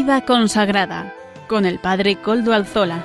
Vida 0.00 0.24
consagrada 0.24 1.12
con 1.48 1.66
el 1.66 1.80
Padre 1.80 2.20
Coldo 2.22 2.52
Alzola. 2.52 3.04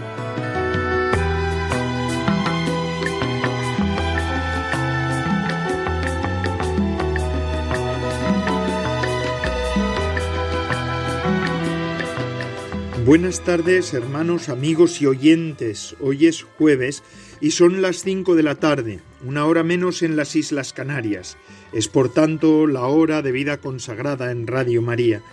Buenas 13.04 13.40
tardes, 13.40 13.96
hermanos, 13.96 14.50
amigos 14.50 15.02
y 15.02 15.08
oyentes. 15.08 15.96
Hoy 16.00 16.28
es 16.28 16.44
jueves 16.44 17.02
y 17.42 17.50
son 17.50 17.82
las 17.82 18.04
5 18.04 18.36
de 18.36 18.44
la 18.44 18.54
tarde, 18.54 19.00
una 19.26 19.48
hora 19.48 19.64
menos 19.64 20.04
en 20.04 20.16
las 20.16 20.36
Islas 20.36 20.74
Canarias. 20.74 21.38
Es 21.72 21.88
por 21.88 22.14
tanto 22.14 22.68
la 22.68 22.86
hora 22.86 23.24
de 23.24 23.32
vida 23.32 23.58
consagrada 23.58 24.30
en 24.30 24.46
Radio 24.46 24.84
María. 24.84 25.24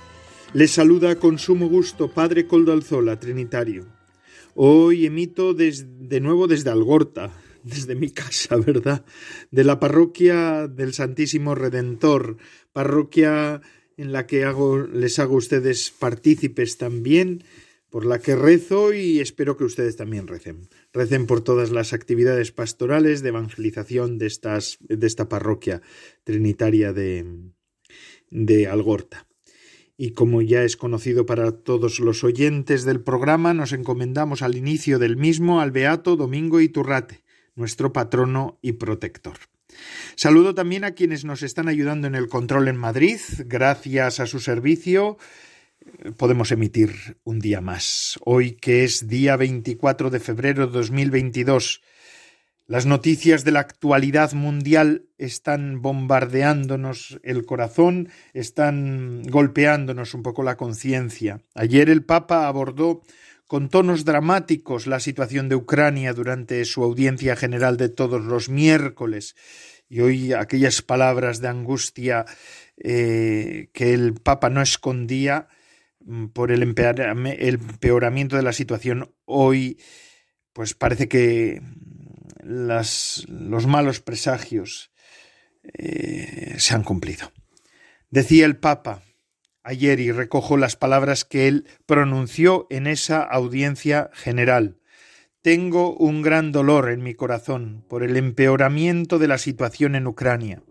Les 0.53 0.73
saluda 0.73 1.15
con 1.15 1.39
sumo 1.39 1.69
gusto 1.69 2.11
Padre 2.11 2.49
Coldalzola, 2.49 3.21
Trinitario. 3.21 3.87
Hoy 4.55 5.07
emito 5.07 5.55
de 5.55 6.21
nuevo 6.21 6.49
desde 6.49 6.71
Algorta, 6.71 7.31
desde 7.63 7.95
mi 7.95 8.11
casa, 8.11 8.57
¿verdad? 8.57 9.05
De 9.53 9.63
la 9.63 9.79
parroquia 9.79 10.67
del 10.67 10.93
Santísimo 10.93 11.55
Redentor, 11.55 12.37
parroquia 12.73 13.61
en 13.97 14.11
la 14.11 14.27
que 14.27 14.45
les 14.93 15.21
hago 15.21 15.35
a 15.35 15.39
ustedes 15.39 15.93
partícipes 15.93 16.79
también, 16.79 17.45
por 17.89 18.05
la 18.05 18.19
que 18.19 18.35
rezo 18.35 18.93
y 18.93 19.21
espero 19.21 19.57
que 19.57 19.65
ustedes 19.65 19.95
también 19.95 20.27
recen. 20.27 20.69
Recen 20.93 21.27
por 21.27 21.43
todas 21.43 21.71
las 21.71 21.93
actividades 21.93 22.51
pastorales 22.51 23.23
de 23.23 23.29
evangelización 23.29 24.19
de, 24.19 24.33
de 24.89 25.07
esta 25.07 25.29
parroquia 25.29 25.81
trinitaria 26.25 26.93
de, 26.93 27.53
de 28.31 28.67
Algorta. 28.67 29.30
Y 30.03 30.13
como 30.13 30.41
ya 30.41 30.63
es 30.63 30.79
conocido 30.79 31.27
para 31.27 31.53
todos 31.53 32.01
los 32.01 32.25
oyentes 32.25 32.87
del 32.87 33.03
programa, 33.03 33.53
nos 33.53 33.75
encomendamos 33.75 34.41
al 34.41 34.57
inicio 34.57 34.99
del 34.99 35.19
mismo 35.19 35.61
al 35.61 35.73
Beato 35.73 36.17
Domingo 36.17 36.63
Iturrate, 36.63 37.21
nuestro 37.55 37.93
patrono 37.93 38.59
y 38.63 38.73
protector. 38.73 39.35
Saludo 40.17 40.55
también 40.55 40.85
a 40.85 40.93
quienes 40.93 41.27
nos 41.27 41.43
están 41.43 41.69
ayudando 41.69 42.07
en 42.07 42.15
el 42.15 42.31
control 42.31 42.69
en 42.69 42.79
Madrid. 42.79 43.19
Gracias 43.45 44.21
a 44.21 44.27
su 44.27 44.41
servicio 44.41 45.19
eh, 45.99 46.13
podemos 46.13 46.51
emitir 46.51 47.19
un 47.25 47.39
día 47.39 47.61
más. 47.61 48.19
Hoy 48.25 48.53
que 48.53 48.85
es 48.85 49.07
día 49.07 49.37
24 49.37 50.09
de 50.09 50.19
febrero 50.19 50.67
de 50.67 50.73
2022. 50.73 51.83
Las 52.71 52.87
noticias 52.87 53.43
de 53.43 53.51
la 53.51 53.59
actualidad 53.59 54.33
mundial 54.33 55.09
están 55.19 55.83
bombardeándonos 55.83 57.19
el 57.25 57.45
corazón, 57.45 58.11
están 58.33 59.25
golpeándonos 59.25 60.15
un 60.15 60.23
poco 60.23 60.45
la 60.45 60.57
conciencia. 60.57 61.43
Ayer 61.57 61.91
el 61.91 62.05
Papa 62.05 62.47
abordó 62.47 63.03
con 63.49 63.71
tonos 63.71 64.05
dramáticos 64.05 64.87
la 64.87 65.01
situación 65.01 65.49
de 65.49 65.57
Ucrania 65.57 66.13
durante 66.13 66.65
su 66.65 66.85
audiencia 66.85 67.35
general 67.35 67.77
de 67.77 67.89
todos 67.89 68.25
los 68.25 68.49
miércoles 68.49 69.35
y 69.89 69.99
hoy 69.99 70.33
aquellas 70.33 70.81
palabras 70.81 71.41
de 71.41 71.49
angustia 71.49 72.25
eh, 72.77 73.71
que 73.73 73.95
el 73.95 74.15
Papa 74.15 74.49
no 74.49 74.63
escondía 74.63 75.49
mm, 76.05 76.27
por 76.27 76.53
el 76.53 76.63
empeoramiento 76.63 78.37
de 78.37 78.43
la 78.43 78.53
situación 78.53 79.13
hoy 79.25 79.81
pues 80.53 80.75
parece 80.75 81.09
que 81.09 81.61
las, 82.43 83.25
los 83.29 83.67
malos 83.67 84.01
presagios 84.01 84.91
eh, 85.63 86.57
se 86.59 86.75
han 86.75 86.83
cumplido. 86.83 87.33
Decía 88.11 88.47
el 88.47 88.57
Papa, 88.57 89.03
ayer 89.63 90.01
y 90.01 90.11
recojo 90.11 90.57
las 90.57 90.77
palabras 90.77 91.25
que 91.25 91.49
él 91.49 91.69
pronunció 91.87 92.67
en 92.71 92.87
esa 92.87 93.23
audiencia 93.23 94.11
general. 94.15 94.79
Tengo 95.43 95.97
un 95.97 96.21
gran 96.21 96.53
dolor 96.53 96.91
en 96.91 97.03
mi 97.03 97.15
corazón 97.15 97.85
por 97.89 98.03
el 98.03 98.17
empeoramiento 98.17 99.19
de 99.19 99.29
la 99.29 99.39
situación 99.39 99.95
en 99.95 100.07
Ucrania. 100.07 100.63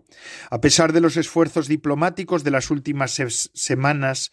A 0.50 0.60
pesar 0.60 0.92
de 0.92 1.00
los 1.00 1.16
esfuerzos 1.16 1.66
diplomáticos 1.66 2.44
de 2.44 2.52
las 2.52 2.70
últimas 2.70 3.20
semanas, 3.54 4.30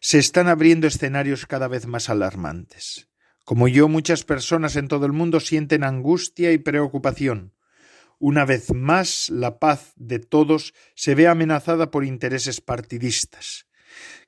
se 0.00 0.18
están 0.18 0.48
abriendo 0.48 0.86
escenarios 0.86 1.46
cada 1.46 1.68
vez 1.68 1.86
más 1.86 2.08
alarmantes. 2.08 3.08
Como 3.46 3.68
yo, 3.68 3.86
muchas 3.86 4.24
personas 4.24 4.74
en 4.74 4.88
todo 4.88 5.06
el 5.06 5.12
mundo 5.12 5.38
sienten 5.38 5.84
angustia 5.84 6.50
y 6.50 6.58
preocupación. 6.58 7.54
Una 8.18 8.44
vez 8.44 8.74
más, 8.74 9.30
la 9.30 9.60
paz 9.60 9.92
de 9.94 10.18
todos 10.18 10.74
se 10.96 11.14
ve 11.14 11.28
amenazada 11.28 11.92
por 11.92 12.04
intereses 12.04 12.60
partidistas. 12.60 13.68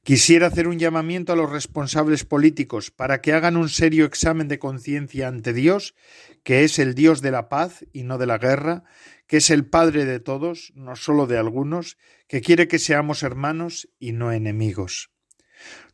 Quisiera 0.04 0.46
hacer 0.46 0.68
un 0.68 0.78
llamamiento 0.78 1.32
a 1.32 1.36
los 1.36 1.50
responsables 1.50 2.24
políticos 2.24 2.92
para 2.92 3.20
que 3.20 3.32
hagan 3.32 3.56
un 3.56 3.68
serio 3.68 4.04
examen 4.04 4.46
de 4.46 4.60
conciencia 4.60 5.26
ante 5.26 5.52
Dios, 5.52 5.96
que 6.44 6.62
es 6.62 6.78
el 6.78 6.94
Dios 6.94 7.20
de 7.20 7.32
la 7.32 7.48
paz 7.48 7.84
y 7.92 8.04
no 8.04 8.18
de 8.18 8.26
la 8.26 8.38
guerra, 8.38 8.84
que 9.26 9.38
es 9.38 9.50
el 9.50 9.66
Padre 9.66 10.04
de 10.04 10.20
todos, 10.20 10.70
no 10.76 10.94
solo 10.94 11.26
de 11.26 11.38
algunos, 11.38 11.98
que 12.28 12.40
quiere 12.40 12.68
que 12.68 12.78
seamos 12.78 13.24
hermanos 13.24 13.88
y 13.98 14.12
no 14.12 14.30
enemigos. 14.30 15.10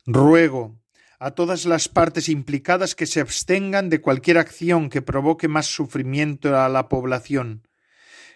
Ruego 0.05 0.79
a 1.19 1.31
todas 1.31 1.65
las 1.65 1.87
partes 1.87 2.29
implicadas 2.29 2.95
que 2.95 3.05
se 3.05 3.21
abstengan 3.21 3.89
de 3.89 4.01
cualquier 4.01 4.37
acción 4.37 4.89
que 4.89 5.01
provoque 5.01 5.47
más 5.47 5.67
sufrimiento 5.67 6.59
a 6.59 6.69
la 6.69 6.89
población, 6.89 7.67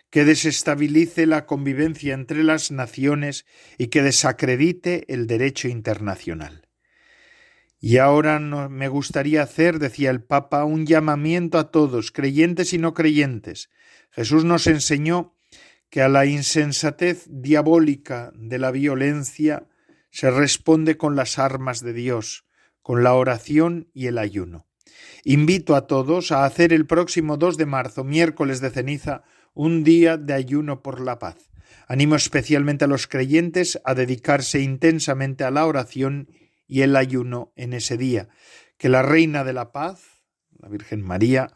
que 0.09 0.25
desestabilice 0.25 1.25
la 1.25 1.45
convivencia 1.45 2.13
entre 2.13 2.44
las 2.44 2.72
naciones 2.72 3.45
y 3.78 3.88
que 3.88 4.01
desacredite 4.01 5.12
el 5.13 5.28
derecho 5.28 5.67
internacional. 5.67 6.67
Y 7.81 7.97
ahora 7.97 8.40
me 8.40 8.90
gustaría 8.90 9.41
hacer, 9.41 9.79
decía 9.79 10.09
el 10.09 10.22
Papa, 10.22 10.66
un 10.66 10.85
llamamiento 10.85 11.57
a 11.57 11.72
todos, 11.72 12.11
creyentes 12.11 12.73
y 12.73 12.78
no 12.78 12.94
creyentes. 12.94 13.69
Jesús 14.11 14.44
nos 14.44 14.67
enseñó 14.67 15.35
que 15.90 16.01
a 16.01 16.09
la 16.09 16.25
insensatez 16.25 17.25
diabólica 17.29 18.31
de 18.35 18.59
la 18.59 18.72
violencia 18.72 19.67
se 20.11 20.29
responde 20.29 20.97
con 20.97 21.16
las 21.16 21.40
armas 21.40 21.81
de 21.81 21.94
Dios, 21.94 22.46
con 22.81 23.03
la 23.03 23.13
oración 23.13 23.90
y 23.94 24.07
el 24.07 24.17
ayuno. 24.17 24.67
Invito 25.23 25.75
a 25.75 25.88
todos 25.88 26.31
a 26.31 26.45
hacer 26.45 26.73
el 26.73 26.85
próximo 26.85 27.38
2 27.38 27.57
de 27.57 27.66
marzo, 27.66 28.03
miércoles 28.03 28.62
de 28.62 28.69
ceniza, 28.69 29.23
un 29.53 29.84
día 29.84 30.17
de 30.17 30.34
ayuno 30.34 30.81
por 30.81 31.01
la 31.01 31.19
paz. 31.19 31.50
Animo 31.88 32.16
especialmente 32.16 32.85
a 32.85 32.88
los 32.88 33.07
creyentes 33.07 33.79
a 33.84 33.95
dedicarse 33.95 34.62
intensamente 34.62 35.44
a 35.44 35.51
la 35.51 35.66
oración 35.66 36.29
y 36.67 36.81
el 36.81 36.95
ayuno 36.95 37.51
en 37.56 37.73
ese 37.73 37.97
día. 37.97 38.29
Que 38.78 38.90
la 38.90 39.01
Reina 39.01 39.44
de 39.44 39.53
la 39.53 39.72
Paz, 39.72 40.22
la 40.57 40.69
Virgen 40.69 41.01
María, 41.01 41.51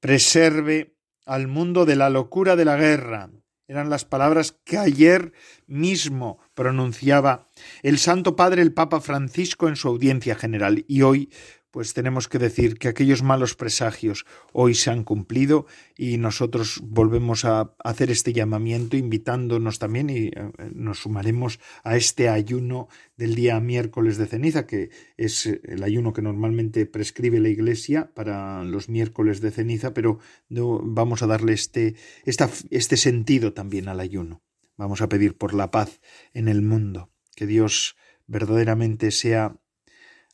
preserve 0.00 0.96
al 1.24 1.46
mundo 1.46 1.86
de 1.86 1.96
la 1.96 2.10
locura 2.10 2.56
de 2.56 2.64
la 2.64 2.76
guerra. 2.76 3.30
Eran 3.68 3.90
las 3.90 4.06
palabras 4.06 4.56
que 4.64 4.78
ayer 4.78 5.34
mismo 5.66 6.38
pronunciaba 6.54 7.46
el 7.82 7.98
Santo 7.98 8.34
Padre 8.34 8.62
el 8.62 8.72
Papa 8.72 9.02
Francisco 9.02 9.68
en 9.68 9.76
su 9.76 9.88
audiencia 9.88 10.34
general. 10.36 10.86
Y 10.88 11.02
hoy 11.02 11.30
pues 11.78 11.94
tenemos 11.94 12.26
que 12.26 12.40
decir 12.40 12.76
que 12.76 12.88
aquellos 12.88 13.22
malos 13.22 13.54
presagios 13.54 14.26
hoy 14.52 14.74
se 14.74 14.90
han 14.90 15.04
cumplido 15.04 15.66
y 15.96 16.16
nosotros 16.18 16.80
volvemos 16.82 17.44
a 17.44 17.72
hacer 17.84 18.10
este 18.10 18.32
llamamiento 18.32 18.96
invitándonos 18.96 19.78
también 19.78 20.10
y 20.10 20.26
eh, 20.26 20.32
nos 20.74 20.98
sumaremos 20.98 21.60
a 21.84 21.96
este 21.96 22.30
ayuno 22.30 22.88
del 23.16 23.36
día 23.36 23.60
miércoles 23.60 24.16
de 24.16 24.26
ceniza, 24.26 24.66
que 24.66 24.90
es 25.16 25.46
el 25.46 25.84
ayuno 25.84 26.12
que 26.12 26.20
normalmente 26.20 26.84
prescribe 26.84 27.38
la 27.38 27.48
Iglesia 27.48 28.10
para 28.12 28.64
los 28.64 28.88
miércoles 28.88 29.40
de 29.40 29.52
ceniza, 29.52 29.94
pero 29.94 30.18
vamos 30.50 31.22
a 31.22 31.28
darle 31.28 31.52
este, 31.52 31.94
este 32.24 32.96
sentido 32.96 33.52
también 33.52 33.86
al 33.86 34.00
ayuno. 34.00 34.42
Vamos 34.76 35.00
a 35.00 35.08
pedir 35.08 35.36
por 35.36 35.54
la 35.54 35.70
paz 35.70 36.00
en 36.34 36.48
el 36.48 36.60
mundo, 36.60 37.12
que 37.36 37.46
Dios 37.46 37.94
verdaderamente 38.26 39.12
sea 39.12 39.60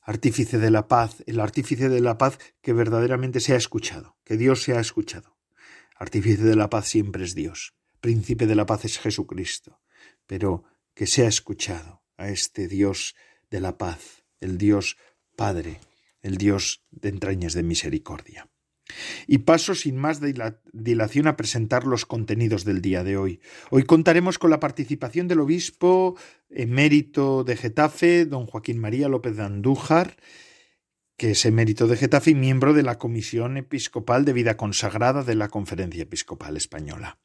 artífice 0.04 0.58
de 0.58 0.70
la 0.70 0.86
paz, 0.86 1.24
el 1.26 1.40
artífice 1.40 1.88
de 1.88 2.00
la 2.00 2.18
paz 2.18 2.38
que 2.60 2.74
verdaderamente 2.74 3.40
se 3.40 3.54
ha 3.54 3.56
escuchado, 3.56 4.16
que 4.22 4.36
Dios 4.36 4.62
se 4.62 4.76
ha 4.76 4.80
escuchado. 4.80 5.38
Artífice 5.96 6.44
de 6.44 6.56
la 6.56 6.68
paz 6.68 6.86
siempre 6.88 7.24
es 7.24 7.34
Dios, 7.34 7.74
príncipe 8.00 8.46
de 8.46 8.54
la 8.54 8.66
paz 8.66 8.84
es 8.84 8.98
Jesucristo, 8.98 9.80
pero 10.26 10.64
que 10.94 11.06
se 11.06 11.24
ha 11.24 11.28
escuchado 11.28 12.02
a 12.18 12.28
este 12.28 12.68
Dios 12.68 13.16
de 13.50 13.60
la 13.60 13.78
paz, 13.78 14.24
el 14.40 14.58
Dios 14.58 14.98
Padre, 15.36 15.80
el 16.20 16.36
Dios 16.36 16.84
de 16.90 17.08
entrañas 17.08 17.54
de 17.54 17.62
misericordia. 17.62 18.50
Y 19.26 19.38
paso 19.38 19.74
sin 19.74 19.96
más 19.96 20.20
dilación 20.20 21.26
a 21.26 21.36
presentar 21.36 21.84
los 21.84 22.04
contenidos 22.04 22.64
del 22.64 22.82
día 22.82 23.02
de 23.02 23.16
hoy. 23.16 23.40
Hoy 23.70 23.84
contaremos 23.84 24.38
con 24.38 24.50
la 24.50 24.60
participación 24.60 25.26
del 25.26 25.40
obispo 25.40 26.16
emérito 26.50 27.44
de 27.44 27.56
Getafe, 27.56 28.26
don 28.26 28.46
Joaquín 28.46 28.78
María 28.78 29.08
López 29.08 29.36
de 29.36 29.44
Andújar, 29.44 30.16
que 31.16 31.30
es 31.30 31.44
emérito 31.46 31.86
de 31.86 31.96
Getafe 31.96 32.32
y 32.32 32.34
miembro 32.34 32.74
de 32.74 32.82
la 32.82 32.98
Comisión 32.98 33.56
Episcopal 33.56 34.24
de 34.24 34.32
Vida 34.32 34.56
Consagrada 34.56 35.22
de 35.22 35.34
la 35.34 35.48
Conferencia 35.48 36.02
Episcopal 36.02 36.56
Española. 36.56 37.18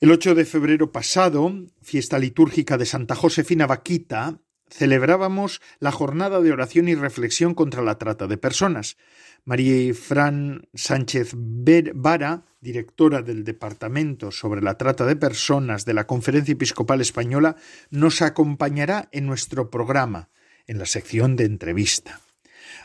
El 0.00 0.10
8 0.10 0.34
de 0.34 0.44
febrero 0.44 0.92
pasado, 0.92 1.50
fiesta 1.80 2.18
litúrgica 2.18 2.76
de 2.76 2.84
Santa 2.84 3.14
Josefina 3.14 3.66
Vaquita, 3.66 4.40
celebrábamos 4.68 5.60
la 5.78 5.92
jornada 5.92 6.40
de 6.40 6.52
oración 6.52 6.88
y 6.88 6.94
reflexión 6.94 7.54
contra 7.54 7.82
la 7.82 7.98
trata 7.98 8.26
de 8.26 8.36
personas. 8.36 8.96
María 9.44 9.92
Fran 9.94 10.68
Sánchez 10.72 11.32
Vara, 11.34 12.46
directora 12.60 13.22
del 13.22 13.44
Departamento 13.44 14.30
sobre 14.30 14.62
la 14.62 14.78
Trata 14.78 15.04
de 15.04 15.16
Personas 15.16 15.84
de 15.84 15.92
la 15.92 16.06
Conferencia 16.06 16.52
Episcopal 16.52 17.02
Española, 17.02 17.56
nos 17.90 18.22
acompañará 18.22 19.08
en 19.12 19.26
nuestro 19.26 19.70
programa, 19.70 20.30
en 20.66 20.78
la 20.78 20.86
sección 20.86 21.36
de 21.36 21.44
entrevista. 21.44 22.20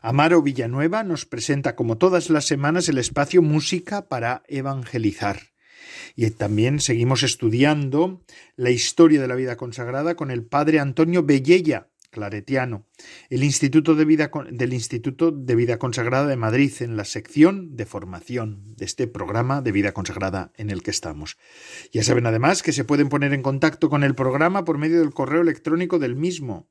Amaro 0.02 0.42
Villanueva 0.42 1.04
nos 1.04 1.26
presenta 1.26 1.76
como 1.76 1.98
todas 1.98 2.30
las 2.30 2.46
semanas 2.46 2.90
el 2.90 2.98
espacio 2.98 3.42
Música 3.42 4.08
para 4.08 4.44
Evangelizar. 4.48 5.40
Y 6.16 6.30
también 6.32 6.80
seguimos 6.80 7.24
estudiando 7.24 8.24
la 8.56 8.72
historia 8.72 9.22
de 9.22 9.28
la 9.28 9.36
vida 9.36 9.58
consagrada 9.58 10.16
con 10.16 10.32
el 10.32 10.44
padre 10.44 10.80
Antonio 10.80 11.24
Bellella, 11.24 11.90
claretiano, 12.10 12.88
el 13.30 13.44
Instituto 13.44 13.96
de 13.96 14.06
Vida, 14.06 14.32
del 14.52 14.74
Instituto 14.74 15.32
de 15.32 15.56
Vida 15.56 15.78
Consagrada 15.78 16.28
de 16.28 16.36
Madrid, 16.36 16.72
en 16.80 16.98
la 16.98 17.06
sección 17.06 17.76
de 17.76 17.86
formación 17.86 18.76
de 18.76 18.86
este 18.86 19.08
programa 19.08 19.62
de 19.62 19.72
vida 19.72 19.94
consagrada 19.94 20.52
en 20.58 20.70
el 20.70 20.82
que 20.82 20.92
estamos. 20.92 21.38
Ya 21.92 22.04
saben 22.04 22.26
además 22.26 22.64
que 22.64 22.74
se 22.74 22.84
pueden 22.84 23.10
poner 23.10 23.34
en 23.34 23.42
contacto 23.42 23.90
con 23.90 24.04
el 24.04 24.16
programa 24.16 24.66
por 24.66 24.78
medio 24.78 25.00
del 25.00 25.14
correo 25.14 25.42
electrónico 25.42 26.00
del 26.00 26.16
mismo. 26.16 26.70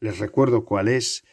Les 0.00 0.18
recuerdo 0.18 0.64
cuál 0.64 0.88
es 0.88 1.24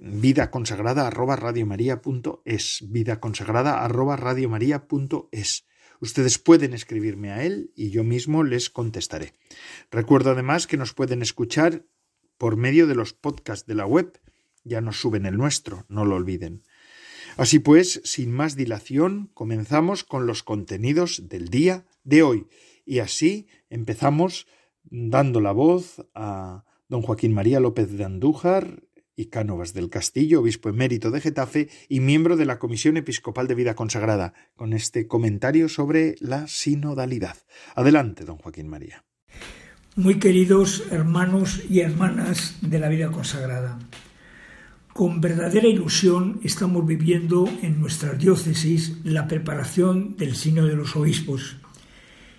vida 0.00 0.50
consagrada 0.50 1.06
arroba 1.06 1.36
radiomaria.es 1.36 2.84
vida 2.88 3.20
consagrada 3.20 3.84
arroba 3.84 4.16
radiomaria.es 4.16 5.66
Ustedes 6.02 6.40
pueden 6.40 6.74
escribirme 6.74 7.30
a 7.30 7.44
él 7.44 7.70
y 7.76 7.90
yo 7.90 8.02
mismo 8.02 8.42
les 8.42 8.70
contestaré. 8.70 9.34
Recuerdo 9.88 10.32
además 10.32 10.66
que 10.66 10.76
nos 10.76 10.94
pueden 10.94 11.22
escuchar 11.22 11.84
por 12.38 12.56
medio 12.56 12.88
de 12.88 12.96
los 12.96 13.12
podcasts 13.12 13.68
de 13.68 13.76
la 13.76 13.86
web. 13.86 14.18
Ya 14.64 14.80
nos 14.80 15.00
suben 15.00 15.26
el 15.26 15.36
nuestro, 15.36 15.86
no 15.88 16.04
lo 16.04 16.16
olviden. 16.16 16.64
Así 17.36 17.60
pues, 17.60 18.00
sin 18.02 18.32
más 18.32 18.56
dilación, 18.56 19.30
comenzamos 19.32 20.02
con 20.02 20.26
los 20.26 20.42
contenidos 20.42 21.28
del 21.28 21.50
día 21.50 21.86
de 22.02 22.24
hoy. 22.24 22.48
Y 22.84 22.98
así 22.98 23.46
empezamos 23.70 24.48
dando 24.82 25.40
la 25.40 25.52
voz 25.52 26.04
a 26.16 26.64
don 26.88 27.02
Joaquín 27.02 27.32
María 27.32 27.60
López 27.60 27.92
de 27.92 28.02
Andújar 28.02 28.82
y 29.16 29.26
Cánovas 29.26 29.74
del 29.74 29.90
Castillo, 29.90 30.40
obispo 30.40 30.68
emérito 30.68 31.10
de 31.10 31.20
Getafe 31.20 31.68
y 31.88 32.00
miembro 32.00 32.36
de 32.36 32.46
la 32.46 32.58
Comisión 32.58 32.96
Episcopal 32.96 33.46
de 33.48 33.54
Vida 33.54 33.74
Consagrada, 33.74 34.34
con 34.56 34.72
este 34.72 35.06
comentario 35.06 35.68
sobre 35.68 36.16
la 36.20 36.46
sinodalidad. 36.48 37.36
Adelante, 37.74 38.24
don 38.24 38.38
Joaquín 38.38 38.68
María. 38.68 39.04
Muy 39.94 40.18
queridos 40.18 40.84
hermanos 40.90 41.62
y 41.68 41.80
hermanas 41.80 42.56
de 42.62 42.78
la 42.78 42.88
vida 42.88 43.10
consagrada, 43.10 43.78
con 44.94 45.20
verdadera 45.20 45.68
ilusión 45.68 46.40
estamos 46.42 46.86
viviendo 46.86 47.48
en 47.62 47.80
nuestra 47.80 48.12
diócesis 48.12 48.98
la 49.04 49.26
preparación 49.26 50.16
del 50.16 50.34
Sino 50.34 50.66
de 50.66 50.76
los 50.76 50.96
Obispos. 50.96 51.56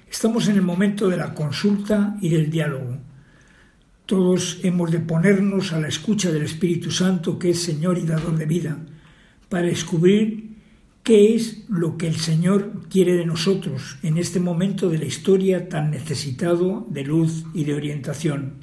Estamos 0.09 0.47
en 0.47 0.55
el 0.55 0.61
momento 0.61 1.09
de 1.09 1.17
la 1.17 1.33
consulta 1.33 2.15
y 2.21 2.29
del 2.29 2.51
diálogo. 2.51 2.99
Todos 4.05 4.59
hemos 4.63 4.91
de 4.91 4.99
ponernos 4.99 5.73
a 5.73 5.79
la 5.79 5.87
escucha 5.87 6.31
del 6.31 6.43
Espíritu 6.43 6.91
Santo, 6.91 7.39
que 7.39 7.51
es 7.51 7.61
Señor 7.61 7.97
y 7.97 8.05
dador 8.05 8.37
de 8.37 8.45
vida, 8.45 8.77
para 9.49 9.67
descubrir 9.67 10.53
¿Qué 11.03 11.35
es 11.35 11.65
lo 11.67 11.97
que 11.97 12.07
el 12.07 12.15
Señor 12.15 12.83
quiere 12.89 13.11
de 13.11 13.25
nosotros 13.25 13.97
en 14.03 14.17
este 14.17 14.39
momento 14.39 14.89
de 14.89 14.99
la 14.99 15.03
historia 15.03 15.67
tan 15.67 15.91
necesitado 15.91 16.87
de 16.89 17.03
luz 17.03 17.43
y 17.53 17.65
de 17.65 17.73
orientación? 17.73 18.53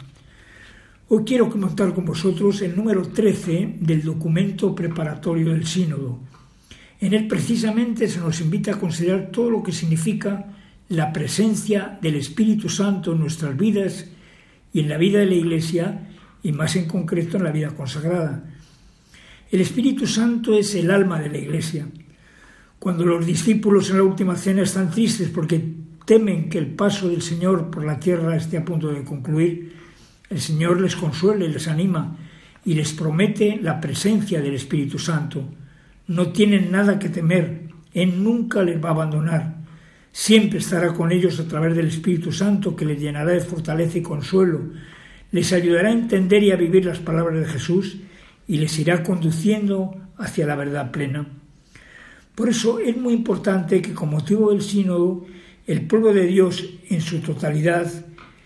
Hoy 1.09 1.25
quiero 1.27 1.51
comentar 1.51 1.93
con 1.93 2.07
vosotros 2.07 2.63
el 2.63 2.75
número 2.75 3.03
13 3.03 3.77
del 3.81 4.03
documento 4.03 4.75
preparatorio 4.75 5.53
del 5.53 5.67
sínodo. 5.67 6.21
En 6.99 7.13
él 7.13 7.29
precisamente 7.29 8.09
se 8.09 8.21
nos 8.21 8.41
invita 8.41 8.73
a 8.73 8.81
considerar 8.81 9.31
todo 9.31 9.51
lo 9.51 9.63
que 9.63 9.73
significa 9.73 10.47
la 10.89 11.13
presencia 11.13 11.99
del 12.01 12.15
Espíritu 12.15 12.71
Santo 12.71 13.13
en 13.13 13.21
nuestras 13.21 13.55
vidas 13.55 14.07
y 14.73 14.81
en 14.81 14.89
la 14.89 14.97
vida 14.99 15.21
de 15.21 15.27
la 15.27 15.35
Iglesia 15.35 16.09
y 16.43 16.53
más 16.53 16.77
en 16.77 16.87
concreto 16.87 17.37
en 17.37 17.45
la 17.45 17.53
vida 17.53 17.71
consagrada. 17.71 18.45
El 19.51 19.61
Espíritu 19.61 20.07
Santo 20.07 20.55
es 20.55 20.75
el 20.75 20.91
alma 20.91 21.21
de 21.21 21.29
la 21.29 21.39
Iglesia 21.39 21.87
cuando 22.81 23.05
los 23.05 23.27
discípulos 23.27 23.91
en 23.91 23.99
la 23.99 24.05
última 24.05 24.35
cena 24.37 24.63
están 24.63 24.91
tristes 24.91 25.29
porque 25.29 25.63
temen 26.07 26.49
que 26.49 26.57
el 26.57 26.69
paso 26.69 27.11
del 27.11 27.21
Señor 27.21 27.71
por 27.71 27.85
la 27.85 28.01
tierra 28.01 28.35
esté 28.35 28.57
a 28.57 28.65
punto 28.65 28.89
de 28.89 29.05
concluir, 29.05 29.77
el 30.31 30.41
Señor 30.41 30.81
les 30.81 30.97
consuela 30.97 31.45
y 31.45 31.53
les 31.53 31.69
anima 31.69 32.17
y 32.65 32.73
les 32.73 32.95
promete 32.95 33.59
la 33.61 33.79
presencia 33.83 34.41
del 34.41 34.55
Espíritu 34.55 34.99
Santo. 34.99 35.45
No 36.07 36.33
tienen 36.33 36.73
nada 36.73 36.99
que 36.99 37.11
temer, 37.11 37.69
Él 37.93 38.25
nunca 38.25 38.63
les 38.63 38.83
va 38.83 38.89
a 38.89 38.93
abandonar. 38.93 39.60
Siempre 40.13 40.59
estará 40.59 40.93
con 40.93 41.13
ellos 41.13 41.39
a 41.39 41.47
través 41.47 41.77
del 41.77 41.89
Espíritu 41.89 42.33
Santo 42.33 42.75
que 42.75 42.85
les 42.85 43.01
llenará 43.01 43.33
de 43.33 43.41
fortaleza 43.41 43.99
y 43.99 44.03
consuelo, 44.03 44.61
les 45.33 45.53
ayudará 45.53 45.89
a 45.89 45.93
entender 45.93 46.43
y 46.43 46.51
a 46.51 46.57
vivir 46.57 46.85
las 46.85 46.99
palabras 46.99 47.39
de 47.39 47.47
Jesús 47.47 47.99
y 48.49 48.59
les 48.59 48.77
irá 48.79 49.03
conduciendo 49.03 49.95
hacia 50.17 50.47
la 50.47 50.57
verdad 50.57 50.91
plena. 50.91 51.27
Por 52.35 52.49
eso 52.49 52.79
es 52.81 52.97
muy 52.97 53.15
importante 53.15 53.81
que 53.81 53.95
con 53.95 54.11
motivo 54.11 54.51
del 54.51 54.63
sínodo 54.63 55.27
el 55.67 55.87
pueblo 55.87 56.13
de 56.13 56.27
Dios 56.27 56.65
en 56.89 57.01
su 57.01 57.21
totalidad 57.21 57.87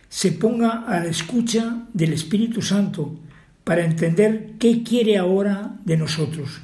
se 0.08 0.32
ponga 0.32 0.84
a 0.87 1.00
la 1.00 1.06
escucha 1.06 1.87
del 1.93 2.12
Espíritu 2.12 2.61
Santo 2.61 3.19
para 3.64 3.84
entender 3.84 4.52
qué 4.58 4.82
quiere 4.82 5.16
ahora 5.16 5.76
de 5.84 5.96
nosotros. 5.96 6.61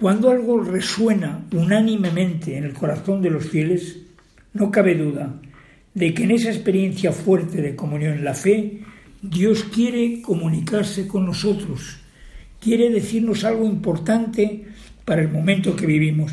Cuando 0.00 0.30
algo 0.30 0.60
resuena 0.60 1.44
unánimemente 1.52 2.56
en 2.56 2.64
el 2.64 2.72
corazón 2.72 3.20
de 3.20 3.30
los 3.30 3.44
fieles, 3.44 3.98
no 4.54 4.70
cabe 4.70 4.94
duda 4.94 5.40
de 5.94 6.14
que 6.14 6.24
en 6.24 6.30
esa 6.30 6.50
experiencia 6.50 7.12
fuerte 7.12 7.60
de 7.60 7.76
comunión 7.76 8.14
en 8.14 8.24
la 8.24 8.34
fe, 8.34 8.80
Dios 9.20 9.64
quiere 9.64 10.22
comunicarse 10.22 11.06
con 11.06 11.26
nosotros, 11.26 11.98
quiere 12.60 12.90
decirnos 12.90 13.44
algo 13.44 13.66
importante 13.66 14.64
para 15.04 15.20
el 15.20 15.28
momento 15.28 15.76
que 15.76 15.86
vivimos. 15.86 16.32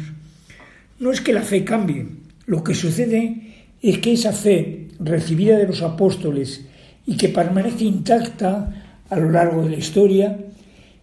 No 0.99 1.11
es 1.11 1.21
que 1.21 1.33
la 1.33 1.41
fe 1.41 1.63
cambie, 1.63 2.07
lo 2.45 2.63
que 2.63 2.73
sucede 2.73 3.67
es 3.81 3.99
que 3.99 4.13
esa 4.13 4.31
fe 4.31 4.87
recibida 4.99 5.57
de 5.57 5.67
los 5.67 5.81
apóstoles 5.81 6.65
y 7.05 7.17
que 7.17 7.29
permanece 7.29 7.83
intacta 7.83 9.03
a 9.09 9.15
lo 9.17 9.29
largo 9.31 9.63
de 9.63 9.71
la 9.71 9.77
historia, 9.77 10.39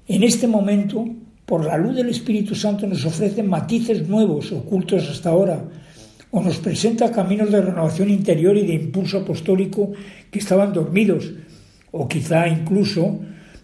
en 0.08 0.22
este 0.22 0.46
momento, 0.46 1.06
por 1.46 1.64
la 1.64 1.78
luz 1.78 1.94
del 1.94 2.08
Espíritu 2.08 2.54
Santo, 2.56 2.86
nos 2.86 3.04
ofrece 3.04 3.42
matices 3.42 4.08
nuevos, 4.08 4.50
ocultos 4.50 5.08
hasta 5.08 5.30
ahora, 5.30 5.62
o 6.32 6.42
nos 6.42 6.58
presenta 6.58 7.12
caminos 7.12 7.52
de 7.52 7.62
renovación 7.62 8.10
interior 8.10 8.56
y 8.56 8.66
de 8.66 8.74
impulso 8.74 9.18
apostólico 9.18 9.92
que 10.30 10.40
estaban 10.40 10.72
dormidos, 10.72 11.32
o 11.92 12.08
quizá 12.08 12.48
incluso 12.48 13.20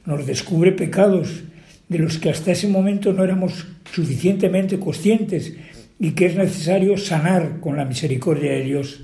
nos 0.07 0.25
descubre 0.25 0.71
pecados 0.73 1.43
de 1.89 1.99
los 1.99 2.19
que 2.19 2.31
hasta 2.31 2.53
ese 2.53 2.69
momento 2.69 3.13
no 3.13 3.25
éramos 3.25 3.67
suficientemente 3.93 4.79
conscientes 4.79 5.53
y 5.99 6.13
que 6.13 6.27
es 6.27 6.37
necesario 6.37 6.97
sanar 6.97 7.61
con 7.61 7.77
la 7.77 7.85
misericordia 7.85 8.53
de 8.53 8.63
Dios. 8.63 9.01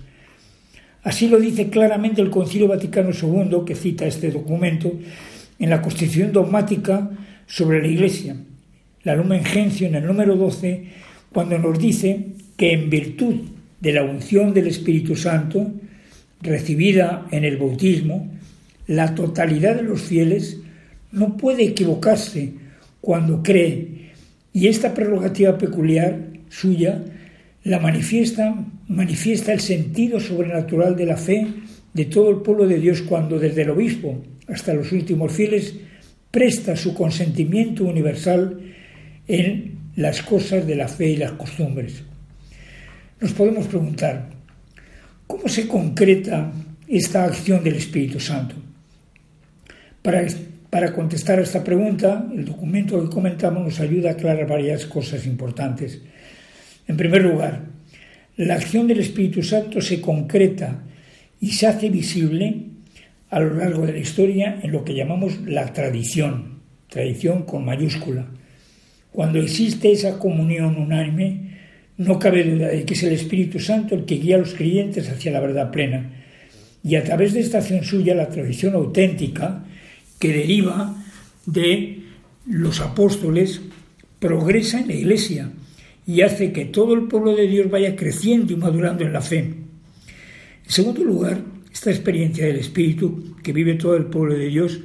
Así 1.02 1.28
lo 1.28 1.38
dice 1.38 1.68
claramente 1.68 2.22
el 2.22 2.30
Concilio 2.30 2.68
Vaticano 2.68 3.10
II, 3.10 3.64
que 3.66 3.74
cita 3.74 4.06
este 4.06 4.30
documento, 4.30 4.92
en 5.58 5.70
la 5.70 5.82
Constitución 5.82 6.32
dogmática 6.32 7.10
sobre 7.46 7.82
la 7.82 7.88
Iglesia, 7.88 8.36
la 9.04 9.14
Lumen 9.14 9.44
Gentium, 9.44 9.94
en 9.94 10.02
el 10.02 10.06
número 10.06 10.36
12, 10.36 10.84
cuando 11.32 11.58
nos 11.58 11.78
dice 11.78 12.26
que 12.56 12.72
en 12.72 12.90
virtud 12.90 13.36
de 13.80 13.92
la 13.92 14.02
unción 14.02 14.52
del 14.52 14.66
Espíritu 14.66 15.16
Santo, 15.16 15.70
recibida 16.40 17.26
en 17.30 17.44
el 17.44 17.56
bautismo, 17.56 18.30
la 18.86 19.14
totalidad 19.14 19.76
de 19.76 19.82
los 19.82 20.02
fieles 20.02 20.58
no 21.12 21.36
puede 21.36 21.64
equivocarse 21.64 22.52
cuando 23.00 23.42
cree. 23.42 24.10
Y 24.52 24.66
esta 24.66 24.94
prerrogativa 24.94 25.58
peculiar 25.58 26.18
suya 26.48 27.02
la 27.64 27.78
manifiesta, 27.78 28.64
manifiesta 28.88 29.52
el 29.52 29.60
sentido 29.60 30.20
sobrenatural 30.20 30.96
de 30.96 31.06
la 31.06 31.16
fe 31.16 31.46
de 31.92 32.04
todo 32.06 32.30
el 32.30 32.38
pueblo 32.38 32.66
de 32.66 32.78
Dios 32.78 33.02
cuando 33.02 33.38
desde 33.38 33.62
el 33.62 33.70
obispo 33.70 34.22
hasta 34.48 34.74
los 34.74 34.92
últimos 34.92 35.32
fieles 35.32 35.74
presta 36.30 36.76
su 36.76 36.94
consentimiento 36.94 37.84
universal 37.84 38.58
en 39.28 39.78
las 39.96 40.22
cosas 40.22 40.66
de 40.66 40.74
la 40.74 40.88
fe 40.88 41.10
y 41.10 41.16
las 41.16 41.32
costumbres. 41.32 42.02
Nos 43.20 43.32
podemos 43.32 43.66
preguntar, 43.66 44.30
¿cómo 45.26 45.48
se 45.48 45.68
concreta 45.68 46.50
esta 46.88 47.24
acción 47.24 47.62
del 47.62 47.76
Espíritu 47.76 48.18
Santo? 48.18 48.54
Para 50.02 50.22
para 50.70 50.92
contestar 50.92 51.38
a 51.38 51.42
esta 51.42 51.64
pregunta, 51.64 52.28
el 52.34 52.44
documento 52.44 53.02
que 53.02 53.08
comentamos 53.08 53.64
nos 53.64 53.80
ayuda 53.80 54.10
a 54.10 54.12
aclarar 54.12 54.46
varias 54.46 54.84
cosas 54.84 55.24
importantes. 55.26 56.02
En 56.86 56.96
primer 56.96 57.22
lugar, 57.22 57.62
la 58.36 58.54
acción 58.54 58.86
del 58.86 59.00
Espíritu 59.00 59.42
Santo 59.42 59.80
se 59.80 60.00
concreta 60.00 60.82
y 61.40 61.52
se 61.52 61.66
hace 61.66 61.88
visible 61.88 62.66
a 63.30 63.40
lo 63.40 63.54
largo 63.54 63.86
de 63.86 63.92
la 63.92 63.98
historia 63.98 64.58
en 64.62 64.72
lo 64.72 64.84
que 64.84 64.94
llamamos 64.94 65.40
la 65.46 65.72
tradición, 65.72 66.60
tradición 66.88 67.44
con 67.44 67.64
mayúscula. 67.64 68.26
Cuando 69.12 69.38
existe 69.38 69.90
esa 69.90 70.18
comunión 70.18 70.76
unánime, 70.76 71.58
no 71.96 72.18
cabe 72.18 72.44
duda 72.44 72.68
de 72.68 72.84
que 72.84 72.94
es 72.94 73.02
el 73.02 73.12
Espíritu 73.12 73.58
Santo 73.58 73.94
el 73.94 74.04
que 74.04 74.16
guía 74.16 74.36
a 74.36 74.38
los 74.38 74.54
creyentes 74.54 75.08
hacia 75.10 75.32
la 75.32 75.40
verdad 75.40 75.70
plena. 75.70 76.10
Y 76.84 76.94
a 76.94 77.04
través 77.04 77.32
de 77.32 77.40
esta 77.40 77.58
acción 77.58 77.84
suya, 77.84 78.14
la 78.14 78.28
tradición 78.28 78.74
auténtica, 78.74 79.64
que 80.18 80.32
deriva 80.32 80.94
de 81.46 82.02
los 82.46 82.80
apóstoles, 82.80 83.60
progresa 84.18 84.80
en 84.80 84.88
la 84.88 84.94
Iglesia 84.94 85.50
y 86.06 86.22
hace 86.22 86.52
que 86.52 86.64
todo 86.64 86.94
el 86.94 87.06
pueblo 87.08 87.36
de 87.36 87.46
Dios 87.46 87.70
vaya 87.70 87.94
creciendo 87.94 88.52
y 88.52 88.56
madurando 88.56 89.04
en 89.04 89.12
la 89.12 89.20
fe. 89.20 89.38
En 89.38 90.70
segundo 90.70 91.04
lugar, 91.04 91.40
esta 91.72 91.90
experiencia 91.90 92.46
del 92.46 92.56
Espíritu 92.56 93.36
que 93.42 93.52
vive 93.52 93.74
todo 93.74 93.96
el 93.96 94.06
pueblo 94.06 94.34
de 94.34 94.46
Dios 94.46 94.80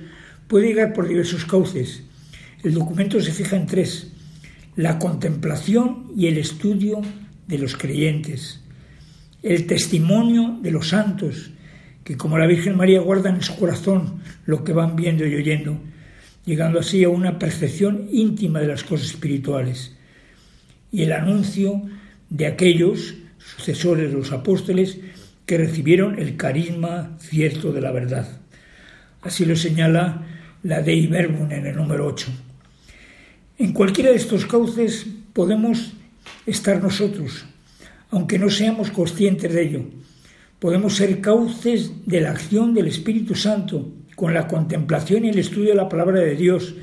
puede 0.47 0.67
llegar 0.67 0.93
por 0.93 1.07
diversos 1.07 1.45
cauces. 1.45 2.03
El 2.63 2.73
documento 2.73 3.19
se 3.19 3.31
fija 3.31 3.55
en 3.55 3.65
tres. 3.65 4.12
La 4.75 4.97
contemplación 4.97 6.11
y 6.17 6.27
el 6.27 6.37
estudio 6.37 7.01
de 7.47 7.57
los 7.57 7.75
creyentes. 7.75 8.61
El 9.43 9.67
testimonio 9.67 10.57
de 10.61 10.71
los 10.71 10.89
santos, 10.89 11.51
que 12.03 12.17
como 12.17 12.37
la 12.37 12.47
Virgen 12.47 12.75
María 12.75 13.01
guardan 13.01 13.35
en 13.35 13.43
su 13.43 13.55
corazón 13.55 14.21
lo 14.45 14.63
que 14.63 14.73
van 14.73 14.95
viendo 14.95 15.27
y 15.27 15.35
oyendo, 15.35 15.77
llegando 16.45 16.79
así 16.79 17.03
a 17.03 17.09
una 17.09 17.37
percepción 17.37 18.07
íntima 18.11 18.59
de 18.61 18.67
las 18.67 18.83
cosas 18.83 19.07
espirituales. 19.07 19.95
Y 20.91 21.03
el 21.03 21.11
anuncio 21.11 21.81
de 22.29 22.47
aquellos 22.47 23.15
sucesores 23.37 24.11
de 24.11 24.17
los 24.17 24.31
apóstoles 24.31 24.99
que 25.45 25.57
recibieron 25.57 26.17
el 26.17 26.35
carisma 26.35 27.17
cierto 27.19 27.71
de 27.71 27.81
la 27.81 27.91
verdad. 27.91 28.27
Así 29.21 29.45
lo 29.45 29.55
señala 29.55 30.25
la 30.63 30.81
Dei 30.81 31.07
Verbum 31.07 31.51
en 31.51 31.67
el 31.67 31.75
número 31.75 32.07
8. 32.07 32.31
En 33.59 33.71
cualquiera 33.71 34.09
de 34.09 34.15
estos 34.15 34.47
cauces 34.47 35.05
podemos 35.31 35.93
estar 36.47 36.81
nosotros, 36.81 37.45
aunque 38.09 38.39
no 38.39 38.49
seamos 38.49 38.89
conscientes 38.89 39.53
de 39.53 39.63
ello. 39.63 39.83
Podemos 40.57 40.95
ser 40.95 41.21
cauces 41.21 41.91
de 42.07 42.21
la 42.21 42.31
acción 42.31 42.73
del 42.73 42.87
Espíritu 42.87 43.35
Santo 43.35 43.91
con 44.15 44.33
la 44.33 44.47
contemplación 44.47 45.25
y 45.25 45.29
el 45.29 45.37
estudio 45.37 45.69
de 45.69 45.75
la 45.75 45.89
palabra 45.89 46.21
de 46.21 46.35
Dios, 46.35 46.73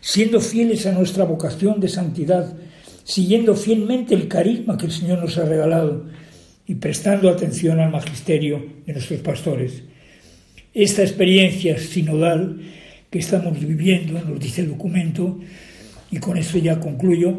siendo 0.00 0.40
fieles 0.40 0.86
a 0.86 0.92
nuestra 0.92 1.24
vocación 1.24 1.80
de 1.80 1.88
santidad, 1.88 2.54
siguiendo 3.04 3.54
fielmente 3.54 4.14
el 4.14 4.28
carisma 4.28 4.76
que 4.76 4.86
el 4.86 4.92
Señor 4.92 5.20
nos 5.20 5.38
ha 5.38 5.46
regalado 5.46 6.06
y 6.66 6.74
prestando 6.74 7.30
atención 7.30 7.80
al 7.80 7.90
magisterio 7.90 8.66
de 8.84 8.92
nuestros 8.92 9.20
pastores. 9.20 9.82
Esta 10.74 11.02
experiencia 11.02 11.78
sinodal 11.78 12.60
que 13.10 13.18
estamos 13.18 13.58
viviendo, 13.58 14.20
nos 14.20 14.38
dice 14.38 14.60
el 14.60 14.68
documento, 14.68 15.40
y 16.10 16.18
con 16.18 16.36
esto 16.36 16.58
ya 16.58 16.80
concluyo, 16.80 17.38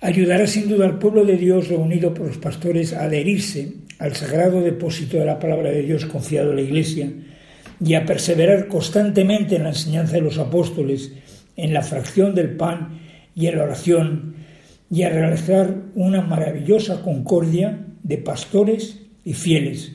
ayudará 0.00 0.46
sin 0.46 0.68
duda 0.68 0.86
al 0.86 0.98
pueblo 0.98 1.24
de 1.24 1.36
Dios 1.36 1.68
reunido 1.68 2.14
por 2.14 2.26
los 2.26 2.38
pastores 2.38 2.92
a 2.92 3.04
adherirse 3.04 3.72
al 3.98 4.14
sagrado 4.14 4.60
depósito 4.60 5.18
de 5.18 5.24
la 5.24 5.38
palabra 5.38 5.70
de 5.70 5.82
Dios 5.82 6.06
confiado 6.06 6.52
a 6.52 6.54
la 6.54 6.60
Iglesia 6.60 7.10
y 7.84 7.94
a 7.94 8.04
perseverar 8.04 8.68
constantemente 8.68 9.56
en 9.56 9.64
la 9.64 9.70
enseñanza 9.70 10.14
de 10.14 10.22
los 10.22 10.38
apóstoles, 10.38 11.12
en 11.56 11.72
la 11.72 11.82
fracción 11.82 12.34
del 12.34 12.56
pan 12.56 13.00
y 13.34 13.46
en 13.46 13.56
la 13.56 13.64
oración, 13.64 14.34
y 14.90 15.02
a 15.02 15.10
realizar 15.10 15.74
una 15.94 16.22
maravillosa 16.22 17.02
concordia 17.02 17.78
de 18.02 18.18
pastores 18.18 19.00
y 19.24 19.34
fieles 19.34 19.92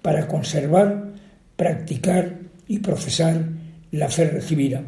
para 0.00 0.28
conservar, 0.28 1.12
practicar 1.56 2.38
y 2.68 2.78
profesar 2.78 3.48
la 3.90 4.08
fe 4.08 4.26
recibida. 4.26 4.82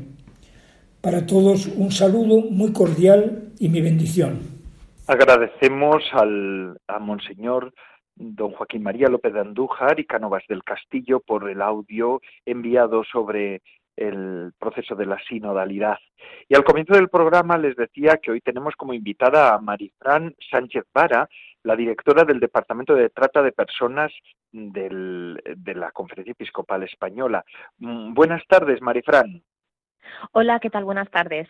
Para 1.02 1.24
todos 1.24 1.66
un 1.66 1.90
saludo 1.90 2.42
muy 2.50 2.74
cordial 2.74 3.52
y 3.58 3.70
mi 3.70 3.80
bendición. 3.80 4.40
Agradecemos 5.06 6.04
al, 6.12 6.78
a 6.86 6.98
Monseñor 6.98 7.72
don 8.16 8.52
Joaquín 8.52 8.82
María 8.82 9.08
López 9.08 9.32
de 9.32 9.40
Andújar 9.40 9.98
y 9.98 10.04
Cánovas 10.04 10.42
del 10.46 10.62
Castillo 10.62 11.20
por 11.20 11.48
el 11.48 11.62
audio 11.62 12.20
enviado 12.44 13.02
sobre 13.04 13.62
el 13.96 14.52
proceso 14.58 14.94
de 14.94 15.06
la 15.06 15.18
sinodalidad. 15.26 15.96
Y 16.48 16.54
al 16.54 16.64
comienzo 16.64 16.92
del 16.92 17.08
programa 17.08 17.56
les 17.56 17.76
decía 17.76 18.18
que 18.18 18.32
hoy 18.32 18.42
tenemos 18.42 18.74
como 18.76 18.92
invitada 18.92 19.54
a 19.54 19.58
Marifran 19.58 20.34
Sánchez 20.50 20.84
Vara, 20.92 21.30
la 21.62 21.76
directora 21.76 22.24
del 22.24 22.40
Departamento 22.40 22.94
de 22.94 23.08
Trata 23.08 23.42
de 23.42 23.52
Personas 23.52 24.12
de 24.52 25.74
la 25.74 25.92
Conferencia 25.92 26.32
Episcopal 26.32 26.82
Española. 26.82 27.42
Mm, 27.78 28.12
buenas 28.12 28.46
tardes, 28.46 28.82
Marifran. 28.82 29.42
Hola, 30.32 30.60
¿qué 30.60 30.70
tal? 30.70 30.84
Buenas 30.84 31.10
tardes. 31.10 31.48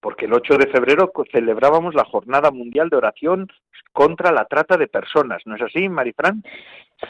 Porque 0.00 0.26
el 0.26 0.34
8 0.34 0.56
de 0.58 0.68
febrero 0.68 1.12
celebrábamos 1.32 1.94
la 1.94 2.04
Jornada 2.04 2.50
Mundial 2.50 2.88
de 2.88 2.96
Oración 2.96 3.48
contra 3.92 4.30
la 4.30 4.44
Trata 4.44 4.76
de 4.76 4.86
Personas, 4.86 5.42
¿no 5.46 5.56
es 5.56 5.62
así, 5.62 5.88
Marifran? 5.88 6.42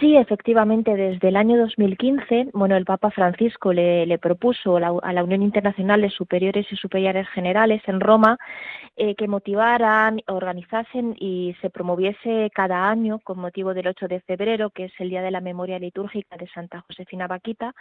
Sí, 0.01 0.17
efectivamente, 0.17 0.97
desde 0.97 1.29
el 1.29 1.37
año 1.37 1.59
2015, 1.59 2.51
bueno, 2.55 2.77
el 2.77 2.85
Papa 2.85 3.11
Francisco 3.11 3.73
le, 3.73 4.19
propuso 4.19 4.77
a 4.77 5.13
la 5.13 5.25
Unión 5.25 5.43
Internacional 5.43 6.01
de 6.01 6.11
Superiores 6.11 6.67
y 6.71 6.77
Superiores 6.77 7.29
Generales 7.29 7.83
en 7.87 8.01
Roma 8.01 8.39
eh, 8.97 9.15
que 9.15 9.29
motivaran, 9.29 10.23
organizasen 10.27 11.15
y 11.19 11.55
se 11.61 11.71
promoviese 11.71 12.51
cada 12.55 12.89
año, 12.89 13.21
con 13.21 13.39
motivo 13.39 13.75
del 13.75 13.89
8 13.89 14.09
de 14.09 14.21
febrero, 14.23 14.71
que 14.71 14.87
es 14.87 14.93
el 14.99 15.11
Día 15.11 15.23
de 15.23 15.31
la 15.31 15.41
Memoria 15.41 15.79
Litúrgica 15.79 16.37
de 16.37 16.49
Santa 16.49 16.81
Josefina 16.89 17.27
Vaquita, 17.29 17.75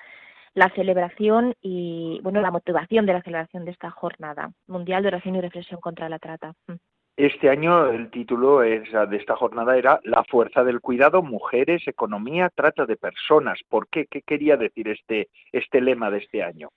la 0.55 0.69
celebración 0.69 1.53
y, 1.61 2.19
bueno, 2.23 2.41
la 2.41 2.49
motivación 2.49 3.05
de 3.05 3.13
la 3.13 3.21
celebración 3.21 3.65
de 3.65 3.71
esta 3.71 3.91
jornada 3.91 4.51
mundial 4.67 5.03
de 5.03 5.09
oración 5.09 5.35
y 5.35 5.41
reflexión 5.41 5.79
contra 5.79 6.09
la 6.09 6.17
trata. 6.17 6.53
Mm. 6.67 6.75
Este 7.17 7.49
año 7.49 7.87
el 7.87 8.09
título 8.09 8.59
de 8.59 8.83
esta 9.13 9.37
jornada 9.37 9.77
era 9.77 10.01
La 10.03 10.25
fuerza 10.25 10.65
del 10.65 10.81
cuidado, 10.81 11.21
mujeres, 11.21 11.87
economía, 11.87 12.49
trata 12.53 12.85
de 12.85 12.97
personas. 12.97 13.61
¿Por 13.69 13.87
qué? 13.87 14.05
¿Qué 14.05 14.21
quería 14.21 14.57
decir 14.57 14.89
este, 14.89 15.29
este 15.53 15.79
lema 15.79 16.11
de 16.11 16.17
este 16.17 16.43
año? 16.43 16.69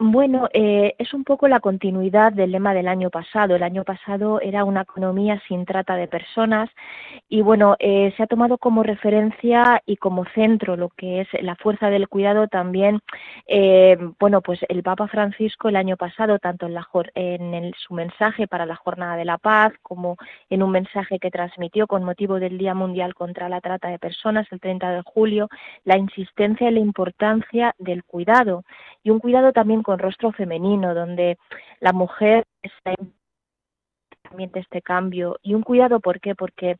Bueno, 0.00 0.48
eh, 0.52 0.94
es 0.98 1.12
un 1.12 1.24
poco 1.24 1.48
la 1.48 1.58
continuidad 1.58 2.32
del 2.32 2.52
lema 2.52 2.72
del 2.72 2.86
año 2.86 3.10
pasado. 3.10 3.56
El 3.56 3.64
año 3.64 3.82
pasado 3.82 4.40
era 4.40 4.62
una 4.62 4.82
economía 4.82 5.42
sin 5.48 5.64
trata 5.64 5.96
de 5.96 6.06
personas 6.06 6.70
y 7.28 7.40
bueno, 7.40 7.74
eh, 7.80 8.14
se 8.16 8.22
ha 8.22 8.28
tomado 8.28 8.58
como 8.58 8.84
referencia 8.84 9.82
y 9.86 9.96
como 9.96 10.24
centro 10.36 10.76
lo 10.76 10.90
que 10.90 11.22
es 11.22 11.28
la 11.42 11.56
fuerza 11.56 11.90
del 11.90 12.08
cuidado 12.08 12.46
también. 12.46 13.00
Eh, 13.48 13.98
bueno, 14.20 14.40
pues 14.40 14.60
el 14.68 14.84
Papa 14.84 15.08
Francisco 15.08 15.68
el 15.68 15.74
año 15.74 15.96
pasado, 15.96 16.38
tanto 16.38 16.66
en, 16.66 16.74
la, 16.74 16.86
en 17.16 17.72
su 17.76 17.92
mensaje 17.92 18.46
para 18.46 18.66
la 18.66 18.76
Jornada 18.76 19.16
de 19.16 19.24
la 19.24 19.38
Paz 19.38 19.72
como 19.82 20.16
en 20.48 20.62
un 20.62 20.70
mensaje 20.70 21.18
que 21.18 21.32
transmitió 21.32 21.88
con 21.88 22.04
motivo 22.04 22.38
del 22.38 22.56
Día 22.56 22.74
Mundial 22.74 23.14
contra 23.14 23.48
la 23.48 23.60
Trata 23.60 23.88
de 23.88 23.98
Personas 23.98 24.46
el 24.52 24.60
30 24.60 24.92
de 24.92 25.02
julio, 25.02 25.48
la 25.84 25.98
insistencia 25.98 26.68
en 26.68 26.74
la 26.74 26.80
importancia 26.80 27.74
del 27.80 28.04
cuidado 28.04 28.62
y 29.02 29.10
un 29.10 29.18
cuidado 29.18 29.52
también 29.52 29.82
con 29.88 29.98
rostro 29.98 30.32
femenino, 30.32 30.94
donde 30.94 31.38
la 31.80 31.94
mujer 31.94 32.44
está 32.60 32.92
también 34.20 34.50
este 34.52 34.82
cambio. 34.82 35.38
Y 35.42 35.54
un 35.54 35.62
cuidado, 35.62 35.98
¿por 35.98 36.20
qué? 36.20 36.34
Porque 36.34 36.76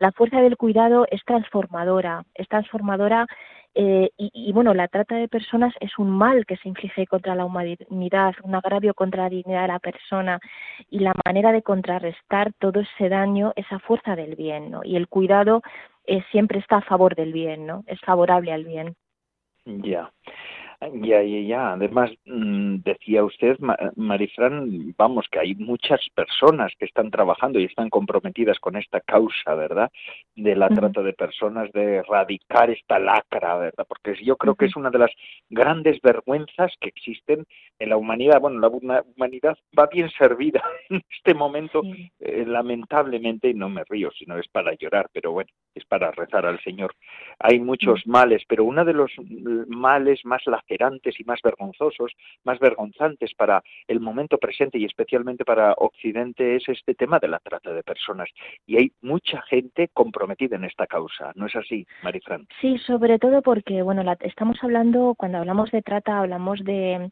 la 0.00 0.10
fuerza 0.10 0.40
del 0.40 0.56
cuidado 0.56 1.06
es 1.08 1.24
transformadora, 1.24 2.24
es 2.34 2.48
transformadora 2.48 3.28
eh, 3.76 4.10
y, 4.16 4.52
bueno, 4.52 4.74
la 4.74 4.88
trata 4.88 5.14
de 5.14 5.28
personas 5.28 5.72
es 5.78 5.96
un 5.98 6.10
mal 6.10 6.46
que 6.46 6.56
se 6.56 6.68
inflige 6.68 7.06
contra 7.06 7.36
la 7.36 7.44
humanidad, 7.44 8.34
un 8.42 8.56
agravio 8.56 8.92
contra 8.92 9.22
la 9.22 9.30
dignidad 9.30 9.62
de 9.62 9.68
la 9.68 9.78
persona 9.78 10.40
y 10.90 10.98
la 10.98 11.12
manera 11.24 11.52
de 11.52 11.62
contrarrestar 11.62 12.52
todo 12.58 12.80
ese 12.80 13.08
daño, 13.08 13.52
esa 13.54 13.78
fuerza 13.78 14.16
del 14.16 14.34
bien, 14.34 14.72
¿no? 14.72 14.80
Y 14.82 14.96
el 14.96 15.06
cuidado 15.06 15.62
eh, 16.06 16.24
siempre 16.32 16.58
está 16.58 16.78
a 16.78 16.82
favor 16.90 17.14
del 17.14 17.32
bien, 17.32 17.66
¿no? 17.66 17.84
Es 17.86 18.00
favorable 18.00 18.52
al 18.52 18.64
bien. 18.64 18.96
Ya. 19.64 20.10
Ya, 20.80 21.22
ya, 21.22 21.40
ya. 21.40 21.72
Además, 21.72 22.12
mm, 22.24 22.76
decía 22.84 23.24
usted, 23.24 23.58
Marifran, 23.96 24.94
vamos, 24.96 25.26
que 25.28 25.40
hay 25.40 25.56
muchas 25.56 26.00
personas 26.14 26.72
que 26.78 26.84
están 26.84 27.10
trabajando 27.10 27.58
y 27.58 27.64
están 27.64 27.90
comprometidas 27.90 28.60
con 28.60 28.76
esta 28.76 29.00
causa, 29.00 29.56
¿verdad? 29.56 29.90
De 30.36 30.54
la 30.54 30.68
trata 30.68 31.02
de 31.02 31.14
personas, 31.14 31.72
de 31.72 31.96
erradicar 31.96 32.70
esta 32.70 33.00
lacra, 33.00 33.56
¿verdad? 33.56 33.86
Porque 33.88 34.14
yo 34.24 34.36
creo 34.36 34.54
que 34.54 34.66
es 34.66 34.76
una 34.76 34.90
de 34.90 35.00
las 35.00 35.10
grandes 35.50 36.00
vergüenzas 36.00 36.72
que 36.80 36.90
existen 36.90 37.44
en 37.80 37.88
la 37.88 37.96
humanidad. 37.96 38.40
Bueno, 38.40 38.60
la 38.60 38.68
humanidad 38.68 39.58
va 39.76 39.86
bien 39.86 40.08
servida 40.10 40.62
en 40.90 41.02
este 41.10 41.34
momento, 41.34 41.82
eh, 42.20 42.44
lamentablemente, 42.46 43.48
y 43.48 43.54
no 43.54 43.68
me 43.68 43.82
río, 43.88 44.12
sino 44.12 44.38
es 44.38 44.46
para 44.46 44.74
llorar, 44.74 45.10
pero 45.12 45.32
bueno, 45.32 45.50
es 45.74 45.84
para 45.86 46.12
rezar 46.12 46.46
al 46.46 46.60
Señor. 46.60 46.94
Hay 47.40 47.58
muchos 47.58 48.06
males, 48.06 48.44
pero 48.46 48.62
uno 48.62 48.84
de 48.84 48.92
los 48.92 49.10
males 49.66 50.24
más 50.24 50.46
lacerantes 50.68 51.18
y 51.18 51.24
más 51.24 51.40
vergonzosos, 51.42 52.12
más 52.44 52.58
vergonzantes 52.58 53.34
para 53.34 53.62
el 53.86 54.00
momento 54.00 54.38
presente 54.38 54.78
y 54.78 54.84
especialmente 54.84 55.44
para 55.44 55.72
Occidente 55.72 56.56
es 56.56 56.68
este 56.68 56.94
tema 56.94 57.18
de 57.18 57.28
la 57.28 57.38
trata 57.38 57.72
de 57.72 57.82
personas. 57.82 58.28
Y 58.66 58.76
hay 58.76 58.92
mucha 59.00 59.42
gente 59.42 59.88
comprometida 59.92 60.56
en 60.56 60.64
esta 60.64 60.86
causa, 60.86 61.32
¿no 61.34 61.46
es 61.46 61.56
así, 61.56 61.86
Marifran? 62.02 62.46
Sí, 62.60 62.78
sobre 62.78 63.18
todo 63.18 63.42
porque, 63.42 63.82
bueno, 63.82 64.02
estamos 64.20 64.58
hablando, 64.62 65.14
cuando 65.16 65.38
hablamos 65.38 65.70
de 65.70 65.82
trata, 65.82 66.18
hablamos 66.18 66.62
de 66.64 67.10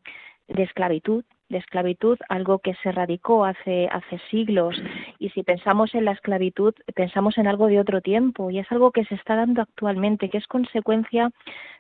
de 0.49 0.63
esclavitud, 0.63 1.25
de 1.49 1.59
esclavitud, 1.59 2.19
algo 2.29 2.59
que 2.59 2.75
se 2.83 2.93
radicó 2.93 3.45
hace, 3.45 3.89
hace 3.93 4.21
siglos. 4.31 4.77
Y 5.19 5.31
si 5.31 5.43
pensamos 5.43 5.95
en 5.95 6.05
la 6.05 6.13
esclavitud, 6.13 6.75
pensamos 6.95 7.39
en 7.39 7.47
algo 7.47 7.67
de 7.67 7.81
otro 7.81 8.01
tiempo. 8.01 8.51
Y 8.51 8.59
es 8.59 8.71
algo 8.73 8.91
que 8.91 9.05
se 9.05 9.15
está 9.15 9.37
dando 9.37 9.63
actualmente, 9.63 10.29
que 10.29 10.39
es 10.39 10.47
consecuencia 10.47 11.31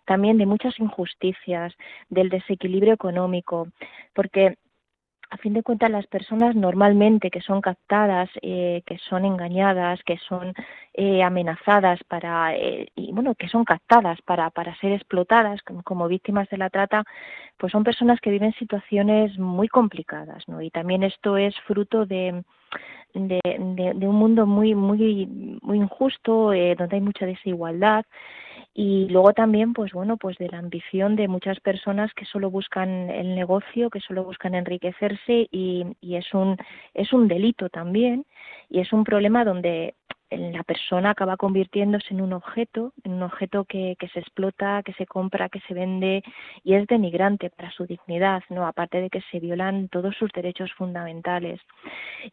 también 0.04 0.38
de 0.38 0.46
muchas 0.46 0.78
injusticias, 0.78 1.74
del 2.08 2.28
desequilibrio 2.28 2.94
económico. 2.94 3.68
Porque 4.14 4.56
a 5.30 5.36
fin 5.38 5.54
de 5.54 5.62
cuentas 5.62 5.90
las 5.90 6.06
personas 6.06 6.54
normalmente 6.54 7.30
que 7.30 7.40
son 7.40 7.60
captadas, 7.60 8.30
eh, 8.42 8.82
que 8.86 8.98
son 8.98 9.24
engañadas, 9.24 10.02
que 10.04 10.18
son 10.18 10.54
eh, 10.94 11.22
amenazadas 11.22 12.02
para 12.04 12.54
eh, 12.56 12.88
y 12.94 13.12
bueno 13.12 13.34
que 13.34 13.48
son 13.48 13.64
captadas 13.64 14.20
para, 14.22 14.50
para 14.50 14.76
ser 14.76 14.92
explotadas 14.92 15.60
como, 15.62 16.08
víctimas 16.08 16.48
de 16.50 16.58
la 16.58 16.70
trata, 16.70 17.04
pues 17.56 17.72
son 17.72 17.84
personas 17.84 18.20
que 18.20 18.30
viven 18.30 18.52
situaciones 18.54 19.38
muy 19.38 19.68
complicadas, 19.68 20.46
¿no? 20.48 20.62
Y 20.62 20.70
también 20.70 21.02
esto 21.02 21.36
es 21.36 21.54
fruto 21.66 22.06
de 22.06 22.44
de, 23.14 23.40
de, 23.44 24.08
un 24.08 24.16
mundo 24.16 24.46
muy 24.46 24.74
muy 24.74 25.26
muy 25.62 25.78
injusto 25.78 26.50
donde 26.76 26.96
hay 26.96 27.00
mucha 27.00 27.24
desigualdad 27.24 28.04
y 28.78 29.08
luego 29.08 29.32
también 29.32 29.72
pues 29.72 29.92
bueno 29.92 30.18
pues 30.18 30.36
de 30.36 30.50
la 30.50 30.58
ambición 30.58 31.16
de 31.16 31.28
muchas 31.28 31.58
personas 31.60 32.12
que 32.12 32.26
solo 32.26 32.50
buscan 32.50 33.08
el 33.08 33.34
negocio 33.34 33.88
que 33.88 34.00
solo 34.00 34.22
buscan 34.22 34.54
enriquecerse 34.54 35.48
y, 35.50 35.86
y 36.02 36.16
es 36.16 36.34
un 36.34 36.58
es 36.92 37.10
un 37.14 37.26
delito 37.26 37.70
también 37.70 38.26
y 38.68 38.80
es 38.80 38.92
un 38.92 39.02
problema 39.04 39.46
donde 39.46 39.94
la 40.30 40.62
persona 40.64 41.10
acaba 41.10 41.36
convirtiéndose 41.36 42.12
en 42.12 42.20
un 42.20 42.32
objeto, 42.32 42.92
en 43.04 43.12
un 43.12 43.22
objeto 43.22 43.64
que, 43.64 43.94
que, 43.96 44.08
se 44.08 44.18
explota, 44.18 44.82
que 44.82 44.92
se 44.94 45.06
compra, 45.06 45.48
que 45.48 45.60
se 45.60 45.72
vende 45.72 46.24
y 46.64 46.74
es 46.74 46.84
denigrante 46.88 47.48
para 47.50 47.70
su 47.70 47.86
dignidad, 47.86 48.42
¿no? 48.50 48.66
Aparte 48.66 49.00
de 49.00 49.08
que 49.08 49.20
se 49.30 49.38
violan 49.38 49.88
todos 49.88 50.16
sus 50.16 50.32
derechos 50.32 50.72
fundamentales. 50.72 51.60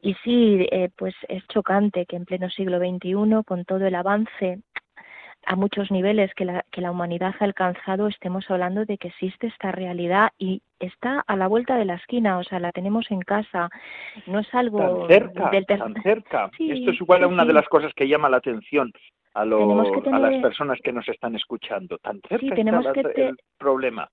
Y 0.02 0.16
sí, 0.24 0.68
eh, 0.72 0.90
pues 0.98 1.14
es 1.28 1.48
chocante 1.50 2.08
que 2.08 2.16
en 2.16 2.26
pleno 2.26 2.50
siglo 2.50 2.80
XXI, 2.80 3.44
con 3.46 3.64
todo 3.64 3.86
el 3.86 3.94
avance 3.94 4.64
a 5.46 5.56
muchos 5.56 5.92
niveles 5.92 6.34
que 6.36 6.46
la, 6.46 6.66
que 6.72 6.82
la 6.82 6.92
humanidad 6.92 7.36
ha 7.40 7.44
alcanzado, 7.46 8.08
estemos 8.08 8.50
hablando 8.50 8.86
de 8.86 8.98
que 8.98 9.10
existe 9.10 9.48
esta 9.48 9.72
realidad 9.72 10.32
y 10.38 10.62
está 10.80 11.24
a 11.26 11.36
la 11.36 11.48
vuelta 11.48 11.76
de 11.78 11.86
la 11.86 11.96
esquina, 11.96 12.38
o 12.38 12.44
sea, 12.44 12.60
la 12.60 12.72
tenemos 12.72 13.10
en 13.12 13.22
casa. 13.22 13.70
No 14.28 14.40
es 14.40 14.54
algo 14.54 14.80
tan 14.80 15.08
cerca, 15.08 15.50
del 15.50 15.66
tan 15.66 15.94
cerca. 16.02 16.52
Esto 16.60 16.92
es 16.92 17.02
igual 17.02 17.24
a 17.24 17.28
una 17.28 17.46
de 17.46 17.54
las 17.54 17.68
cosas 17.68 17.94
que 17.96 18.08
llama 18.08 18.30
la 18.30 18.38
atención 18.38 18.92
a, 19.34 19.46
los, 19.46 20.06
a 20.08 20.20
las 20.20 20.42
personas 20.42 20.80
que 20.84 20.94
nos 20.94 21.08
están 21.08 21.36
escuchando. 21.36 21.98
Tan 21.98 22.22
cerca 22.28 22.56
tenemos 22.56 22.86
está 22.86 23.14
que 23.14 23.28
el 23.30 23.38
problema 23.58 24.10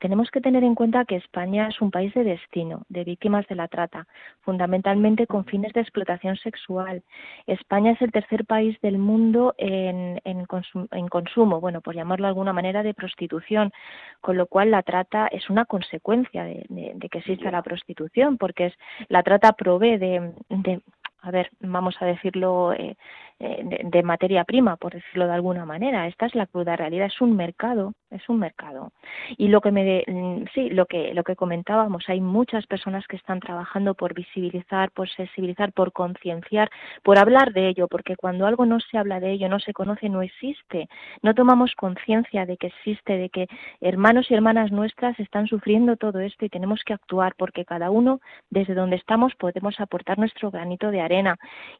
tenemos 0.00 0.30
que 0.30 0.40
tener 0.40 0.64
en 0.64 0.74
cuenta 0.74 1.04
que 1.04 1.16
España 1.16 1.68
es 1.68 1.80
un 1.80 1.90
país 1.90 2.12
de 2.14 2.24
destino 2.24 2.82
de 2.88 3.04
víctimas 3.04 3.46
de 3.48 3.54
la 3.54 3.68
trata, 3.68 4.06
fundamentalmente 4.40 5.26
con 5.26 5.44
fines 5.44 5.72
de 5.74 5.82
explotación 5.82 6.36
sexual. 6.38 7.02
España 7.46 7.92
es 7.92 8.02
el 8.02 8.10
tercer 8.10 8.44
país 8.46 8.80
del 8.80 8.98
mundo 8.98 9.54
en, 9.58 10.20
en, 10.24 11.08
consumo, 11.08 11.60
bueno, 11.60 11.80
por 11.82 11.94
llamarlo 11.94 12.24
de 12.24 12.30
alguna 12.30 12.52
manera, 12.52 12.82
de 12.82 12.94
prostitución, 12.94 13.72
con 14.20 14.36
lo 14.36 14.46
cual 14.46 14.70
la 14.70 14.82
trata 14.82 15.28
es 15.28 15.48
una 15.50 15.66
consecuencia 15.66 16.44
de, 16.44 16.64
que 17.10 17.18
exista 17.18 17.50
la 17.50 17.62
prostitución, 17.62 18.38
porque 18.38 18.66
es, 18.66 18.74
la 19.08 19.22
trata 19.22 19.52
provee 19.52 19.98
de, 19.98 20.32
de 20.48 20.80
a 21.22 21.30
ver, 21.30 21.50
vamos 21.60 21.96
a 22.00 22.06
decirlo, 22.06 22.72
eh, 22.72 22.96
eh, 23.42 23.62
de, 23.84 24.02
materia 24.02 24.44
prima, 24.44 24.76
por 24.76 24.92
decirlo 24.92 25.26
de 25.26 25.32
alguna 25.32 25.64
manera. 25.64 26.06
Esta 26.06 26.26
es 26.26 26.34
la 26.34 26.46
cruda 26.46 26.76
realidad, 26.76 27.06
es 27.06 27.22
un 27.22 27.36
mercado, 27.36 27.94
es 28.10 28.28
un 28.28 28.38
mercado. 28.38 28.92
Y 29.38 29.48
lo 29.48 29.62
que 29.62 29.70
me, 29.72 30.04
mm, 30.06 30.44
sí, 30.54 30.68
lo 30.68 30.84
que 30.84 31.14
lo 31.14 31.24
que 31.24 31.36
comentábamos, 31.36 32.04
hay 32.08 32.20
muchas 32.20 32.66
personas 32.66 33.06
que 33.06 33.16
están 33.16 33.40
trabajando 33.40 33.94
por 33.94 34.12
visibilizar, 34.12 34.90
por 34.90 35.08
sensibilizar, 35.08 35.72
por 35.72 35.92
concienciar, 35.92 36.70
por 37.02 37.18
hablar 37.18 37.54
de 37.54 37.68
ello, 37.68 37.88
porque 37.88 38.14
cuando 38.14 38.46
algo 38.46 38.66
no 38.66 38.78
se 38.78 38.98
habla 38.98 39.20
de 39.20 39.32
ello, 39.32 39.48
no 39.48 39.58
se 39.58 39.72
conoce, 39.72 40.10
no 40.10 40.20
existe. 40.20 40.88
No 41.22 41.34
tomamos 41.34 41.74
conciencia 41.76 42.44
de 42.44 42.58
que 42.58 42.66
existe, 42.66 43.16
de 43.16 43.30
que 43.30 43.48
hermanos 43.80 44.30
y 44.30 44.34
hermanas 44.34 44.70
nuestras 44.70 45.18
están 45.18 45.46
sufriendo 45.46 45.96
todo 45.96 46.20
esto 46.20 46.44
y 46.44 46.50
tenemos 46.50 46.82
que 46.84 46.92
actuar 46.92 47.34
porque 47.38 47.64
cada 47.64 47.90
uno 47.90 48.20
desde 48.50 48.74
donde 48.74 48.96
estamos 48.96 49.34
podemos 49.36 49.80
aportar 49.80 50.18
nuestro 50.18 50.50
granito 50.50 50.90
de 50.90 51.00
arena. 51.00 51.09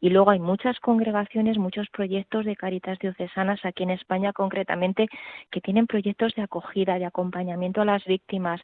Y 0.00 0.10
luego 0.10 0.30
hay 0.30 0.40
muchas 0.40 0.78
congregaciones 0.80 1.58
muchos 1.58 1.88
proyectos 1.90 2.44
de 2.44 2.56
caritas 2.56 2.98
diocesanas 2.98 3.64
aquí 3.64 3.82
en 3.82 3.90
España 3.90 4.32
concretamente 4.32 5.08
que 5.50 5.60
tienen 5.60 5.86
proyectos 5.86 6.34
de 6.34 6.42
acogida, 6.42 6.98
de 6.98 7.06
acompañamiento 7.06 7.80
a 7.80 7.84
las 7.84 8.04
víctimas 8.04 8.60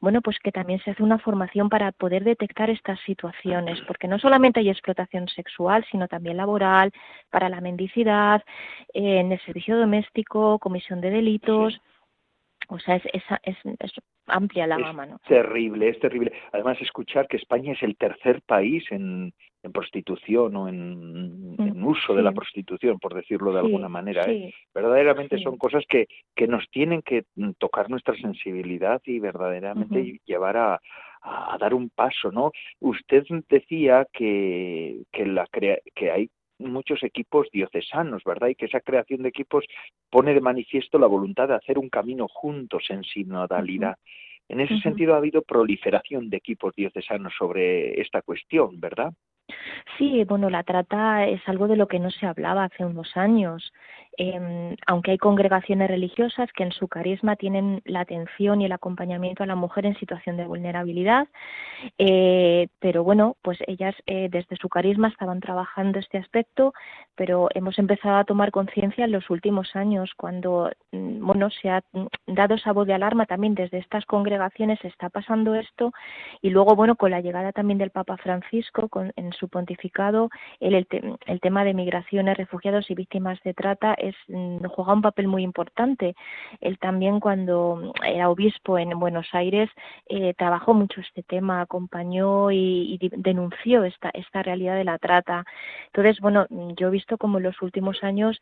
bueno, 0.00 0.20
pues 0.20 0.38
que 0.38 0.52
también 0.52 0.80
se 0.80 0.90
hace 0.90 1.02
una 1.02 1.18
formación 1.18 1.70
para 1.70 1.90
poder 1.90 2.24
detectar 2.24 2.68
estas 2.68 3.00
situaciones, 3.06 3.80
porque 3.86 4.06
no 4.06 4.18
solamente 4.18 4.60
hay 4.60 4.68
explotación 4.68 5.28
sexual, 5.28 5.82
sino 5.90 6.08
también 6.08 6.36
laboral, 6.36 6.92
para 7.30 7.48
la 7.48 7.62
mendicidad, 7.62 8.42
en 8.92 9.32
el 9.32 9.40
servicio 9.46 9.78
doméstico, 9.78 10.58
comisión 10.58 11.00
de 11.00 11.08
delitos. 11.08 11.80
O 12.68 12.78
sea, 12.78 12.96
es, 12.96 13.04
es, 13.12 13.56
es, 13.78 13.92
amplia 14.26 14.66
la 14.66 14.78
gama, 14.78 15.06
¿no? 15.06 15.20
Terrible, 15.26 15.88
es 15.88 15.98
terrible. 16.00 16.32
Además, 16.52 16.80
escuchar 16.80 17.26
que 17.28 17.36
España 17.36 17.72
es 17.72 17.82
el 17.82 17.96
tercer 17.96 18.42
país 18.42 18.84
en, 18.90 19.32
en 19.62 19.72
prostitución 19.72 20.56
o 20.56 20.68
en, 20.68 21.56
mm, 21.56 21.86
uso 21.86 22.14
de 22.14 22.22
la 22.22 22.32
prostitución, 22.32 22.98
por 22.98 23.14
decirlo 23.14 23.52
de 23.52 23.60
alguna 23.60 23.88
manera. 23.88 24.24
¿eh? 24.26 24.52
Verdaderamente 24.74 25.38
son 25.38 25.56
cosas 25.56 25.84
que, 25.88 26.06
que 26.34 26.46
nos 26.46 26.68
tienen 26.70 27.02
que 27.02 27.24
mm, 27.36 27.52
tocar 27.58 27.90
nuestra 27.90 28.14
sensibilidad 28.14 29.00
y 29.04 29.18
verdaderamente 29.18 30.20
llevar 30.24 30.56
a, 30.56 30.80
a, 31.22 31.56
dar 31.58 31.74
un 31.74 31.90
paso, 31.90 32.30
¿no? 32.30 32.52
Usted 32.80 33.24
decía 33.48 34.06
que, 34.12 35.02
que, 35.10 35.26
la 35.26 35.46
que 35.46 36.10
hay 36.10 36.30
muchos 36.58 37.02
equipos 37.02 37.48
diocesanos, 37.52 38.22
¿verdad? 38.24 38.48
Y 38.48 38.54
que 38.54 38.66
esa 38.66 38.80
creación 38.80 39.22
de 39.22 39.28
equipos 39.28 39.64
pone 40.10 40.34
de 40.34 40.40
manifiesto 40.40 40.98
la 40.98 41.06
voluntad 41.06 41.48
de 41.48 41.54
hacer 41.54 41.78
un 41.78 41.88
camino 41.88 42.26
juntos 42.28 42.84
en 42.88 43.02
sinodalidad. 43.04 43.96
En 44.48 44.60
ese 44.60 44.78
sentido 44.80 45.14
ha 45.14 45.18
habido 45.18 45.42
proliferación 45.42 46.28
de 46.28 46.36
equipos 46.36 46.74
diocesanos 46.74 47.32
sobre 47.38 48.00
esta 48.00 48.20
cuestión, 48.20 48.78
¿verdad? 48.78 49.12
Sí, 49.98 50.24
bueno, 50.24 50.50
la 50.50 50.62
trata 50.62 51.26
es 51.26 51.40
algo 51.46 51.68
de 51.68 51.76
lo 51.76 51.86
que 51.86 51.98
no 51.98 52.10
se 52.10 52.26
hablaba 52.26 52.64
hace 52.64 52.84
unos 52.84 53.16
años. 53.16 53.72
Eh, 54.16 54.76
aunque 54.86 55.12
hay 55.12 55.18
congregaciones 55.18 55.88
religiosas 55.88 56.52
que 56.52 56.62
en 56.62 56.72
su 56.72 56.88
carisma 56.88 57.36
tienen 57.36 57.82
la 57.84 58.00
atención 58.00 58.60
y 58.60 58.66
el 58.66 58.72
acompañamiento 58.72 59.42
a 59.42 59.46
la 59.46 59.56
mujer 59.56 59.86
en 59.86 59.96
situación 59.96 60.36
de 60.36 60.46
vulnerabilidad, 60.46 61.28
eh, 61.98 62.68
pero 62.80 63.04
bueno, 63.04 63.36
pues 63.42 63.58
ellas 63.66 63.94
eh, 64.06 64.28
desde 64.30 64.56
su 64.56 64.68
carisma 64.68 65.08
estaban 65.08 65.40
trabajando 65.40 65.98
este 65.98 66.18
aspecto, 66.18 66.74
pero 67.14 67.48
hemos 67.54 67.78
empezado 67.78 68.16
a 68.16 68.24
tomar 68.24 68.50
conciencia 68.50 69.04
en 69.04 69.12
los 69.12 69.30
últimos 69.30 69.74
años 69.74 70.12
cuando, 70.16 70.70
mm, 70.92 71.26
bueno, 71.26 71.50
se 71.50 71.70
ha 71.70 71.82
dado 72.26 72.54
esa 72.54 72.72
de 72.74 72.92
alarma 72.92 73.26
también 73.26 73.54
desde 73.54 73.78
estas 73.78 74.04
congregaciones, 74.04 74.84
está 74.84 75.08
pasando 75.08 75.54
esto 75.54 75.92
y 76.42 76.50
luego, 76.50 76.74
bueno, 76.74 76.96
con 76.96 77.12
la 77.12 77.20
llegada 77.20 77.52
también 77.52 77.78
del 77.78 77.90
Papa 77.90 78.16
Francisco 78.16 78.88
con, 78.88 79.12
en 79.16 79.32
su 79.32 79.48
pontificado, 79.48 80.30
el, 80.60 80.74
el, 80.74 80.86
el 81.26 81.40
tema 81.40 81.64
de 81.64 81.72
migraciones, 81.72 82.36
refugiados 82.36 82.90
y 82.90 82.94
víctimas 82.94 83.40
de 83.44 83.54
trata 83.54 83.94
es, 84.08 84.14
mm, 84.28 84.64
juega 84.66 84.92
un 84.92 85.02
papel 85.02 85.28
muy 85.28 85.42
importante. 85.42 86.14
Él 86.60 86.78
también 86.78 87.20
cuando 87.20 87.92
era 88.04 88.30
obispo 88.30 88.78
en 88.78 88.98
Buenos 88.98 89.26
Aires 89.32 89.70
eh, 90.08 90.34
trabajó 90.34 90.74
mucho 90.74 91.00
este 91.00 91.22
tema, 91.22 91.60
acompañó 91.60 92.50
y, 92.50 92.98
y, 93.00 93.10
denunció 93.16 93.84
esta, 93.84 94.10
esta 94.14 94.42
realidad 94.42 94.76
de 94.76 94.84
la 94.84 94.98
trata. 94.98 95.44
Entonces, 95.86 96.20
bueno, 96.20 96.46
yo 96.76 96.88
he 96.88 96.90
visto 96.90 97.18
como 97.18 97.38
en 97.38 97.44
los 97.44 97.60
últimos 97.62 98.02
años 98.02 98.40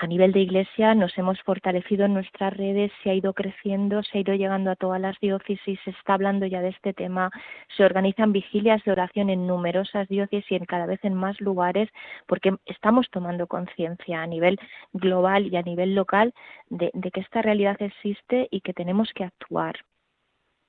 a 0.00 0.06
nivel 0.06 0.32
de 0.32 0.40
iglesia 0.40 0.94
nos 0.94 1.16
hemos 1.18 1.38
fortalecido 1.42 2.06
en 2.06 2.14
nuestras 2.14 2.56
redes, 2.56 2.90
se 3.02 3.10
ha 3.10 3.14
ido 3.14 3.34
creciendo, 3.34 4.02
se 4.02 4.16
ha 4.16 4.20
ido 4.22 4.34
llegando 4.34 4.70
a 4.70 4.76
todas 4.76 4.98
las 4.98 5.20
diócesis, 5.20 5.78
se 5.84 5.90
está 5.90 6.14
hablando 6.14 6.46
ya 6.46 6.62
de 6.62 6.70
este 6.70 6.94
tema, 6.94 7.30
se 7.76 7.84
organizan 7.84 8.32
vigilias 8.32 8.82
de 8.84 8.92
oración 8.92 9.28
en 9.28 9.46
numerosas 9.46 10.08
diócesis 10.08 10.50
y 10.52 10.54
en 10.54 10.64
cada 10.64 10.86
vez 10.86 11.00
en 11.04 11.12
más 11.12 11.38
lugares, 11.42 11.90
porque 12.26 12.56
estamos 12.64 13.10
tomando 13.10 13.46
conciencia 13.46 14.22
a 14.22 14.26
nivel 14.26 14.58
global 14.94 15.48
y 15.48 15.56
a 15.56 15.62
nivel 15.62 15.94
local 15.94 16.32
de, 16.70 16.90
de 16.94 17.10
que 17.10 17.20
esta 17.20 17.42
realidad 17.42 17.76
existe 17.82 18.48
y 18.50 18.62
que 18.62 18.72
tenemos 18.72 19.12
que 19.12 19.24
actuar. 19.24 19.80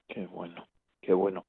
Qué 0.09 0.25
bueno, 0.25 0.67
qué 0.99 1.13
bueno. 1.13 1.45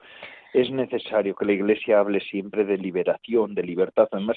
Es 0.52 0.70
necesario 0.70 1.34
que 1.34 1.46
la 1.46 1.52
Iglesia 1.52 1.98
hable 1.98 2.20
siempre 2.20 2.64
de 2.64 2.78
liberación, 2.78 3.56
de 3.56 3.64
libertad. 3.64 4.06
Además, 4.12 4.36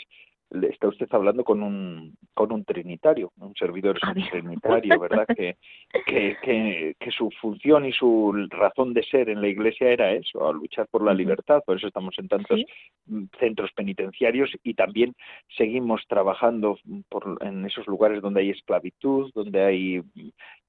está 0.51 0.87
usted 0.87 1.07
hablando 1.11 1.43
con 1.43 1.63
un, 1.63 2.15
con 2.33 2.51
un 2.51 2.63
trinitario, 2.63 3.31
un 3.39 3.55
servidor 3.55 3.99
trinitario, 4.31 4.99
¿verdad? 4.99 5.25
Que, 5.27 5.57
que, 6.05 6.37
que, 6.41 6.95
que, 6.99 7.11
su 7.11 7.29
función 7.41 7.85
y 7.85 7.91
su 7.91 8.33
razón 8.49 8.93
de 8.93 9.03
ser 9.03 9.29
en 9.29 9.41
la 9.41 9.47
Iglesia 9.47 9.89
era 9.89 10.11
eso, 10.11 10.47
a 10.47 10.53
luchar 10.53 10.87
por 10.87 11.03
la 11.03 11.13
libertad, 11.13 11.63
por 11.65 11.77
eso 11.77 11.87
estamos 11.87 12.15
en 12.19 12.27
tantos 12.27 12.61
centros 13.39 13.71
penitenciarios 13.73 14.51
y 14.63 14.73
también 14.73 15.15
seguimos 15.57 16.01
trabajando 16.07 16.77
por, 17.09 17.37
en 17.41 17.65
esos 17.65 17.87
lugares 17.87 18.21
donde 18.21 18.41
hay 18.41 18.51
esclavitud, 18.51 19.31
donde 19.33 19.63
hay 19.63 20.01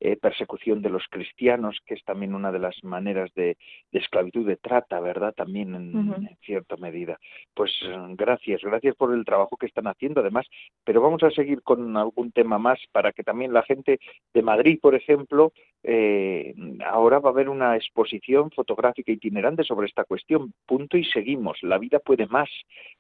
eh, 0.01 0.17
persecución 0.17 0.83
de 0.83 0.91
los 0.91 1.05
cristianos, 1.11 1.79
que 1.87 1.95
es 1.95 2.05
también 2.05 2.35
una 2.35 2.51
de 2.51 2.59
las 2.59 2.83
maneras 2.83 3.33
de, 3.35 3.57
de 3.93 3.99
esclavitud, 3.99 4.47
de 4.47 4.57
trata, 4.57 5.01
¿verdad? 5.01 5.35
También 5.35 5.75
en, 5.75 5.97
en 5.97 6.37
cierta 6.43 6.77
medida. 6.77 7.19
Pues 7.55 7.73
gracias, 8.15 8.63
gracias 8.63 8.95
por 8.97 9.15
el 9.15 9.25
trabajo 9.25 9.57
que 9.57 9.66
están 9.67 9.87
haciendo, 9.87 10.21
además, 10.21 10.47
pero 10.85 11.01
vamos 11.01 11.23
a 11.23 11.31
seguir 11.31 11.63
con 11.63 11.97
algún 11.97 12.33
tema 12.33 12.59
más 12.59 12.79
para 12.93 13.13
que 13.13 13.23
también 13.23 13.53
la 13.53 13.63
gente 13.63 13.99
de 14.33 14.43
Madrid, 14.43 14.79
por 14.81 14.95
ejemplo, 14.95 15.53
eh, 15.83 16.55
ahora 16.85 17.19
va 17.19 17.31
a 17.31 17.33
haber 17.33 17.49
una 17.49 17.77
exposición 17.77 18.51
fotográfica 18.51 19.13
itinerante 19.13 19.65
sobre 19.65 19.87
esta 19.87 20.05
cuestión. 20.05 20.53
Punto 20.67 20.97
y 20.97 21.05
seguimos. 21.05 21.59
La 21.63 21.79
vida 21.79 21.99
puede 21.99 22.27
más. 22.27 22.49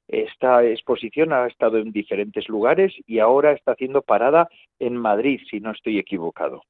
Esta 0.08 0.64
exposición 0.64 1.32
ha 1.32 1.46
estado 1.46 1.78
en 1.78 1.92
diferentes 1.92 2.48
lugares 2.48 2.94
y 3.06 3.18
ahora 3.18 3.52
está 3.52 3.72
haciendo 3.72 4.02
parada 4.02 4.48
en 4.78 4.96
Madrid, 4.96 5.40
si 5.50 5.60
no 5.60 5.72
estoy 5.72 5.98
equivocado. 5.98 6.62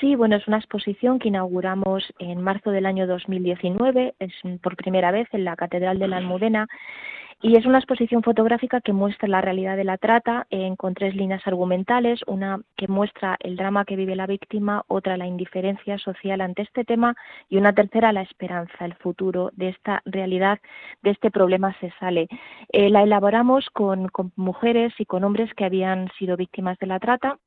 Sí, 0.00 0.14
bueno, 0.14 0.36
es 0.36 0.46
una 0.46 0.58
exposición 0.58 1.18
que 1.18 1.28
inauguramos 1.28 2.04
en 2.18 2.40
marzo 2.40 2.70
del 2.70 2.86
año 2.86 3.06
2019, 3.06 4.14
es 4.18 4.32
por 4.62 4.76
primera 4.76 5.10
vez 5.10 5.28
en 5.32 5.44
la 5.44 5.56
Catedral 5.56 5.98
de 5.98 6.08
la 6.08 6.18
Almudena 6.18 6.68
y 7.40 7.56
es 7.56 7.66
una 7.66 7.78
exposición 7.78 8.22
fotográfica 8.22 8.80
que 8.80 8.92
muestra 8.92 9.28
la 9.28 9.40
realidad 9.40 9.76
de 9.76 9.84
la 9.84 9.96
trata 9.96 10.46
en, 10.50 10.74
con 10.74 10.94
tres 10.94 11.14
líneas 11.14 11.46
argumentales, 11.46 12.20
una 12.26 12.60
que 12.76 12.88
muestra 12.88 13.36
el 13.40 13.56
drama 13.56 13.84
que 13.84 13.94
vive 13.94 14.16
la 14.16 14.26
víctima, 14.26 14.82
otra 14.88 15.16
la 15.16 15.26
indiferencia 15.26 15.98
social 15.98 16.40
ante 16.40 16.62
este 16.62 16.84
tema 16.84 17.14
y 17.48 17.56
una 17.56 17.72
tercera 17.72 18.12
la 18.12 18.22
esperanza, 18.22 18.84
el 18.84 18.94
futuro 18.94 19.52
de 19.54 19.68
esta 19.68 20.02
realidad, 20.04 20.58
de 21.02 21.10
este 21.10 21.30
problema 21.30 21.76
se 21.80 21.92
sale. 22.00 22.26
Eh, 22.72 22.90
la 22.90 23.04
elaboramos 23.04 23.70
con, 23.70 24.08
con 24.08 24.32
mujeres 24.34 24.92
y 24.98 25.04
con 25.04 25.22
hombres 25.22 25.54
que 25.54 25.64
habían 25.64 26.10
sido 26.18 26.36
víctimas 26.36 26.76
de 26.78 26.88
la 26.88 26.98
trata 26.98 27.38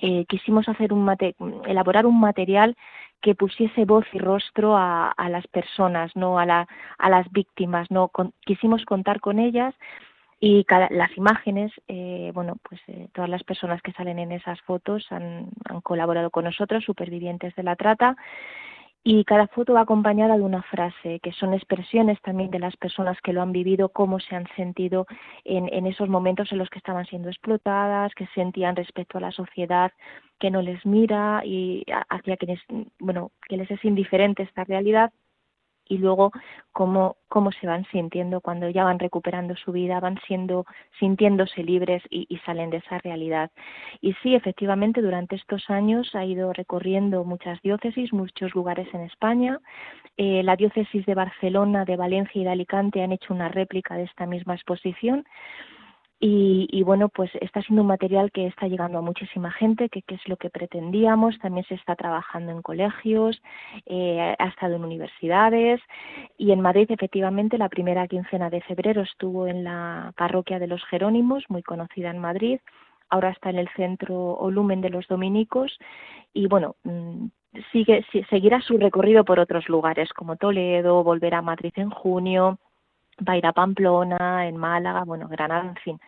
eh, 0.00 0.26
quisimos 0.26 0.68
hacer 0.68 0.92
un 0.92 1.04
mate 1.04 1.34
elaborar 1.66 2.06
un 2.06 2.20
material 2.20 2.76
que 3.20 3.34
pusiese 3.34 3.84
voz 3.84 4.06
y 4.12 4.18
rostro 4.18 4.76
a, 4.76 5.10
a 5.10 5.28
las 5.28 5.46
personas, 5.48 6.14
no 6.14 6.38
a, 6.38 6.46
la, 6.46 6.68
a 6.98 7.10
las 7.10 7.30
víctimas, 7.32 7.90
no 7.90 8.08
con, 8.08 8.32
quisimos 8.44 8.84
contar 8.84 9.20
con 9.20 9.38
ellas 9.38 9.74
y 10.40 10.64
cada, 10.64 10.88
las 10.90 11.16
imágenes, 11.16 11.72
eh, 11.88 12.30
bueno, 12.32 12.56
pues 12.68 12.80
eh, 12.86 13.08
todas 13.12 13.28
las 13.28 13.42
personas 13.42 13.82
que 13.82 13.92
salen 13.92 14.18
en 14.20 14.32
esas 14.32 14.60
fotos 14.62 15.06
han, 15.10 15.48
han 15.68 15.80
colaborado 15.80 16.30
con 16.30 16.44
nosotros, 16.44 16.84
supervivientes 16.84 17.54
de 17.56 17.64
la 17.64 17.74
trata, 17.74 18.16
y 19.04 19.24
cada 19.24 19.46
foto 19.48 19.74
va 19.74 19.82
acompañada 19.82 20.36
de 20.36 20.42
una 20.42 20.62
frase, 20.62 21.20
que 21.20 21.32
son 21.32 21.54
expresiones 21.54 22.20
también 22.22 22.50
de 22.50 22.58
las 22.58 22.76
personas 22.76 23.18
que 23.22 23.32
lo 23.32 23.42
han 23.42 23.52
vivido, 23.52 23.88
cómo 23.88 24.20
se 24.20 24.36
han 24.36 24.46
sentido 24.56 25.06
en, 25.44 25.72
en 25.72 25.86
esos 25.86 26.08
momentos 26.08 26.52
en 26.52 26.58
los 26.58 26.68
que 26.68 26.78
estaban 26.78 27.06
siendo 27.06 27.28
explotadas, 27.28 28.14
que 28.14 28.26
sentían 28.34 28.76
respecto 28.76 29.18
a 29.18 29.22
la 29.22 29.30
sociedad 29.30 29.92
que 30.38 30.50
no 30.50 30.62
les 30.62 30.84
mira 30.84 31.42
y 31.44 31.84
hacia 32.08 32.36
quienes, 32.36 32.60
bueno, 32.98 33.32
que 33.48 33.56
les 33.56 33.70
es 33.70 33.84
indiferente 33.84 34.42
esta 34.42 34.64
realidad 34.64 35.12
y 35.88 35.98
luego 35.98 36.32
cómo, 36.72 37.16
cómo 37.28 37.50
se 37.52 37.66
van 37.66 37.84
sintiendo 37.86 38.40
cuando 38.40 38.68
ya 38.68 38.84
van 38.84 38.98
recuperando 38.98 39.56
su 39.56 39.72
vida, 39.72 40.00
van 40.00 40.18
siendo, 40.26 40.66
sintiéndose 40.98 41.62
libres 41.62 42.02
y, 42.10 42.26
salen 42.46 42.70
de 42.70 42.78
esa 42.78 42.98
realidad. 42.98 43.50
Y 44.00 44.12
sí, 44.22 44.34
efectivamente, 44.34 45.02
durante 45.02 45.36
estos 45.36 45.68
años 45.70 46.14
ha 46.14 46.24
ido 46.24 46.52
recorriendo 46.52 47.24
muchas 47.24 47.60
diócesis, 47.62 48.12
muchos 48.12 48.54
lugares 48.54 48.88
en 48.94 49.02
España. 49.02 49.58
Eh, 50.16 50.42
la 50.42 50.56
diócesis 50.56 51.04
de 51.06 51.14
Barcelona, 51.14 51.84
de 51.84 51.96
Valencia 51.96 52.40
y 52.40 52.44
de 52.44 52.50
Alicante 52.50 53.02
han 53.02 53.12
hecho 53.12 53.34
una 53.34 53.48
réplica 53.48 53.96
de 53.96 54.04
esta 54.04 54.26
misma 54.26 54.54
exposición. 54.54 55.24
Y, 56.20 56.66
y, 56.72 56.82
bueno, 56.82 57.08
pues 57.08 57.30
está 57.40 57.62
siendo 57.62 57.82
un 57.82 57.88
material 57.88 58.32
que 58.32 58.48
está 58.48 58.66
llegando 58.66 58.98
a 58.98 59.02
muchísima 59.02 59.52
gente, 59.52 59.88
que, 59.88 60.02
es 60.08 60.28
lo 60.28 60.36
que 60.36 60.50
pretendíamos. 60.50 61.38
También 61.38 61.64
se 61.66 61.74
está 61.74 61.94
trabajando 61.94 62.50
en 62.50 62.60
colegios, 62.60 63.40
eh, 63.86 64.34
ha 64.36 64.48
estado 64.48 64.74
en 64.74 64.84
universidades 64.84 65.80
y 66.36 66.50
en 66.50 66.60
Madrid, 66.60 66.90
efectivamente, 66.90 67.56
la 67.56 67.68
primera 67.68 68.08
quincena 68.08 68.50
de 68.50 68.60
febrero 68.62 69.02
estuvo 69.02 69.46
en 69.46 69.62
la 69.62 70.12
parroquia 70.16 70.58
de 70.58 70.66
los 70.66 70.84
Jerónimos, 70.86 71.44
muy 71.48 71.62
conocida 71.62 72.10
en 72.10 72.18
Madrid. 72.18 72.58
Ahora 73.10 73.30
está 73.30 73.50
en 73.50 73.58
el 73.58 73.68
centro 73.76 74.32
Olumen 74.34 74.80
de 74.80 74.90
los 74.90 75.06
Dominicos 75.06 75.78
y 76.34 76.48
bueno, 76.48 76.74
mm, 76.82 77.26
sigue, 77.70 78.04
seguirá 78.28 78.60
su 78.60 78.76
recorrido 78.76 79.24
por 79.24 79.38
otros 79.38 79.68
lugares 79.68 80.12
como 80.12 80.36
Toledo, 80.36 81.04
volverá 81.04 81.38
a 81.38 81.42
Madrid 81.42 81.72
en 81.76 81.90
junio 81.90 82.58
va 83.26 83.36
ir 83.36 83.46
a 83.46 83.52
Pamplona, 83.52 84.46
en 84.46 84.56
Málaga, 84.56 85.04
bueno, 85.04 85.28
Granada, 85.28 85.64
en 85.68 85.76
fin, 85.76 86.00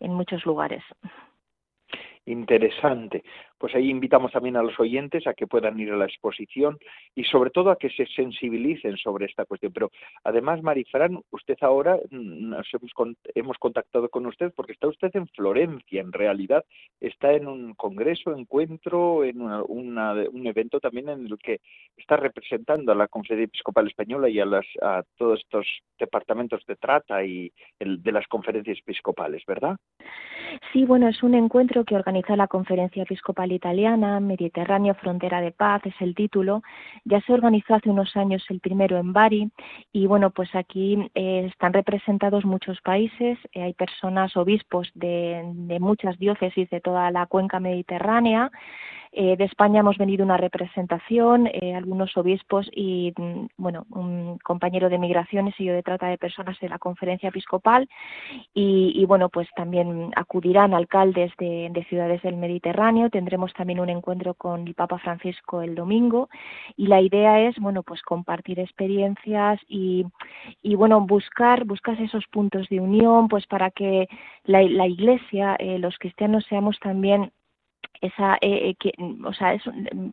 en 0.00 0.14
muchos 0.14 0.44
lugares. 0.44 0.82
Interesante. 2.26 3.24
Pues 3.58 3.74
ahí 3.74 3.90
invitamos 3.90 4.32
también 4.32 4.56
a 4.56 4.62
los 4.62 4.78
oyentes 4.78 5.26
a 5.26 5.34
que 5.34 5.46
puedan 5.46 5.78
ir 5.80 5.92
a 5.92 5.96
la 5.96 6.06
exposición 6.06 6.78
y 7.14 7.24
sobre 7.24 7.50
todo 7.50 7.70
a 7.70 7.76
que 7.76 7.90
se 7.90 8.06
sensibilicen 8.06 8.96
sobre 8.96 9.26
esta 9.26 9.44
cuestión. 9.44 9.72
Pero 9.72 9.90
además, 10.24 10.62
Marifran, 10.62 11.20
usted 11.30 11.56
ahora 11.60 11.96
mm, 12.10 12.50
nos 12.50 12.66
hemos, 12.72 13.16
hemos 13.34 13.58
contactado 13.58 14.08
con 14.08 14.26
usted 14.26 14.52
porque 14.54 14.72
está 14.72 14.88
usted 14.88 15.10
en 15.14 15.26
Florencia, 15.28 16.00
en 16.00 16.12
realidad 16.12 16.64
está 17.00 17.32
en 17.32 17.48
un 17.48 17.74
congreso, 17.74 18.34
encuentro, 18.36 19.24
en 19.24 19.40
una, 19.40 19.62
una, 19.64 20.12
un 20.30 20.46
evento 20.46 20.80
también 20.80 21.08
en 21.08 21.26
el 21.26 21.38
que 21.38 21.60
está 21.96 22.16
representando 22.16 22.92
a 22.92 22.94
la 22.94 23.08
Conferencia 23.08 23.44
Episcopal 23.44 23.88
Española 23.88 24.28
y 24.28 24.40
a, 24.40 24.46
las, 24.46 24.66
a 24.82 25.02
todos 25.16 25.40
estos 25.40 25.66
departamentos 25.98 26.64
de 26.66 26.76
trata 26.76 27.24
y 27.24 27.52
el, 27.78 28.02
de 28.02 28.12
las 28.12 28.26
conferencias 28.28 28.78
episcopales, 28.78 29.42
¿verdad? 29.46 29.76
Sí, 30.72 30.84
bueno, 30.84 31.08
es 31.08 31.22
un 31.22 31.34
encuentro 31.34 31.84
que 31.84 31.94
organiza 31.94 32.36
la 32.36 32.46
Conferencia 32.46 33.02
Episcopal 33.02 33.47
Italiana, 33.52 34.20
Mediterráneo 34.20 34.94
Frontera 34.94 35.40
de 35.40 35.52
Paz 35.52 35.82
es 35.84 35.94
el 36.00 36.14
título. 36.14 36.62
Ya 37.04 37.20
se 37.22 37.32
organizó 37.32 37.74
hace 37.74 37.90
unos 37.90 38.16
años 38.16 38.44
el 38.48 38.60
primero 38.60 38.98
en 38.98 39.12
Bari 39.12 39.50
y 39.92 40.06
bueno, 40.06 40.30
pues 40.30 40.54
aquí 40.54 40.98
eh, 41.14 41.46
están 41.50 41.72
representados 41.72 42.44
muchos 42.44 42.80
países, 42.80 43.38
eh, 43.52 43.62
hay 43.62 43.74
personas, 43.74 44.36
obispos 44.36 44.90
de, 44.94 45.42
de, 45.54 45.80
muchas 45.80 46.18
diócesis 46.18 46.68
de 46.70 46.80
toda 46.80 47.10
la 47.10 47.26
cuenca 47.26 47.60
mediterránea. 47.60 48.50
Eh, 49.20 49.36
de 49.36 49.46
España 49.46 49.80
hemos 49.80 49.98
venido 49.98 50.24
una 50.24 50.36
representación, 50.36 51.48
eh, 51.48 51.74
algunos 51.74 52.16
obispos 52.16 52.70
y, 52.72 53.12
mm, 53.16 53.46
bueno, 53.56 53.84
un 53.90 54.38
compañero 54.44 54.88
de 54.88 54.96
migraciones 54.96 55.56
y 55.58 55.64
yo 55.64 55.72
de 55.72 55.82
trata 55.82 56.06
de 56.06 56.18
personas 56.18 56.56
de 56.60 56.68
la 56.68 56.78
conferencia 56.78 57.30
episcopal 57.30 57.88
y, 58.54 59.04
bueno, 59.06 59.28
pues 59.28 59.48
también 59.56 60.12
acudirán 60.14 60.72
alcaldes 60.72 61.32
de, 61.36 61.68
de 61.72 61.84
ciudades 61.86 62.22
del 62.22 62.36
Mediterráneo. 62.36 63.10
Tendremos 63.10 63.52
también 63.54 63.80
un 63.80 63.88
encuentro 63.88 64.34
con 64.34 64.68
el 64.68 64.74
Papa 64.74 64.98
Francisco 64.98 65.62
el 65.62 65.74
domingo 65.74 66.28
y 66.76 66.86
la 66.86 67.00
idea 67.00 67.40
es, 67.40 67.58
bueno, 67.58 67.82
pues 67.82 68.00
compartir 68.02 68.60
experiencias 68.60 69.58
y, 69.66 70.06
y 70.62 70.76
bueno, 70.76 71.00
buscar, 71.00 71.64
buscar 71.64 72.00
esos 72.00 72.24
puntos 72.28 72.68
de 72.68 72.78
unión, 72.78 73.26
pues 73.26 73.48
para 73.48 73.72
que 73.72 74.06
la, 74.44 74.62
la 74.62 74.86
Iglesia, 74.86 75.56
eh, 75.58 75.80
los 75.80 75.98
cristianos 75.98 76.46
seamos 76.48 76.78
también 76.78 77.32
esa 78.00 78.38
eh, 78.40 78.74
que 78.78 78.92
o 79.24 79.32
sea 79.32 79.54
es, 79.54 79.62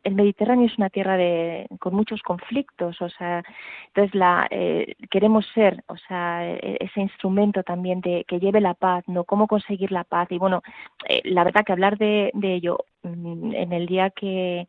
el 0.04 0.15
Mediterráneo 0.15 0.65
es 0.65 0.78
una 0.78 0.89
tierra 0.89 1.17
de 1.17 1.67
con 1.80 1.93
muchos 1.95 2.21
conflictos 2.21 3.02
o 3.02 3.10
sea 3.10 3.43
entonces 3.88 4.15
la 4.15 4.48
eh, 4.50 4.95
queremos 5.10 5.45
ser 5.54 5.84
o 5.88 5.98
sea 5.98 6.50
ese 6.52 7.02
instrumento 7.02 7.63
también 7.63 8.02
de 8.02 8.26
que 8.28 8.39
lleve 8.39 8.62
la 8.62 8.74
paz 8.74 9.04
no 9.08 9.24
cómo 9.24 9.48
conseguir 9.48 9.91
la 9.91 10.04
paz. 10.04 10.32
Y 10.32 10.38
bueno 10.38 10.62
eh, 11.08 11.21
la 11.26 11.43
verdad 11.43 11.63
que 11.65 11.74
hablar 11.74 11.98
de, 11.98 12.32
ello 12.43 12.78
en 13.04 13.74
el 13.74 13.86
día 13.86 14.10
que 14.10 14.67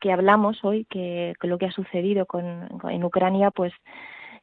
que 0.00 0.12
hablamos 0.12 0.64
hoy 0.64 0.84
que, 0.84 1.34
que 1.40 1.48
lo 1.48 1.58
que 1.58 1.66
ha 1.66 1.72
sucedido 1.72 2.26
con, 2.26 2.68
en 2.88 3.04
Ucrania 3.04 3.50
pues 3.50 3.72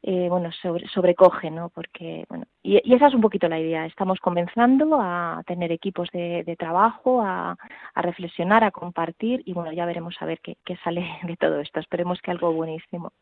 eh, 0.02 0.28
bueno, 0.28 0.50
sobre, 0.52 0.86
sobrecoge, 0.88 1.50
¿no? 1.50 1.70
Porque, 1.70 2.24
bueno, 2.28 2.44
y, 2.62 2.80
y, 2.84 2.94
esa 2.94 3.08
es 3.08 3.14
un 3.14 3.20
poquito 3.20 3.48
la 3.48 3.60
idea. 3.60 3.86
Estamos 3.86 4.20
comenzando 4.20 4.98
a 5.00 5.42
tener 5.46 5.72
equipos 5.72 6.08
de, 6.12 6.44
de 6.44 6.56
trabajo, 6.56 7.22
a, 7.22 7.56
a, 7.94 8.02
reflexionar, 8.02 8.64
a 8.64 8.70
compartir 8.70 9.42
y, 9.44 9.52
bueno, 9.52 9.72
ya 9.72 9.86
veremos 9.86 10.16
a 10.20 10.26
ver 10.26 10.40
qué, 10.40 10.56
qué 10.64 10.76
sale 10.76 11.06
de 11.24 11.36
todo 11.36 11.60
esto. 11.60 11.80
Esperemos 11.80 12.20
que 12.20 12.30
algo 12.30 12.52
buenísimo. 12.52 13.12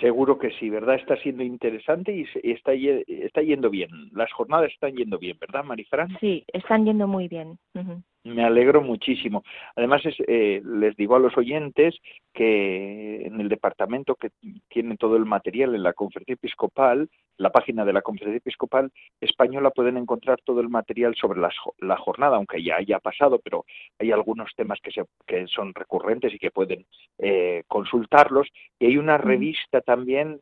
Seguro 0.00 0.38
que 0.38 0.50
sí, 0.52 0.70
¿verdad? 0.70 0.96
Está 0.96 1.16
siendo 1.18 1.42
interesante 1.42 2.12
y 2.16 2.26
está, 2.50 2.72
está 2.72 3.42
yendo 3.42 3.70
bien. 3.70 3.90
Las 4.12 4.32
jornadas 4.32 4.72
están 4.72 4.96
yendo 4.96 5.18
bien, 5.18 5.36
¿verdad, 5.38 5.62
Marifran? 5.62 6.08
Sí, 6.20 6.44
están 6.52 6.84
yendo 6.84 7.06
muy 7.06 7.28
bien. 7.28 7.58
Uh 7.74 7.80
-huh. 7.80 8.02
Me 8.24 8.42
alegro 8.42 8.80
muchísimo. 8.80 9.44
Además, 9.76 10.00
eh, 10.26 10.62
les 10.64 10.96
digo 10.96 11.14
a 11.14 11.18
los 11.18 11.36
oyentes 11.36 11.94
que 12.32 13.26
en 13.26 13.38
el 13.38 13.50
departamento 13.50 14.14
que 14.14 14.30
tiene 14.68 14.96
todo 14.96 15.16
el 15.16 15.26
material 15.26 15.74
en 15.74 15.82
la 15.82 15.92
conferencia 15.92 16.32
episcopal, 16.32 17.10
la 17.36 17.52
página 17.52 17.84
de 17.84 17.92
la 17.92 18.00
conferencia 18.00 18.38
episcopal 18.38 18.90
española 19.20 19.70
pueden 19.72 19.98
encontrar 19.98 20.40
todo 20.42 20.62
el 20.62 20.70
material 20.70 21.14
sobre 21.16 21.38
la, 21.38 21.96
jornada, 21.98 22.36
aunque 22.36 22.62
ya 22.62 22.76
haya 22.76 22.98
pasado, 22.98 23.40
pero 23.44 23.66
hay 23.98 24.10
algunos 24.10 24.50
temas 24.56 24.80
que, 24.82 24.90
se, 24.90 25.04
que 25.26 25.46
son 25.46 25.74
recurrentes 25.74 26.32
y 26.32 26.38
que 26.38 26.50
pueden 26.50 26.86
eh, 27.18 27.64
consultarlos. 27.68 28.48
Y 28.78 28.86
hay 28.86 28.96
una 28.96 29.18
revista 29.18 29.82
también 29.82 30.38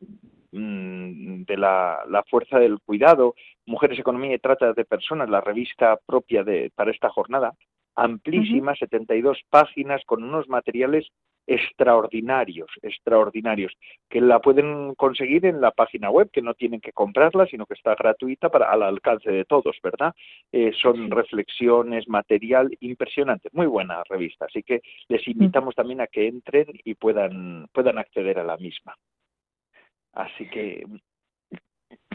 mm, 0.53 1.43
de 1.43 1.57
la, 1.57 1.99
la, 2.07 2.23
Fuerza 2.23 2.59
del 2.59 2.79
Cuidado, 2.79 3.35
Mujeres, 3.65 3.99
Economía 3.99 4.35
y 4.35 4.39
Trata 4.39 4.71
de 4.71 4.85
Personas, 4.85 5.29
la 5.29 5.41
revista 5.41 5.99
propia 6.05 6.45
de, 6.45 6.71
para 6.73 6.91
esta 6.91 7.09
jornada, 7.09 7.53
amplísima, 7.95 8.75
72 8.75 9.39
páginas 9.49 10.01
con 10.05 10.23
unos 10.23 10.47
materiales 10.49 11.07
extraordinarios, 11.45 12.69
extraordinarios, 12.81 13.73
que 14.09 14.21
la 14.21 14.39
pueden 14.39 14.95
conseguir 14.95 15.45
en 15.45 15.59
la 15.59 15.71
página 15.71 16.09
web, 16.09 16.29
que 16.31 16.41
no 16.41 16.53
tienen 16.53 16.79
que 16.79 16.93
comprarla, 16.93 17.45
sino 17.47 17.65
que 17.65 17.73
está 17.73 17.95
gratuita 17.95 18.49
para 18.49 18.71
al 18.71 18.83
alcance 18.83 19.29
de 19.29 19.45
todos, 19.45 19.77
¿verdad? 19.83 20.13
Eh, 20.51 20.71
son 20.81 21.11
reflexiones, 21.11 22.07
material 22.07 22.75
impresionante, 22.79 23.49
muy 23.51 23.67
buena 23.67 24.03
revista, 24.09 24.45
así 24.45 24.63
que 24.63 24.81
les 25.09 25.27
invitamos 25.27 25.75
también 25.75 26.01
a 26.01 26.07
que 26.07 26.27
entren 26.27 26.67
y 26.83 26.95
puedan 26.95 27.67
puedan 27.73 27.97
acceder 27.97 28.39
a 28.39 28.43
la 28.43 28.57
misma. 28.57 28.95
Así 30.13 30.47
que 30.47 30.85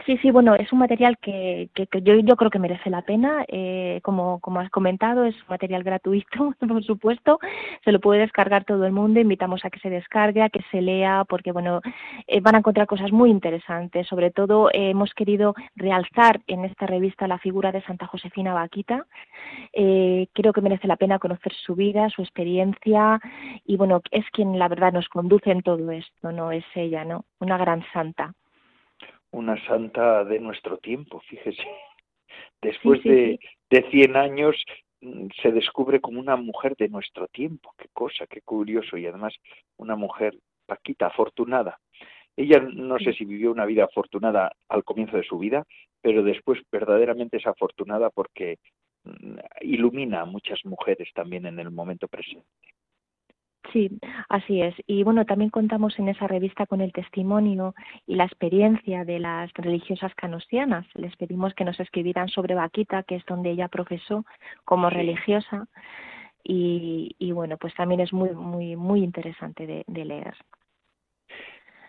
Sí, 0.07 0.17
sí, 0.19 0.31
bueno, 0.31 0.55
es 0.55 0.73
un 0.73 0.79
material 0.79 1.19
que, 1.19 1.71
que, 1.75 1.87
yo, 2.03 2.14
yo 2.14 2.37
creo 2.37 2.51
que 2.51 2.59
merece 2.59 2.91
la 2.91 3.03
pena. 3.03 3.45
Eh, 3.49 4.01
como, 4.03 4.41
como 4.41 4.61
has 4.61 4.71
comentado, 4.71 5.25
es 5.25 5.35
un 5.35 5.49
material 5.51 5.83
gratuito, 5.83 6.55
por 6.69 6.85
supuesto. 6.85 7.38
Se 7.85 7.93
lo 7.93 8.01
puede 8.01 8.21
descargar 8.21 8.64
todo 8.64 8.87
el 8.87 8.93
mundo. 8.93 9.21
Invitamos 9.21 9.64
a 9.64 9.71
que 9.71 9.81
se 9.81 9.91
descargue, 9.91 10.43
a 10.43 10.49
que 10.51 10.62
se 10.71 10.81
lea, 10.81 11.25
porque, 11.29 11.53
bueno, 11.53 11.81
eh, 12.27 12.41
van 12.41 12.55
a 12.55 12.59
encontrar 12.59 12.87
cosas 12.87 13.12
muy 13.12 13.31
interesantes. 13.31 14.07
Sobre 14.07 14.31
todo, 14.31 14.71
eh, 14.71 14.91
hemos 14.91 15.12
querido 15.14 15.55
realzar 15.77 16.41
en 16.47 16.64
esta 16.64 16.87
revista 16.87 17.29
la 17.29 17.38
figura 17.38 17.73
de 17.73 17.83
Santa 17.83 18.07
Josefina 18.07 18.55
Vaquita. 18.55 19.07
creo 19.73 20.53
que 20.53 20.61
merece 20.61 20.88
la 20.88 20.97
pena 20.97 21.19
conocer 21.19 21.53
su 21.53 21.75
vida, 21.75 22.09
su 22.11 22.23
experiencia. 22.23 23.21
Y, 23.67 23.77
bueno, 23.77 24.01
es 24.11 24.25
quien, 24.31 24.59
la 24.59 24.69
verdad, 24.69 24.93
nos 24.93 25.09
conduce 25.09 25.51
en 25.51 25.62
todo 25.62 25.91
esto, 25.91 26.33
¿no? 26.33 26.53
Es 26.53 26.64
ella, 26.75 27.05
¿no? 27.05 27.25
Una 27.41 27.59
gran 27.59 27.85
santa 27.93 28.35
una 29.31 29.62
santa 29.67 30.25
de 30.25 30.41
nuestro 30.41 30.79
tiempo, 30.79 31.21
fíjese. 31.21 31.62
Después 32.62 33.03
de, 33.05 33.38
de 33.71 33.91
100 33.91 34.17
años 34.17 34.57
mm, 35.01 35.29
se 35.43 35.53
descubre 35.53 36.01
como 36.01 36.21
una 36.21 36.37
mujer 36.37 36.75
de 36.77 36.88
nuestro 36.88 37.29
tiempo. 37.29 37.75
Qué 37.77 37.88
cosa, 37.93 38.27
qué 38.27 38.41
curioso. 38.43 38.97
Y 38.97 39.07
además 39.07 39.35
una 39.77 39.97
mujer 39.97 40.38
paquita, 40.67 41.07
afortunada. 41.07 41.79
Ella 42.37 42.61
no 42.61 42.99
sé 42.99 43.14
si 43.14 43.25
vivió 43.25 43.51
una 43.51 43.67
vida 43.67 43.85
afortunada 43.85 44.53
al 44.69 44.85
comienzo 44.85 45.17
de 45.17 45.25
su 45.25 45.38
vida, 45.38 45.64
pero 46.01 46.23
después 46.23 46.61
verdaderamente 46.71 47.38
es 47.38 47.47
afortunada 47.47 48.11
porque 48.11 48.59
mm, 49.05 49.38
ilumina 49.62 50.21
a 50.21 50.25
muchas 50.25 50.64
mujeres 50.64 51.09
también 51.14 51.47
en 51.47 51.59
el 51.59 51.71
momento 51.71 52.07
presente. 52.07 52.47
Sí, 53.73 53.90
así 54.31 54.62
es. 54.62 54.75
Y 54.87 55.03
bueno, 55.05 55.27
también 55.27 55.51
contamos 55.51 55.99
en 55.99 56.09
esa 56.09 56.27
revista 56.27 56.66
con 56.66 56.81
el 56.81 56.92
testimonio 56.92 57.75
y 58.07 58.14
la 58.14 58.25
experiencia 58.25 59.05
de 59.05 59.18
las 59.18 59.53
religiosas 59.55 60.14
canosianas. 60.14 60.87
Les 60.94 61.14
pedimos 61.16 61.55
que 61.55 61.64
nos 61.64 61.79
escribieran 61.79 62.29
sobre 62.29 62.55
Vaquita, 62.55 63.03
que 63.03 63.16
es 63.16 63.25
donde 63.27 63.51
ella 63.51 63.68
profesó 63.68 64.25
como 64.64 64.88
religiosa. 64.88 65.66
Y, 66.42 67.14
y, 67.18 67.33
bueno, 67.33 67.59
pues 67.59 67.75
también 67.75 68.01
es 68.01 68.12
muy, 68.12 68.31
muy, 68.31 68.77
muy 68.77 69.05
interesante 69.05 69.66
de, 69.66 69.85
de 69.87 70.05
leer. 70.05 70.35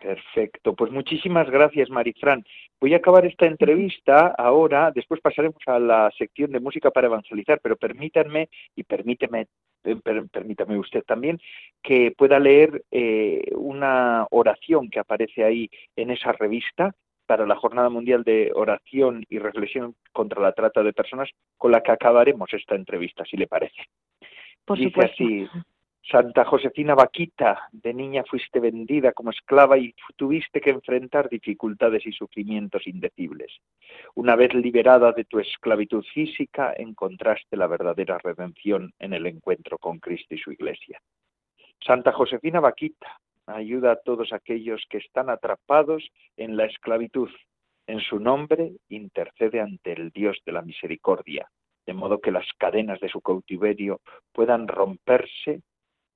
Perfecto, 0.02 0.76
pues 0.76 0.92
muchísimas 0.92 1.50
gracias, 1.50 1.90
Marifran. 1.90 2.46
Voy 2.80 2.94
a 2.94 2.98
acabar 2.98 3.26
esta 3.26 3.46
entrevista 3.46 4.34
ahora, 4.38 4.92
después 4.92 5.20
pasaremos 5.20 5.62
a 5.66 5.78
la 5.78 6.10
sección 6.18 6.52
de 6.52 6.62
música 6.62 6.90
para 6.90 7.08
evangelizar, 7.08 7.60
pero 7.62 7.76
permítanme 7.76 8.50
y 8.76 8.84
permíteme 8.84 9.48
eh, 9.84 9.96
permítame 10.32 10.78
usted 10.78 11.04
también, 11.04 11.40
que 11.82 12.14
pueda 12.18 12.40
leer 12.40 12.84
eh, 12.92 13.52
una 13.56 14.28
oración 14.32 14.90
que 14.90 15.00
aparece 15.00 15.44
ahí 15.44 15.70
en 15.96 16.12
esa 16.12 16.32
revista 16.32 16.94
para 17.26 17.46
la 17.46 17.56
Jornada 17.56 17.90
Mundial 17.90 18.24
de 18.24 18.52
Oración 18.56 19.26
y 19.30 19.38
Reflexión 19.38 19.96
contra 20.12 20.42
la 20.42 20.54
Trata 20.54 20.82
de 20.82 20.94
Personas, 20.94 21.30
con 21.58 21.72
la 21.72 21.82
que 21.82 21.92
acabaremos 21.92 22.52
esta 22.54 22.76
entrevista, 22.76 23.24
si 23.26 23.38
le 23.38 23.48
parece. 23.48 23.84
Por 24.66 24.78
Dice 24.78 24.90
supuesto. 24.90 25.24
así, 25.24 25.48
Santa 26.12 26.44
Josefina 26.44 26.96
Vaquita, 26.96 27.70
de 27.72 27.94
niña 27.94 28.24
fuiste 28.28 28.60
vendida 28.60 29.12
como 29.12 29.30
esclava 29.30 29.78
y 29.78 29.94
tuviste 30.16 30.60
que 30.60 30.72
enfrentar 30.72 31.30
dificultades 31.30 32.04
y 32.08 32.12
sufrimientos 32.12 32.88
indecibles. 32.88 33.60
Una 34.16 34.36
vez 34.36 34.52
liberada 34.56 35.12
de 35.12 35.26
tu 35.26 35.38
esclavitud 35.38 36.04
física, 36.12 36.74
encontraste 36.76 37.56
la 37.56 37.68
verdadera 37.68 38.18
redención 38.18 38.92
en 38.98 39.14
el 39.14 39.28
encuentro 39.28 39.78
con 39.78 40.00
Cristo 40.00 40.34
y 40.34 40.40
su 40.40 40.52
Iglesia. 40.52 41.00
Santa 41.86 42.12
Josefina 42.12 42.60
Vaquita, 42.60 43.20
ayuda 43.46 43.92
a 43.92 44.00
todos 44.02 44.34
aquellos 44.34 44.84
que 44.90 44.98
están 44.98 45.30
atrapados 45.30 46.10
en 46.38 46.58
la 46.58 46.66
esclavitud. 46.66 47.30
En 47.86 48.00
su 48.00 48.20
nombre 48.20 48.72
intercede 48.90 49.62
ante 49.62 49.94
el 49.94 50.10
Dios 50.10 50.40
de 50.44 50.54
la 50.54 50.64
misericordia, 50.64 51.48
de 51.86 51.94
modo 51.94 52.20
que 52.20 52.32
las 52.32 52.48
cadenas 52.58 53.00
de 53.00 53.10
su 53.10 53.22
cautiverio 53.22 54.02
puedan 54.34 54.68
romperse 54.68 55.62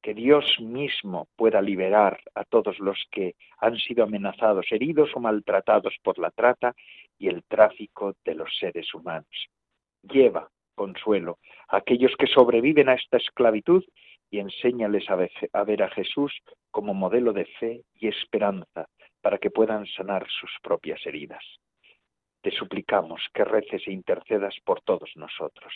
que 0.03 0.13
Dios 0.13 0.45
mismo 0.59 1.29
pueda 1.37 1.61
liberar 1.61 2.19
a 2.35 2.43
todos 2.43 2.77
los 2.79 3.01
que 3.09 3.35
han 3.59 3.77
sido 3.77 4.03
amenazados, 4.03 4.65
heridos 4.69 5.09
o 5.15 5.21
maltratados 5.21 5.95
por 6.03 6.19
la 6.19 6.29
trata 6.29 6.75
y 7.17 7.29
el 7.29 7.43
tráfico 7.45 8.13
de 8.25 8.35
los 8.35 8.49
seres 8.59 8.93
humanos. 8.93 9.47
Lleva 10.03 10.49
consuelo 10.75 11.39
a 11.69 11.77
aquellos 11.77 12.11
que 12.19 12.27
sobreviven 12.27 12.89
a 12.89 12.95
esta 12.95 13.15
esclavitud 13.15 13.83
y 14.29 14.39
enséñales 14.39 15.05
a 15.09 15.63
ver 15.63 15.83
a 15.83 15.89
Jesús 15.89 16.33
como 16.69 16.93
modelo 16.93 17.31
de 17.31 17.45
fe 17.45 17.83
y 17.95 18.07
esperanza 18.09 18.89
para 19.21 19.37
que 19.37 19.51
puedan 19.51 19.85
sanar 19.85 20.27
sus 20.27 20.51
propias 20.61 20.99
heridas. 21.05 21.43
Te 22.41 22.51
suplicamos 22.51 23.21
que 23.33 23.45
reces 23.45 23.87
e 23.87 23.91
intercedas 23.93 24.55
por 24.65 24.81
todos 24.81 25.09
nosotros, 25.15 25.73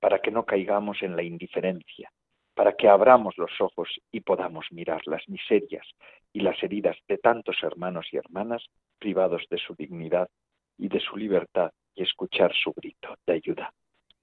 para 0.00 0.18
que 0.18 0.32
no 0.32 0.44
caigamos 0.44 1.00
en 1.02 1.14
la 1.14 1.22
indiferencia, 1.22 2.10
para 2.58 2.72
que 2.72 2.88
abramos 2.88 3.38
los 3.38 3.52
ojos 3.60 3.88
y 4.10 4.18
podamos 4.18 4.66
mirar 4.72 5.00
las 5.06 5.22
miserias 5.28 5.86
y 6.32 6.40
las 6.40 6.60
heridas 6.60 6.96
de 7.06 7.16
tantos 7.16 7.56
hermanos 7.62 8.08
y 8.10 8.16
hermanas 8.16 8.66
privados 8.98 9.44
de 9.48 9.58
su 9.58 9.76
dignidad 9.76 10.28
y 10.76 10.88
de 10.88 10.98
su 10.98 11.16
libertad 11.16 11.70
y 11.94 12.02
escuchar 12.02 12.52
su 12.52 12.72
grito 12.72 13.14
de 13.24 13.34
ayuda. 13.34 13.72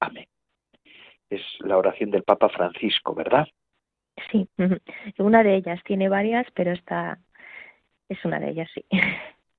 Amén. 0.01 0.25
Es 1.29 1.43
la 1.59 1.77
oración 1.77 2.11
del 2.11 2.23
Papa 2.23 2.49
Francisco, 2.49 3.15
¿verdad? 3.15 3.47
Sí, 4.29 4.45
una 5.17 5.41
de 5.41 5.55
ellas, 5.55 5.79
tiene 5.85 6.09
varias, 6.09 6.45
pero 6.53 6.73
esta 6.73 7.17
es 8.09 8.25
una 8.25 8.41
de 8.41 8.49
ellas, 8.49 8.69
sí. 8.73 8.83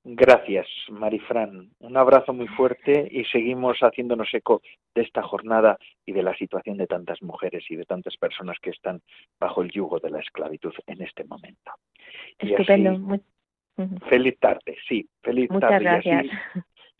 Gracias, 0.04 0.66
Marifran. 0.90 1.70
Un 1.80 1.96
abrazo 1.96 2.34
muy 2.34 2.46
fuerte 2.48 3.08
y 3.10 3.24
seguimos 3.24 3.78
haciéndonos 3.78 4.28
eco 4.34 4.60
de 4.96 5.02
esta 5.02 5.22
jornada 5.22 5.78
y 6.04 6.12
de 6.12 6.22
la 6.22 6.34
situación 6.34 6.78
de 6.78 6.86
tantas 6.86 7.22
mujeres 7.22 7.64
y 7.70 7.76
de 7.76 7.84
tantas 7.84 8.16
personas 8.16 8.58
que 8.60 8.70
están 8.70 9.02
bajo 9.38 9.62
el 9.62 9.70
yugo 9.70 10.00
de 10.00 10.10
la 10.10 10.20
esclavitud 10.20 10.72
en 10.86 11.02
este 11.02 11.22
momento. 11.24 11.72
Estupendo. 12.38 13.20
Feliz 14.08 14.38
tarde, 14.40 14.78
sí, 14.88 15.06
feliz 15.22 15.50
Muchas 15.50 15.68
tarde. 15.70 15.84
Gracias. 15.84 16.26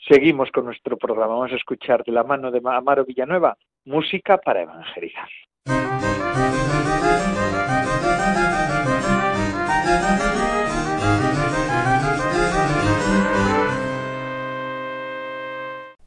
seguimos 0.09 0.51
con 0.53 0.67
nuestro 0.67 0.99
programa. 0.99 1.35
Vamos 1.35 1.53
a 1.53 1.57
escuchar 1.57 2.05
de 2.05 2.13
la 2.13 2.23
mano 2.23 2.51
de 2.51 2.61
Amaro 2.63 3.07
Villanueva 3.07 3.57
música 3.87 4.37
para 4.39 4.63
evangelizar. 4.63 5.29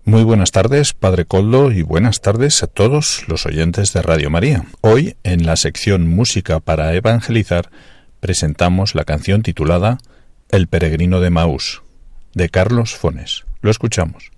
Muy 0.09 0.23
buenas 0.23 0.49
tardes, 0.49 0.95
Padre 0.95 1.25
Coldo, 1.25 1.71
y 1.71 1.83
buenas 1.83 2.19
tardes 2.19 2.63
a 2.63 2.67
todos 2.67 3.25
los 3.27 3.45
oyentes 3.45 3.93
de 3.93 4.01
Radio 4.01 4.31
María. 4.31 4.65
Hoy, 4.81 5.15
en 5.23 5.45
la 5.45 5.55
sección 5.55 6.07
Música 6.07 6.59
para 6.59 6.95
Evangelizar, 6.95 7.69
presentamos 8.19 8.95
la 8.95 9.05
canción 9.05 9.43
titulada 9.43 9.99
El 10.49 10.65
peregrino 10.65 11.21
de 11.21 11.29
Maús, 11.29 11.83
de 12.33 12.49
Carlos 12.49 12.95
Fones. 12.95 13.45
Lo 13.61 13.69
escuchamos. 13.69 14.31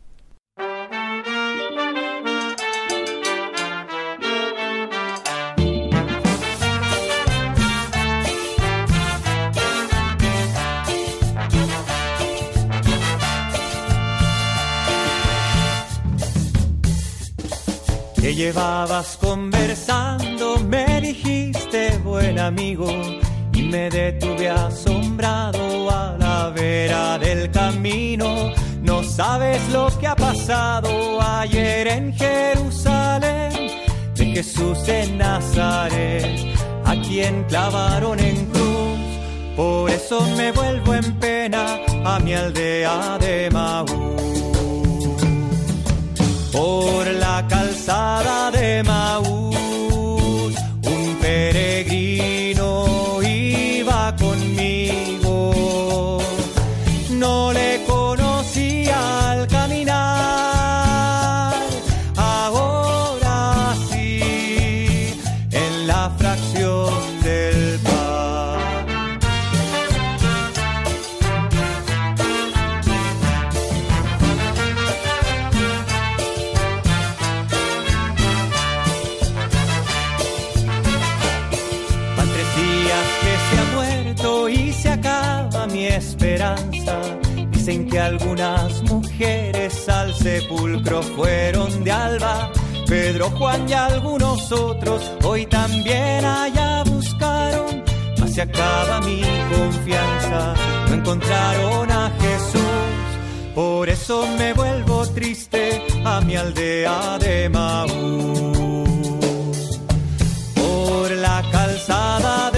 Llevabas 18.42 19.18
conversando, 19.18 20.58
me 20.68 21.00
dijiste 21.00 22.00
buen 22.04 22.40
amigo 22.40 22.90
y 23.54 23.62
me 23.62 23.88
detuve 23.88 24.50
asombrado 24.50 25.92
a 25.92 26.16
la 26.18 26.50
vera 26.50 27.20
del 27.20 27.52
camino. 27.52 28.52
No 28.82 29.04
sabes 29.04 29.62
lo 29.70 29.90
que 30.00 30.08
ha 30.08 30.16
pasado 30.16 31.22
ayer 31.22 31.88
en 31.88 32.14
Jerusalén 32.14 33.54
de 34.16 34.26
Jesús 34.26 34.88
de 34.88 35.06
Nazaret, 35.12 36.56
a 36.84 36.96
quien 36.96 37.44
clavaron 37.44 38.20
en 38.20 38.48
cruz. 38.48 39.00
Por 39.56 39.88
eso 39.92 40.20
me 40.36 40.52
vuelvo 40.52 40.96
en 40.96 41.14
pena 41.20 41.78
a 42.04 42.18
mi 42.20 42.34
aldea 42.34 43.20
de 43.20 43.52
Maús 43.52 44.22
por 46.52 47.08
la 47.08 47.46
calzada 47.48 47.61
sepulcro 90.52 91.02
fueron 91.02 91.84
de 91.84 91.92
alba. 91.92 92.52
Pedro, 92.88 93.30
Juan 93.32 93.70
y 93.70 93.74
algunos 93.74 94.52
otros 94.52 95.02
hoy 95.24 95.46
también 95.46 96.26
allá 96.26 96.84
buscaron. 96.84 97.84
Mas 98.20 98.34
se 98.34 98.42
acaba 98.42 99.00
mi 99.02 99.22
confianza, 99.56 100.54
no 100.90 100.96
encontraron 100.96 101.92
a 101.92 102.12
Jesús. 102.20 102.62
Por 103.56 103.90
eso 103.90 104.26
me 104.38 104.54
vuelvo 104.54 105.06
triste 105.08 105.82
a 106.06 106.22
mi 106.22 106.36
aldea 106.36 107.18
de 107.20 107.50
Maús 107.50 108.60
por 110.56 111.12
la 111.12 111.44
calzada 111.52 112.51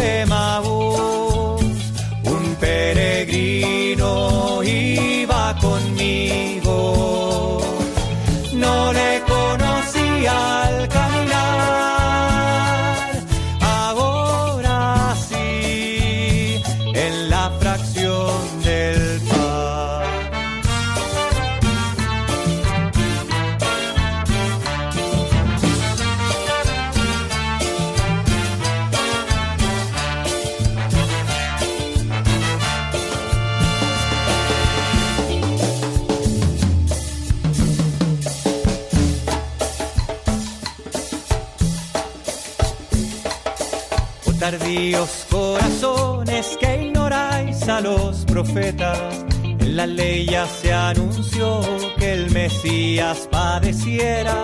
tardíos 44.43 45.25
corazones 45.29 46.57
que 46.59 46.87
ignoráis 46.87 47.65
a 47.69 47.79
los 47.79 48.25
profetas, 48.25 49.23
en 49.41 49.77
la 49.77 49.87
ley 49.87 50.25
ya 50.25 50.45
se 50.45 50.73
anunció 50.73 51.61
que 51.97 52.11
el 52.11 52.29
Mesías 52.31 53.29
padeciera 53.31 54.43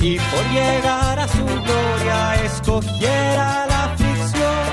y 0.00 0.18
por 0.18 0.44
llegar 0.52 1.18
a 1.18 1.28
su 1.28 1.46
gloria 1.46 2.44
escogiera 2.44 3.66
la 3.70 3.84
aflicción. 3.84 4.66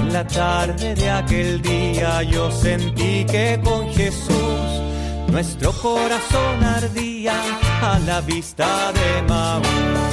En 0.00 0.12
la 0.12 0.26
tarde 0.26 0.96
de 0.96 1.08
aquel 1.08 1.62
día 1.62 2.24
yo 2.24 2.50
sentí 2.50 3.24
que 3.26 3.60
con 3.62 3.92
Jesús 3.92 4.70
nuestro 5.28 5.70
corazón 5.70 6.64
ardía 6.64 7.40
a 7.80 8.00
la 8.00 8.20
vista 8.22 8.90
de 8.92 9.22
Maús 9.28 10.09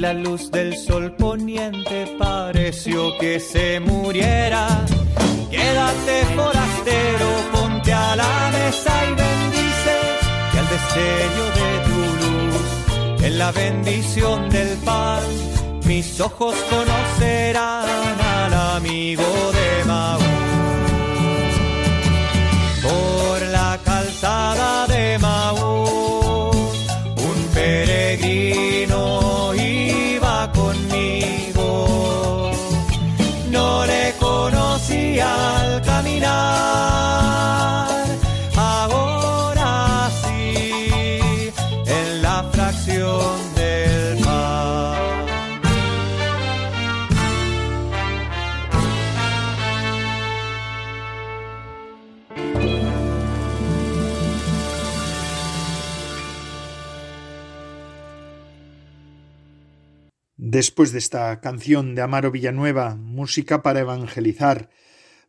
la 0.00 0.12
luz 0.12 0.50
del 0.52 0.76
sol 0.76 1.12
poniente 1.16 2.06
pareció 2.18 3.18
que 3.18 3.40
se 3.40 3.80
muriera. 3.80 4.84
Quédate 5.50 6.24
forastero, 6.36 7.28
ponte 7.52 7.92
a 7.92 8.14
la 8.14 8.50
mesa 8.52 8.92
y 9.04 9.14
bendice 9.24 9.96
que 10.52 10.58
al 10.58 10.68
destello 10.68 11.46
de 11.58 11.70
tu 11.88 11.98
luz, 12.22 13.24
en 13.24 13.38
la 13.38 13.50
bendición 13.50 14.48
del 14.50 14.76
pan, 14.78 15.22
mis 15.84 16.20
ojos 16.20 16.54
conocerán 16.70 18.20
al 18.20 18.54
amigo 18.76 19.24
de 19.58 19.84
Maús 19.84 20.24
por 22.82 23.42
la 23.48 23.78
calzada 23.84 24.86
de 24.86 25.18
Maús. 25.18 25.67
Después 60.58 60.90
de 60.90 60.98
esta 60.98 61.40
canción 61.40 61.94
de 61.94 62.02
Amaro 62.02 62.32
Villanueva, 62.32 62.96
música 62.96 63.62
para 63.62 63.78
evangelizar, 63.78 64.70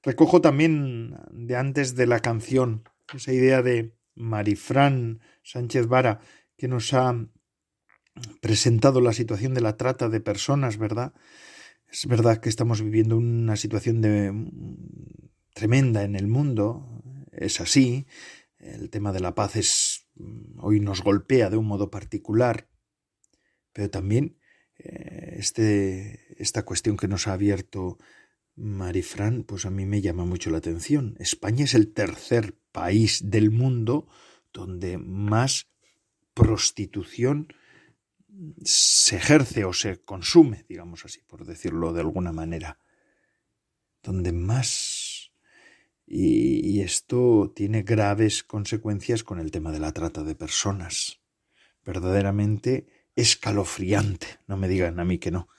recojo 0.02 0.42
también 0.42 1.20
de 1.30 1.56
antes 1.56 1.94
de 1.94 2.08
la 2.08 2.20
canción 2.20 2.90
esa 3.14 3.32
idea 3.32 3.62
de 3.62 3.94
Marifran 4.16 5.20
Sánchez 5.44 5.86
Vara, 5.86 6.20
que 6.58 6.68
nos 6.68 6.96
ha 6.96 7.28
presentado 8.42 9.02
la 9.02 9.14
situación 9.14 9.54
de 9.54 9.62
la 9.62 9.78
trata 9.78 10.10
de 10.10 10.20
personas, 10.20 10.80
¿verdad? 10.80 11.14
Es 11.88 12.08
verdad 12.08 12.40
que 12.40 12.50
estamos 12.50 12.82
viviendo 12.82 13.16
una 13.16 13.56
situación 13.56 14.02
de 14.02 14.34
tremenda 15.54 16.02
en 16.02 16.16
el 16.16 16.28
mundo, 16.28 17.04
es 17.32 17.62
así. 17.62 18.08
El 18.58 18.90
tema 18.90 19.12
de 19.12 19.20
la 19.20 19.36
paz 19.36 19.58
es 19.58 20.08
hoy 20.58 20.80
nos 20.80 21.04
golpea 21.04 21.52
de 21.52 21.58
un 21.58 21.68
modo 21.68 21.92
particular, 21.92 22.68
pero 23.74 23.92
también 23.92 24.39
este, 24.80 26.42
esta 26.42 26.64
cuestión 26.64 26.98
que 26.98 27.08
nos 27.08 27.28
ha 27.28 27.34
abierto 27.34 27.98
Marifran, 28.56 29.44
pues 29.44 29.66
a 29.66 29.70
mí 29.70 29.86
me 29.86 30.02
llama 30.02 30.26
mucho 30.26 30.50
la 30.50 30.58
atención. 30.58 31.16
España 31.20 31.64
es 31.64 31.74
el 31.74 31.94
tercer 31.94 32.58
país 32.72 33.30
del 33.30 33.52
mundo 33.52 34.08
donde 34.52 34.98
más 34.98 35.68
prostitución 36.34 37.54
se 38.64 39.18
ejerce 39.18 39.66
o 39.66 39.74
se 39.74 40.02
consume, 40.02 40.66
digamos 40.68 41.06
así, 41.06 41.22
por 41.28 41.46
decirlo 41.46 41.94
de 41.94 42.02
alguna 42.02 42.32
manera, 42.32 42.80
donde 44.04 44.32
más... 44.32 45.32
Y, 46.12 46.82
esto 46.82 47.52
tiene 47.56 47.84
graves 47.84 48.42
consecuencias 48.44 49.24
con 49.24 49.40
el 49.40 49.52
tema 49.52 49.72
de 49.72 49.80
la 49.80 49.92
trata 49.92 50.24
de 50.24 50.34
personas. 50.34 51.20
Verdaderamente 51.86 52.88
escalofriante, 53.20 54.28
no 54.48 54.58
me 54.58 54.68
digan 54.68 55.00
a 55.00 55.06
mí 55.06 55.18
que 55.18 55.32
no. 55.32 55.50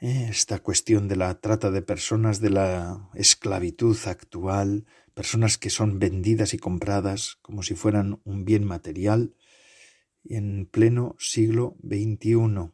Eh, 0.00 0.28
esta 0.30 0.58
cuestión 0.58 1.08
de 1.08 1.16
la 1.16 1.40
trata 1.40 1.70
de 1.70 1.82
personas, 1.82 2.40
de 2.40 2.50
la 2.50 3.08
esclavitud 3.14 3.96
actual, 4.06 4.84
personas 5.14 5.56
que 5.56 5.70
son 5.70 5.98
vendidas 5.98 6.52
y 6.52 6.58
compradas 6.58 7.38
como 7.42 7.62
si 7.62 7.74
fueran 7.74 8.20
un 8.24 8.44
bien 8.44 8.64
material, 8.64 9.34
en 10.24 10.66
pleno 10.70 11.16
siglo 11.18 11.76
XXI 11.82 12.70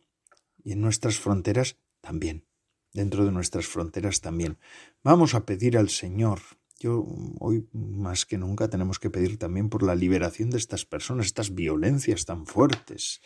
y 0.64 0.72
en 0.72 0.80
nuestras 0.80 1.18
fronteras 1.18 1.76
también, 2.00 2.44
dentro 2.92 3.24
de 3.24 3.32
nuestras 3.32 3.66
fronteras 3.66 4.20
también. 4.20 4.58
Vamos 5.02 5.34
a 5.34 5.44
pedir 5.44 5.76
al 5.76 5.88
Señor. 5.88 6.40
Yo 6.78 7.06
hoy 7.38 7.68
más 7.72 8.24
que 8.24 8.38
nunca 8.38 8.68
tenemos 8.68 8.98
que 8.98 9.10
pedir 9.10 9.38
también 9.38 9.68
por 9.68 9.82
la 9.82 9.94
liberación 9.94 10.50
de 10.50 10.58
estas 10.58 10.86
personas, 10.86 11.26
estas 11.26 11.54
violencias 11.54 12.24
tan 12.24 12.46
fuertes, 12.46 13.20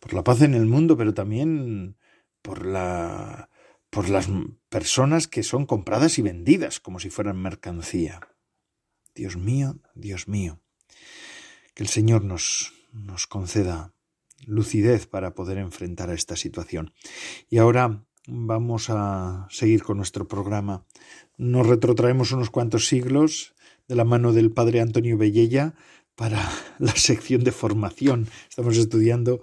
por 0.00 0.14
la 0.14 0.24
paz 0.24 0.42
en 0.42 0.54
el 0.54 0.66
mundo, 0.66 0.96
pero 0.96 1.14
también 1.14 1.96
por 2.42 2.66
la 2.66 3.48
por 3.90 4.08
las 4.08 4.28
personas 4.68 5.26
que 5.26 5.42
son 5.42 5.66
compradas 5.66 6.18
y 6.18 6.22
vendidas 6.22 6.78
como 6.78 7.00
si 7.00 7.10
fueran 7.10 7.42
mercancía. 7.42 8.20
Dios 9.14 9.36
mío, 9.36 9.80
Dios 9.94 10.28
mío. 10.28 10.60
Que 11.74 11.82
el 11.82 11.88
Señor 11.88 12.24
nos 12.24 12.72
nos 12.92 13.26
conceda 13.26 13.94
lucidez 14.46 15.06
para 15.06 15.34
poder 15.34 15.58
enfrentar 15.58 16.10
a 16.10 16.14
esta 16.14 16.36
situación. 16.36 16.92
Y 17.48 17.58
ahora 17.58 18.04
vamos 18.26 18.88
a 18.90 19.46
seguir 19.50 19.82
con 19.82 19.96
nuestro 19.96 20.28
programa. 20.28 20.86
Nos 21.36 21.66
retrotraemos 21.66 22.32
unos 22.32 22.50
cuantos 22.50 22.86
siglos 22.86 23.54
de 23.88 23.96
la 23.96 24.04
mano 24.04 24.32
del 24.32 24.52
padre 24.52 24.80
Antonio 24.80 25.18
Bellella 25.18 25.74
para 26.14 26.48
la 26.78 26.94
sección 26.94 27.44
de 27.44 27.52
formación. 27.52 28.28
Estamos 28.48 28.76
estudiando 28.76 29.40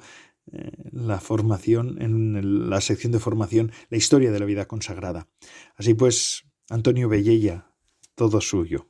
la 0.91 1.19
formación 1.19 2.01
en 2.01 2.69
la 2.69 2.81
sección 2.81 3.11
de 3.11 3.19
formación, 3.19 3.71
la 3.89 3.97
historia 3.97 4.31
de 4.31 4.39
la 4.39 4.45
vida 4.45 4.65
consagrada. 4.65 5.27
Así 5.75 5.93
pues, 5.93 6.45
Antonio 6.69 7.09
Bellella, 7.09 7.71
todo 8.15 8.41
suyo. 8.41 8.87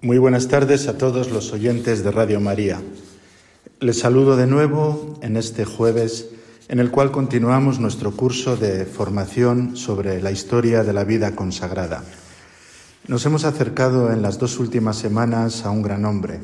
Muy 0.00 0.18
buenas 0.18 0.48
tardes 0.48 0.86
a 0.88 0.96
todos 0.96 1.30
los 1.30 1.52
oyentes 1.52 2.04
de 2.04 2.10
Radio 2.10 2.40
María. 2.40 2.80
Les 3.80 3.98
saludo 3.98 4.36
de 4.36 4.46
nuevo 4.46 5.18
en 5.22 5.36
este 5.36 5.64
jueves 5.64 6.30
en 6.68 6.80
el 6.80 6.90
cual 6.90 7.10
continuamos 7.10 7.80
nuestro 7.80 8.12
curso 8.12 8.56
de 8.56 8.84
formación 8.84 9.76
sobre 9.76 10.20
la 10.20 10.30
historia 10.30 10.84
de 10.84 10.92
la 10.92 11.04
vida 11.04 11.34
consagrada. 11.34 12.04
Nos 13.06 13.24
hemos 13.24 13.44
acercado 13.44 14.12
en 14.12 14.20
las 14.20 14.38
dos 14.38 14.58
últimas 14.58 14.96
semanas 14.96 15.64
a 15.64 15.70
un 15.70 15.82
gran 15.82 16.04
hombre, 16.04 16.40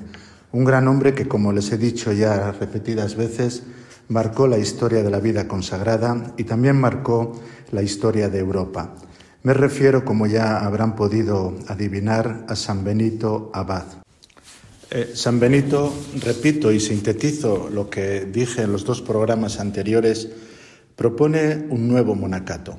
un 0.50 0.64
gran 0.64 0.88
hombre 0.88 1.14
que, 1.14 1.28
como 1.28 1.52
les 1.52 1.70
he 1.72 1.76
dicho 1.76 2.11
ya 2.12 2.52
repetidas 2.52 3.16
veces, 3.16 3.64
marcó 4.09 4.46
la 4.46 4.59
historia 4.59 5.02
de 5.02 5.11
la 5.11 5.20
vida 5.20 5.48
consagrada 5.48 6.34
y 6.36 6.44
también 6.44 6.76
marcó 6.76 7.40
la 7.72 7.82
historia 7.82 8.28
de 8.28 8.38
Europa. 8.38 8.94
Me 9.42 9.52
refiero, 9.52 10.05
como 10.05 10.26
ya 10.26 10.64
habrán 10.64 10.96
podido 10.96 11.55
adivinar, 11.68 12.46
a 12.48 12.57
San 12.57 12.84
Benito 12.84 13.50
Abad. 13.52 13.84
Eh, 14.90 15.12
San 15.14 15.40
Benito, 15.40 15.92
repito 16.20 16.72
y 16.72 16.80
sintetizo 16.80 17.68
lo 17.68 17.90
que 17.90 18.26
dije 18.26 18.62
en 18.62 18.72
los 18.72 18.84
dos 18.84 19.02
programas 19.02 19.61
anteriores, 19.61 20.28
propone 20.96 21.66
un 21.68 21.88
nuevo 21.88 22.14
monacato. 22.14 22.78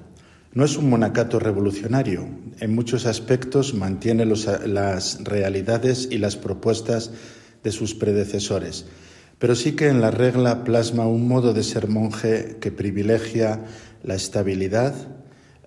No 0.53 0.63
es 0.63 0.77
un 0.77 0.89
monacato 0.89 1.37
revolucionario, 1.37 2.25
en 2.59 2.73
muchos 2.73 3.05
aspectos 3.05 3.73
mantiene 3.73 4.25
las 4.25 5.19
realidades 5.23 6.07
y 6.09 6.17
las 6.17 6.37
propuestas 6.37 7.11
de 7.63 7.71
sus 7.71 7.93
predecesores, 7.93 8.85
pero 9.39 9.55
sí 9.55 9.73
que 9.73 9.87
en 9.87 10.01
la 10.01 10.11
regla 10.11 10.63
plasma 10.63 11.07
un 11.07 11.27
modo 11.27 11.53
de 11.53 11.63
ser 11.63 11.87
monje 11.87 12.57
que 12.59 12.71
privilegia 12.71 13.65
la 14.03 14.15
estabilidad, 14.15 14.93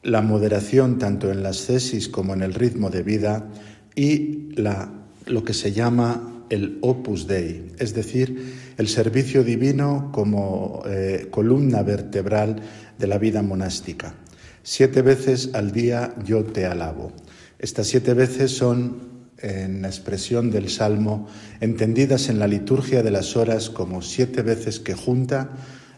la 0.02 0.22
moderación 0.22 0.98
tanto 0.98 1.30
en 1.30 1.42
las 1.42 1.66
cesis 1.66 2.08
como 2.08 2.34
en 2.34 2.42
el 2.42 2.54
ritmo 2.54 2.90
de 2.90 3.02
vida 3.02 3.48
y 3.94 4.52
la, 4.54 4.92
lo 5.26 5.44
que 5.44 5.54
se 5.54 5.72
llama 5.72 6.44
el 6.50 6.78
opus 6.80 7.26
dei, 7.26 7.72
es 7.78 7.94
decir, 7.94 8.54
el 8.78 8.88
servicio 8.88 9.44
divino 9.44 10.10
como 10.12 10.82
eh, 10.86 11.28
columna 11.30 11.82
vertebral 11.82 12.56
de 12.98 13.06
la 13.06 13.18
vida 13.18 13.42
monástica. 13.42 14.14
Siete 14.62 15.02
veces 15.02 15.50
al 15.52 15.72
día 15.72 16.14
yo 16.24 16.44
te 16.44 16.66
alabo. 16.66 17.12
Estas 17.58 17.86
siete 17.88 18.14
veces 18.14 18.52
son, 18.52 19.07
en 19.40 19.82
la 19.82 19.88
expresión 19.88 20.50
del 20.50 20.68
Salmo, 20.68 21.28
entendidas 21.60 22.28
en 22.28 22.38
la 22.38 22.46
liturgia 22.46 23.02
de 23.02 23.10
las 23.10 23.36
horas 23.36 23.70
como 23.70 24.02
siete 24.02 24.42
veces 24.42 24.80
que 24.80 24.94
junta 24.94 25.50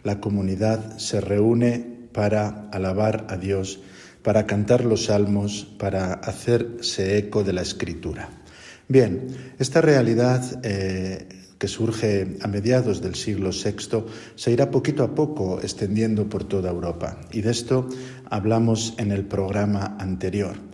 la 0.02 0.20
comunidad 0.20 0.98
se 0.98 1.20
reúne 1.20 1.84
para 2.12 2.68
alabar 2.70 3.26
a 3.28 3.36
Dios, 3.36 3.80
para 4.22 4.46
cantar 4.46 4.84
los 4.84 5.06
salmos, 5.06 5.66
para 5.78 6.12
hacerse 6.12 7.18
eco 7.18 7.44
de 7.44 7.52
la 7.52 7.62
escritura. 7.62 8.28
Bien, 8.88 9.28
esta 9.58 9.80
realidad 9.80 10.60
eh, 10.64 11.28
que 11.58 11.68
surge 11.68 12.38
a 12.40 12.48
mediados 12.48 13.00
del 13.02 13.14
siglo 13.14 13.50
VI 13.50 14.04
se 14.34 14.50
irá 14.50 14.70
poquito 14.70 15.04
a 15.04 15.14
poco 15.14 15.60
extendiendo 15.60 16.28
por 16.28 16.44
toda 16.44 16.70
Europa 16.70 17.20
y 17.30 17.42
de 17.42 17.50
esto 17.50 17.88
hablamos 18.30 18.94
en 18.96 19.12
el 19.12 19.24
programa 19.26 19.96
anterior. 20.00 20.69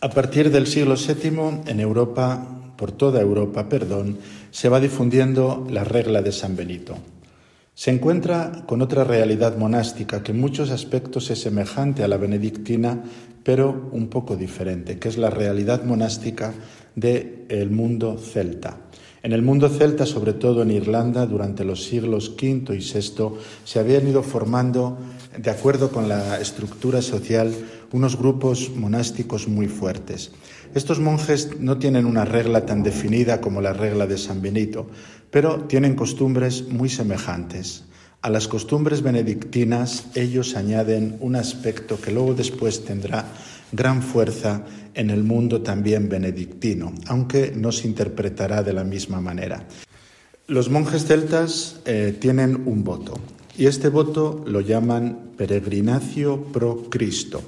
A 0.00 0.10
partir 0.10 0.52
del 0.52 0.68
siglo 0.68 0.94
VII 0.94 1.62
en 1.66 1.80
Europa, 1.80 2.46
por 2.76 2.92
toda 2.92 3.20
Europa, 3.20 3.68
perdón, 3.68 4.18
se 4.52 4.68
va 4.68 4.78
difundiendo 4.78 5.66
la 5.68 5.82
regla 5.82 6.22
de 6.22 6.30
San 6.30 6.54
Benito. 6.54 6.94
Se 7.74 7.90
encuentra 7.90 8.64
con 8.68 8.80
otra 8.80 9.02
realidad 9.02 9.56
monástica 9.56 10.22
que 10.22 10.30
en 10.30 10.38
muchos 10.38 10.70
aspectos 10.70 11.30
es 11.30 11.40
semejante 11.40 12.04
a 12.04 12.08
la 12.08 12.16
benedictina, 12.16 13.02
pero 13.42 13.88
un 13.90 14.06
poco 14.06 14.36
diferente, 14.36 15.00
que 15.00 15.08
es 15.08 15.18
la 15.18 15.30
realidad 15.30 15.82
monástica 15.82 16.54
del 16.94 17.68
mundo 17.70 18.18
celta. 18.18 18.76
En 19.20 19.32
el 19.32 19.42
mundo 19.42 19.68
celta, 19.68 20.06
sobre 20.06 20.32
todo 20.32 20.62
en 20.62 20.70
Irlanda, 20.70 21.26
durante 21.26 21.64
los 21.64 21.82
siglos 21.82 22.36
V 22.40 22.72
y 22.72 22.78
VI, 22.78 23.36
se 23.64 23.80
habían 23.80 24.06
ido 24.06 24.22
formando, 24.22 24.96
de 25.36 25.50
acuerdo 25.50 25.90
con 25.90 26.08
la 26.08 26.40
estructura 26.40 27.02
social, 27.02 27.52
unos 27.92 28.18
grupos 28.18 28.70
monásticos 28.74 29.48
muy 29.48 29.68
fuertes. 29.68 30.32
Estos 30.74 31.00
monjes 31.00 31.58
no 31.60 31.78
tienen 31.78 32.06
una 32.06 32.24
regla 32.24 32.66
tan 32.66 32.82
definida 32.82 33.40
como 33.40 33.60
la 33.60 33.72
regla 33.72 34.06
de 34.06 34.18
San 34.18 34.42
Benito, 34.42 34.88
pero 35.30 35.62
tienen 35.62 35.94
costumbres 35.94 36.68
muy 36.68 36.88
semejantes. 36.88 37.84
A 38.20 38.30
las 38.30 38.48
costumbres 38.48 39.02
benedictinas 39.02 40.06
ellos 40.14 40.56
añaden 40.56 41.16
un 41.20 41.36
aspecto 41.36 42.00
que 42.00 42.10
luego 42.10 42.34
después 42.34 42.84
tendrá 42.84 43.24
gran 43.70 44.02
fuerza 44.02 44.64
en 44.94 45.10
el 45.10 45.22
mundo 45.22 45.62
también 45.62 46.08
benedictino, 46.08 46.92
aunque 47.06 47.52
no 47.54 47.70
se 47.70 47.86
interpretará 47.86 48.62
de 48.62 48.72
la 48.72 48.84
misma 48.84 49.20
manera. 49.20 49.68
Los 50.48 50.70
monjes 50.70 51.06
celtas 51.06 51.80
eh, 51.84 52.16
tienen 52.18 52.62
un 52.66 52.82
voto 52.82 53.14
y 53.56 53.66
este 53.66 53.88
voto 53.88 54.42
lo 54.46 54.60
llaman 54.60 55.32
peregrinacio 55.36 56.42
pro 56.44 56.88
Cristo, 56.88 57.42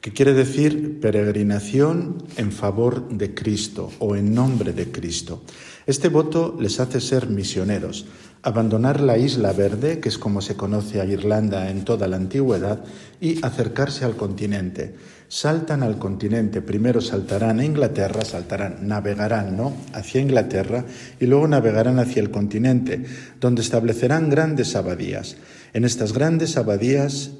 que 0.00 0.12
quiere 0.12 0.32
decir 0.32 1.00
peregrinación 1.00 2.22
en 2.36 2.52
favor 2.52 3.08
de 3.08 3.34
Cristo 3.34 3.90
o 3.98 4.16
en 4.16 4.34
nombre 4.34 4.72
de 4.72 4.90
Cristo. 4.90 5.42
Este 5.86 6.08
voto 6.08 6.56
les 6.60 6.80
hace 6.80 7.00
ser 7.00 7.28
misioneros, 7.28 8.06
abandonar 8.42 9.00
la 9.00 9.18
isla 9.18 9.52
verde, 9.52 10.00
que 10.00 10.08
es 10.08 10.18
como 10.18 10.40
se 10.40 10.56
conoce 10.56 11.00
a 11.00 11.04
Irlanda 11.04 11.70
en 11.70 11.84
toda 11.84 12.08
la 12.08 12.16
antigüedad, 12.16 12.84
y 13.20 13.44
acercarse 13.44 14.04
al 14.04 14.16
continente 14.16 14.94
saltan 15.30 15.84
al 15.84 15.96
continente. 15.98 16.60
Primero 16.60 17.00
saltarán 17.00 17.60
a 17.60 17.64
Inglaterra, 17.64 18.24
saltarán, 18.24 18.88
navegarán, 18.88 19.56
¿no? 19.56 19.72
Hacia 19.94 20.20
Inglaterra 20.20 20.84
y 21.20 21.26
luego 21.26 21.46
navegarán 21.46 22.00
hacia 22.00 22.20
el 22.20 22.30
continente, 22.30 23.04
donde 23.40 23.62
establecerán 23.62 24.28
grandes 24.28 24.74
abadías. 24.74 25.36
En 25.72 25.84
estas 25.84 26.12
grandes 26.12 26.56
abadías 26.56 27.30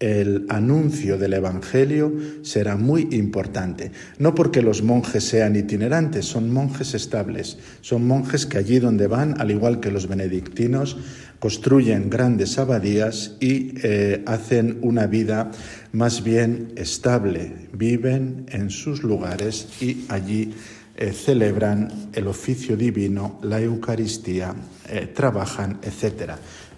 el 0.00 0.46
anuncio 0.48 1.18
del 1.18 1.34
Evangelio 1.34 2.12
será 2.42 2.76
muy 2.76 3.08
importante. 3.12 3.90
No 4.18 4.34
porque 4.34 4.62
los 4.62 4.82
monjes 4.82 5.24
sean 5.24 5.56
itinerantes, 5.56 6.24
son 6.24 6.52
monjes 6.52 6.94
estables, 6.94 7.58
son 7.80 8.06
monjes 8.06 8.46
que 8.46 8.58
allí 8.58 8.78
donde 8.78 9.08
van, 9.08 9.40
al 9.40 9.50
igual 9.50 9.80
que 9.80 9.90
los 9.90 10.06
benedictinos, 10.06 10.96
construyen 11.40 12.10
grandes 12.10 12.58
abadías 12.58 13.36
y 13.40 13.72
eh, 13.82 14.22
hacen 14.26 14.78
una 14.82 15.06
vida 15.06 15.50
más 15.92 16.22
bien 16.22 16.72
estable, 16.76 17.68
viven 17.72 18.46
en 18.50 18.70
sus 18.70 19.02
lugares 19.02 19.68
y 19.80 20.04
allí 20.08 20.54
eh, 20.96 21.12
celebran 21.12 22.10
el 22.12 22.26
oficio 22.26 22.76
divino, 22.76 23.38
la 23.42 23.60
Eucaristía, 23.60 24.54
eh, 24.88 25.12
trabajan, 25.14 25.78
etc. 25.82 26.32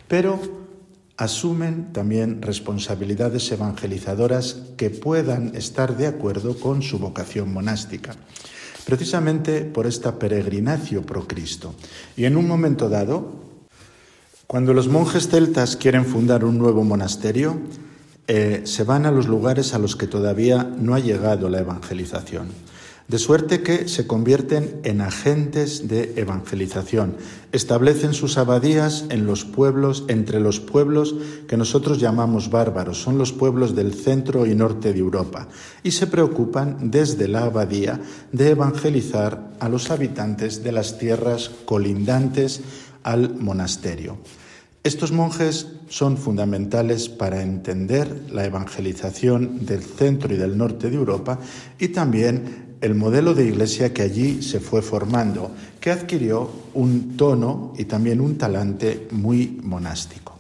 Pero 0.07 0.60
asumen 1.21 1.93
también 1.93 2.41
responsabilidades 2.43 3.53
evangelizadoras 3.53 4.57
que 4.77 4.89
puedan 4.91 5.55
estar 5.55 5.97
de 5.97 6.07
acuerdo 6.07 6.59
con 6.59 6.83
su 6.83 6.99
vocación 6.99 7.53
monástica 7.53 8.17
precisamente 8.87 9.61
por 9.63 9.87
esta 9.87 10.19
peregrinacio 10.19 11.03
pro 11.03 11.29
Cristo. 11.29 11.75
Y 12.17 12.25
en 12.25 12.37
un 12.37 12.49
momento 12.49 12.89
dado, 12.89 13.31
cuando 14.47 14.75
los 14.75 14.89
monjes 14.89 15.29
celtas 15.29 15.77
quieren 15.77 16.05
fundar 16.05 16.45
un 16.45 16.59
nuevo 16.59 16.83
monasterio, 16.83 17.61
eh, 18.27 18.63
se 18.65 18.83
van 18.83 19.07
a 19.07 19.13
los 19.13 19.29
lugares 19.29 19.75
a 19.75 19.79
los 19.79 19.95
que 19.95 20.09
todavía 20.09 20.65
no 20.65 20.95
ha 20.95 20.99
llegado 20.99 21.49
la 21.49 21.61
evangelización 21.61 22.49
de 23.11 23.19
suerte 23.19 23.61
que 23.63 23.89
se 23.89 24.07
convierten 24.07 24.79
en 24.85 25.01
agentes 25.01 25.89
de 25.89 26.13
evangelización. 26.15 27.17
Establecen 27.51 28.15
sus 28.15 28.39
abadías 28.39 29.07
en 29.09 29.27
los 29.27 29.45
pueblos, 29.45 30.05
entre 30.07 30.39
los 30.39 30.61
pueblos 30.61 31.17
que 31.49 31.57
nosotros 31.57 31.99
llamamos 31.99 32.51
bárbaros, 32.51 33.03
son 33.03 33.19
los 33.19 33.33
pueblos 33.33 33.75
del 33.75 33.95
centro 33.95 34.47
y 34.47 34.55
norte 34.55 34.93
de 34.93 35.01
Europa, 35.01 35.49
y 35.83 35.91
se 35.91 36.07
preocupan 36.07 36.93
desde 36.93 37.27
la 37.27 37.43
abadía 37.43 38.01
de 38.31 38.51
evangelizar 38.51 39.55
a 39.59 39.69
los 39.69 39.91
habitantes 39.91 40.63
de 40.63 40.71
las 40.71 40.97
tierras 40.97 41.51
colindantes 41.65 42.61
al 43.03 43.35
monasterio. 43.35 44.19
Estos 44.85 45.11
monjes 45.11 45.67
son 45.89 46.17
fundamentales 46.17 47.09
para 47.09 47.43
entender 47.43 48.31
la 48.31 48.45
evangelización 48.45 49.67
del 49.67 49.83
centro 49.83 50.33
y 50.33 50.37
del 50.37 50.57
norte 50.57 50.91
de 50.91 50.97
Europa 50.97 51.41
y 51.81 51.89
también 51.89 52.70
el 52.81 52.95
modelo 52.95 53.35
de 53.35 53.47
iglesia 53.47 53.93
que 53.93 54.03
allí 54.03 54.43
se 54.43 54.61
fue 54.61 54.83
formando, 54.83 55.51
que 55.81 55.91
adquirió 55.91 56.51
un 56.75 57.17
tono 57.17 57.75
y 57.77 57.85
también 57.85 58.21
un 58.21 58.39
talante 58.39 59.07
muy 59.11 59.61
monástico. 59.63 60.31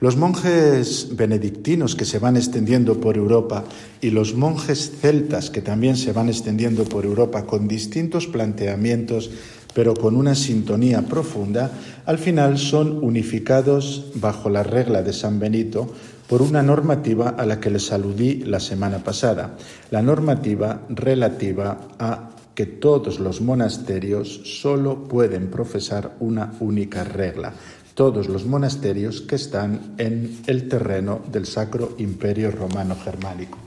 Los 0.00 0.16
monjes 0.16 1.14
benedictinos 1.14 1.94
que 1.94 2.06
se 2.06 2.18
van 2.18 2.36
extendiendo 2.36 3.00
por 3.00 3.18
Europa 3.18 3.64
y 4.00 4.10
los 4.10 4.34
monjes 4.34 4.92
celtas 4.98 5.50
que 5.50 5.60
también 5.60 5.96
se 5.96 6.12
van 6.12 6.28
extendiendo 6.28 6.84
por 6.84 7.04
Europa 7.04 7.44
con 7.44 7.68
distintos 7.68 8.26
planteamientos, 8.26 9.30
pero 9.74 9.94
con 9.94 10.16
una 10.16 10.34
sintonía 10.34 11.02
profunda, 11.02 11.70
al 12.06 12.18
final 12.18 12.58
son 12.58 13.04
unificados 13.04 14.06
bajo 14.14 14.48
la 14.48 14.62
regla 14.62 15.02
de 15.02 15.12
San 15.12 15.38
Benito 15.38 15.92
por 16.30 16.42
una 16.42 16.62
normativa 16.62 17.30
a 17.30 17.44
la 17.44 17.58
que 17.58 17.70
les 17.70 17.90
aludí 17.90 18.44
la 18.44 18.60
semana 18.60 19.02
pasada, 19.02 19.56
la 19.90 20.00
normativa 20.00 20.82
relativa 20.88 21.88
a 21.98 22.30
que 22.54 22.66
todos 22.66 23.18
los 23.18 23.40
monasterios 23.40 24.42
solo 24.44 25.02
pueden 25.08 25.50
profesar 25.50 26.14
una 26.20 26.52
única 26.60 27.02
regla, 27.02 27.52
todos 27.94 28.28
los 28.28 28.46
monasterios 28.46 29.22
que 29.22 29.34
están 29.34 29.96
en 29.98 30.38
el 30.46 30.68
terreno 30.68 31.20
del 31.32 31.46
Sacro 31.46 31.96
Imperio 31.98 32.52
Romano 32.52 32.94
Germánico. 32.94 33.58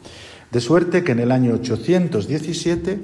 De 0.50 0.62
suerte 0.62 1.04
que 1.04 1.12
en 1.12 1.20
el 1.20 1.34
año 1.34 1.56
817 1.56 2.98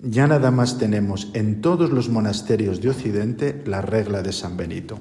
ya 0.00 0.26
nada 0.26 0.50
más 0.50 0.78
tenemos 0.78 1.30
en 1.34 1.60
todos 1.60 1.90
los 1.90 2.08
monasterios 2.08 2.80
de 2.80 2.90
Occidente 2.90 3.62
la 3.66 3.82
regla 3.82 4.20
de 4.22 4.32
San 4.32 4.56
Benito. 4.56 4.98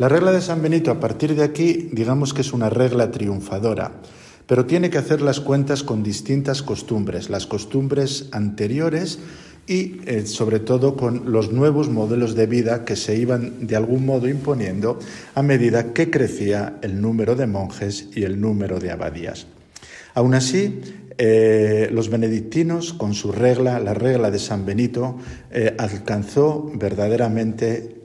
La 0.00 0.08
regla 0.08 0.32
de 0.32 0.40
San 0.40 0.62
Benito 0.62 0.90
a 0.90 0.98
partir 0.98 1.34
de 1.36 1.44
aquí 1.44 1.90
digamos 1.92 2.32
que 2.32 2.40
es 2.40 2.54
una 2.54 2.70
regla 2.70 3.10
triunfadora, 3.10 4.00
pero 4.46 4.64
tiene 4.64 4.88
que 4.88 4.96
hacer 4.96 5.20
las 5.20 5.40
cuentas 5.40 5.82
con 5.82 6.02
distintas 6.02 6.62
costumbres, 6.62 7.28
las 7.28 7.46
costumbres 7.46 8.30
anteriores 8.32 9.18
y 9.66 10.00
eh, 10.06 10.24
sobre 10.24 10.58
todo 10.58 10.96
con 10.96 11.30
los 11.30 11.52
nuevos 11.52 11.90
modelos 11.90 12.34
de 12.34 12.46
vida 12.46 12.86
que 12.86 12.96
se 12.96 13.18
iban 13.18 13.66
de 13.66 13.76
algún 13.76 14.06
modo 14.06 14.26
imponiendo 14.26 14.98
a 15.34 15.42
medida 15.42 15.92
que 15.92 16.08
crecía 16.08 16.78
el 16.80 17.02
número 17.02 17.36
de 17.36 17.46
monjes 17.46 18.08
y 18.14 18.22
el 18.22 18.40
número 18.40 18.78
de 18.78 18.92
abadías. 18.92 19.48
Aún 20.14 20.32
así, 20.32 20.80
eh, 21.18 21.90
los 21.92 22.08
benedictinos, 22.08 22.94
con 22.94 23.12
su 23.12 23.32
regla, 23.32 23.78
la 23.78 23.92
regla 23.92 24.30
de 24.30 24.38
San 24.38 24.64
Benito, 24.64 25.18
eh, 25.50 25.74
alcanzó 25.76 26.72
verdaderamente 26.74 27.99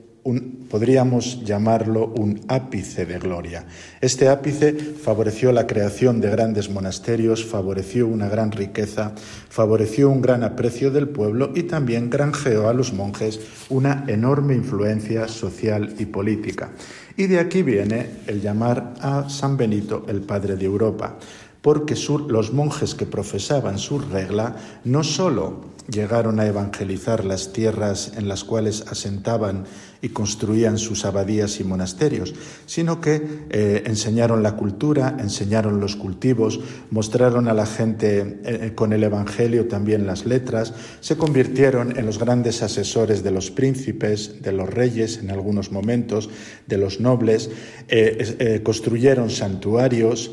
podríamos 0.68 1.44
llamarlo 1.44 2.06
un 2.06 2.40
ápice 2.48 3.06
de 3.06 3.18
gloria. 3.18 3.66
Este 4.00 4.28
ápice 4.28 4.72
favoreció 4.72 5.52
la 5.52 5.66
creación 5.66 6.20
de 6.20 6.30
grandes 6.30 6.70
monasterios, 6.70 7.44
favoreció 7.44 8.06
una 8.06 8.28
gran 8.28 8.52
riqueza, 8.52 9.12
favoreció 9.48 10.10
un 10.10 10.22
gran 10.22 10.42
aprecio 10.42 10.90
del 10.90 11.08
pueblo 11.08 11.52
y 11.54 11.64
también 11.64 12.10
granjeó 12.10 12.68
a 12.68 12.74
los 12.74 12.92
monjes 12.92 13.40
una 13.68 14.04
enorme 14.08 14.54
influencia 14.54 15.28
social 15.28 15.94
y 15.98 16.06
política. 16.06 16.70
Y 17.16 17.26
de 17.26 17.38
aquí 17.38 17.62
viene 17.62 18.10
el 18.26 18.42
llamar 18.42 18.94
a 19.00 19.28
San 19.30 19.56
Benito 19.56 20.04
el 20.08 20.20
Padre 20.20 20.56
de 20.56 20.66
Europa, 20.66 21.16
porque 21.62 21.94
los 22.28 22.52
monjes 22.52 22.94
que 22.94 23.06
profesaban 23.06 23.78
su 23.78 23.98
regla 23.98 24.56
no 24.84 25.02
sólo 25.02 25.76
llegaron 25.88 26.40
a 26.40 26.46
evangelizar 26.46 27.24
las 27.24 27.52
tierras 27.52 28.12
en 28.16 28.28
las 28.28 28.44
cuales 28.44 28.84
asentaban 28.88 29.64
y 30.02 30.10
construían 30.10 30.78
sus 30.78 31.04
abadías 31.04 31.60
y 31.60 31.64
monasterios, 31.64 32.34
sino 32.66 33.00
que 33.00 33.22
eh, 33.50 33.82
enseñaron 33.86 34.42
la 34.42 34.56
cultura, 34.56 35.16
enseñaron 35.18 35.80
los 35.80 35.96
cultivos, 35.96 36.60
mostraron 36.90 37.48
a 37.48 37.54
la 37.54 37.66
gente 37.66 38.40
eh, 38.44 38.72
con 38.74 38.92
el 38.92 39.04
Evangelio 39.04 39.66
también 39.66 40.06
las 40.06 40.26
letras, 40.26 40.74
se 41.00 41.16
convirtieron 41.16 41.98
en 41.98 42.06
los 42.06 42.18
grandes 42.18 42.62
asesores 42.62 43.22
de 43.22 43.30
los 43.30 43.50
príncipes, 43.50 44.42
de 44.42 44.52
los 44.52 44.68
reyes 44.68 45.18
en 45.18 45.30
algunos 45.30 45.72
momentos, 45.72 46.28
de 46.66 46.78
los 46.78 47.00
nobles, 47.00 47.50
eh, 47.88 48.60
construyeron 48.62 49.30
santuarios, 49.30 50.30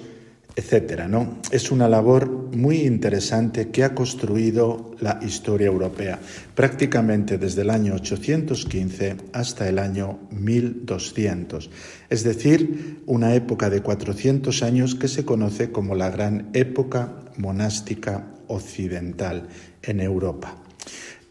etcétera, 0.55 1.07
¿no? 1.07 1.39
Es 1.51 1.71
una 1.71 1.87
labor 1.87 2.29
muy 2.55 2.81
interesante 2.81 3.69
que 3.69 3.83
ha 3.83 3.95
construido 3.95 4.91
la 4.99 5.19
historia 5.25 5.67
europea, 5.67 6.19
prácticamente 6.53 7.37
desde 7.37 7.61
el 7.61 7.69
año 7.69 7.95
815 7.95 9.15
hasta 9.33 9.67
el 9.67 9.79
año 9.79 10.19
1200, 10.31 11.69
es 12.09 12.23
decir, 12.23 13.01
una 13.07 13.33
época 13.33 13.69
de 13.69 13.81
400 13.81 14.61
años 14.63 14.95
que 14.95 15.07
se 15.07 15.25
conoce 15.25 15.71
como 15.71 15.95
la 15.95 16.09
gran 16.09 16.49
época 16.53 17.13
monástica 17.37 18.27
occidental 18.47 19.47
en 19.81 19.99
Europa. 19.99 20.57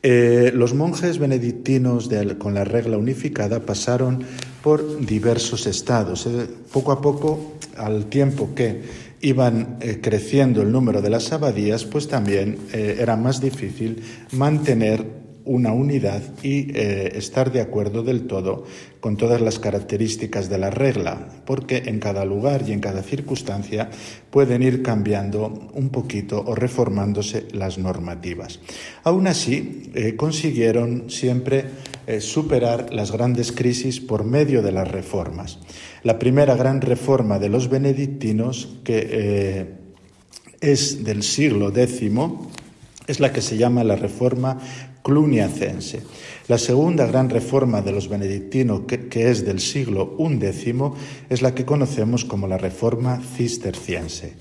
Eh, 0.05 0.51
los 0.53 0.75
monjes 0.75 1.19
benedictinos 1.19 2.11
con 2.39 2.55
la 2.55 2.65
regla 2.65 2.99
unificada 2.99 3.61
pasaron 3.61 4.25
por 4.61 5.05
diversos 5.07 5.67
estados. 5.67 6.27
Eh, 6.27 6.49
poco 6.73 6.91
a 6.91 7.01
poco, 7.01 7.53
al 7.77 8.07
tiempo 8.07 8.53
que 8.55 8.83
iban 9.23 9.79
eh, 9.81 10.01
creciendo 10.03 10.63
el 10.63 10.73
número 10.73 11.01
de 11.01 11.09
las 11.09 11.33
abadías, 11.33 11.85
pues 11.85 12.09
también 12.09 12.59
eh, 12.73 12.99
era 13.01 13.17
más 13.17 13.41
difícil 13.41 14.03
mantener 14.33 15.23
una 15.45 15.73
unidad 15.73 16.23
y 16.45 16.71
eh, 16.77 17.13
estar 17.17 17.51
de 17.51 17.61
acuerdo 17.61 18.05
del 18.05 18.29
todo 18.29 18.65
con 19.01 19.17
todas 19.17 19.41
las 19.41 19.59
características 19.59 20.49
de 20.49 20.59
la 20.59 20.71
regla, 20.71 21.29
porque 21.45 21.83
en 21.87 21.99
cada 21.99 22.25
lugar 22.25 22.63
y 22.67 22.73
en 22.73 22.81
cada 22.81 23.03
circunstancia 23.03 23.91
pueden 24.31 24.63
ir 24.63 24.83
cambiando 24.83 25.71
un 25.75 25.89
poquito 25.89 26.45
o 26.47 26.55
reformándose 26.55 27.49
las 27.53 27.79
normativas. 27.79 28.61
Aún 29.03 29.27
así, 29.27 29.91
consiguieron 30.17 31.11
siempre 31.11 31.65
superar 32.21 32.95
las 32.95 33.11
grandes 33.11 33.51
crisis 33.51 33.99
por 33.99 34.23
medio 34.23 34.63
de 34.63 34.71
las 34.71 34.89
reformas. 34.89 35.59
La 36.03 36.19
primera 36.19 36.57
gran 36.57 36.81
reforma 36.81 37.39
de 37.39 37.49
los 37.49 37.69
benedictinos, 37.69 38.79
que 38.83 39.09
eh, 39.11 39.75
es 40.61 41.05
del 41.05 41.23
siglo 41.23 41.73
X, 41.75 42.11
es 43.07 43.21
la 43.21 43.33
que 43.33 43.41
se 43.41 43.57
llama 43.57 43.85
la 43.85 43.97
reforma 43.97 44.59
cluniacense. 45.03 46.03
La 46.49 46.59
segunda 46.59 47.07
gran 47.07 47.31
reforma 47.31 47.83
de 47.83 47.93
los 47.93 48.09
benedictinos, 48.09 48.83
que, 48.89 49.31
es 49.31 49.45
del 49.45 49.61
siglo 49.61 50.17
XI, 50.19 50.75
es 51.31 51.41
la 51.41 51.55
que 51.55 51.65
conocemos 51.65 52.25
como 52.25 52.49
la 52.49 52.59
reforma 52.59 53.21
cisterciense. 53.37 54.33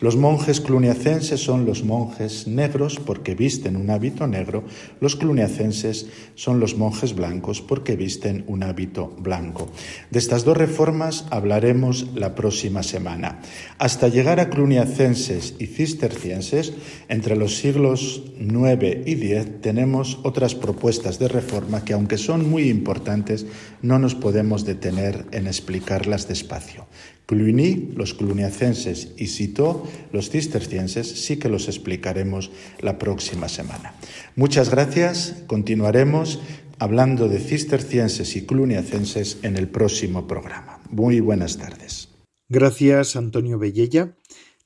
Los 0.00 0.16
monjes 0.16 0.62
cluniacenses 0.62 1.38
son 1.38 1.66
los 1.66 1.84
monjes 1.84 2.46
negros 2.46 2.98
porque 2.98 3.34
visten 3.34 3.76
un 3.76 3.90
hábito 3.90 4.26
negro, 4.26 4.64
los 5.00 5.16
cluniacenses 5.16 6.06
son 6.34 6.60
los 6.60 6.78
monjes 6.78 7.14
blancos 7.14 7.60
porque 7.60 7.94
visten 7.94 8.44
un 8.46 8.62
hábito 8.62 9.14
blanco. 9.18 9.68
De 10.10 10.18
estas 10.18 10.44
dos 10.44 10.56
reformas 10.56 11.26
hablaremos 11.28 12.06
la 12.14 12.34
próxima 12.34 12.82
semana. 12.82 13.40
Hasta 13.76 14.08
llegar 14.08 14.40
a 14.40 14.48
cluniacenses 14.48 15.56
y 15.58 15.66
cistercienses, 15.66 16.72
entre 17.10 17.36
los 17.36 17.58
siglos 17.58 18.22
IX 18.40 19.06
y 19.06 19.32
X 19.34 19.60
tenemos 19.60 20.18
otras 20.22 20.54
propuestas 20.54 21.18
de 21.18 21.28
reforma 21.28 21.49
que, 21.84 21.92
aunque 21.92 22.18
son 22.18 22.48
muy 22.48 22.68
importantes, 22.68 23.46
no 23.82 23.98
nos 23.98 24.14
podemos 24.14 24.64
detener 24.64 25.26
en 25.32 25.46
explicarlas 25.46 26.28
despacio. 26.28 26.86
Cluny, 27.26 27.92
los 27.94 28.14
cluniacenses, 28.14 29.12
y 29.16 29.28
Citeaux, 29.28 29.88
los 30.12 30.30
cistercienses, 30.30 31.06
sí 31.08 31.36
que 31.38 31.48
los 31.48 31.68
explicaremos 31.68 32.50
la 32.80 32.98
próxima 32.98 33.48
semana. 33.48 33.94
Muchas 34.34 34.70
gracias. 34.70 35.44
Continuaremos 35.46 36.40
hablando 36.78 37.28
de 37.28 37.38
cistercienses 37.38 38.36
y 38.36 38.46
cluniacenses 38.46 39.38
en 39.42 39.56
el 39.56 39.68
próximo 39.68 40.26
programa. 40.26 40.80
Muy 40.90 41.20
buenas 41.20 41.58
tardes. 41.58 42.08
Gracias, 42.48 43.14
Antonio 43.14 43.58
Bellella. 43.58 44.16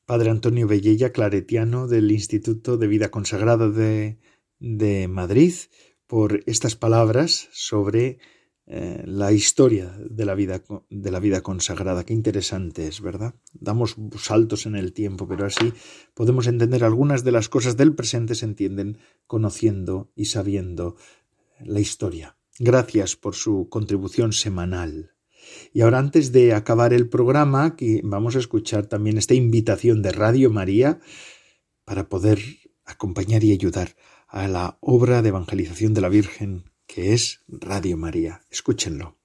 Padre 0.07 0.31
Antonio 0.31 0.67
Bellella, 0.67 1.13
claretiano 1.13 1.87
del 1.87 2.11
Instituto 2.11 2.77
de 2.77 2.87
Vida 2.87 3.11
Consagrada 3.11 3.71
de, 3.71 4.19
de 4.59 5.09
Madrid, 5.09 5.55
por 6.07 6.43
estas 6.47 6.77
palabras 6.77 7.49
sobre 7.53 8.19
eh, 8.67 9.03
la 9.05 9.31
historia 9.33 9.95
de 9.99 10.25
la, 10.25 10.35
vida, 10.35 10.63
de 10.89 11.11
la 11.11 11.21
vida 11.21 11.43
consagrada. 11.43 12.05
Qué 12.05 12.15
interesante 12.15 12.87
es, 12.87 13.03
¿verdad? 13.03 13.35
Damos 13.53 13.97
saltos 14.19 14.65
en 14.65 14.75
el 14.75 14.95
tiempo, 14.95 15.29
pero 15.29 15.45
así 15.45 15.75
podemos 16.15 16.47
entender 16.47 16.83
algunas 16.83 17.25
de 17.25 17.33
las 17.33 17.51
cosas 17.51 17.77
del 17.77 17.95
presente 17.95 18.35
se 18.35 18.47
entienden 18.47 18.99
conociendo 19.27 20.11
y 20.17 20.27
sabiendo 20.27 20.97
la 21.61 21.81
historia. 21.81 22.37
Gracias 22.59 23.17
por 23.17 23.35
su 23.35 23.69
contribución 23.69 24.33
semanal. 24.33 25.13
Y 25.75 25.83
ahora 25.83 25.99
antes 25.99 26.33
de 26.33 26.55
acabar 26.55 26.95
el 26.95 27.11
programa, 27.11 27.77
vamos 28.03 28.35
a 28.35 28.39
escuchar 28.39 28.87
también 28.87 29.19
esta 29.19 29.35
invitación 29.35 30.01
de 30.01 30.13
Radio 30.13 30.51
María 30.51 31.01
para 31.85 32.09
poder 32.09 32.41
acompañar 32.87 33.45
y 33.45 33.53
ayudar 33.53 33.95
a 34.35 34.49
la 34.49 34.79
obra 34.81 35.23
de 35.23 35.29
evangelización 35.29 35.95
de 35.95 36.01
la 36.01 36.09
Virgen 36.09 36.65
que 36.89 37.15
es 37.15 37.45
Radio 37.47 37.97
María. 37.97 38.41
Escúchenlo. 38.51 39.17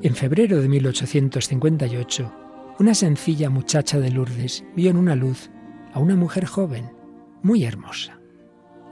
En 0.00 0.14
febrero 0.14 0.60
de 0.60 0.68
1858, 0.68 2.32
una 2.78 2.94
sencilla 2.94 3.50
muchacha 3.50 3.98
de 3.98 4.12
Lourdes 4.12 4.64
vio 4.76 4.90
en 4.90 4.96
una 4.96 5.16
luz 5.16 5.50
a 5.92 5.98
una 5.98 6.14
mujer 6.14 6.44
joven, 6.44 6.92
muy 7.42 7.64
hermosa. 7.64 8.20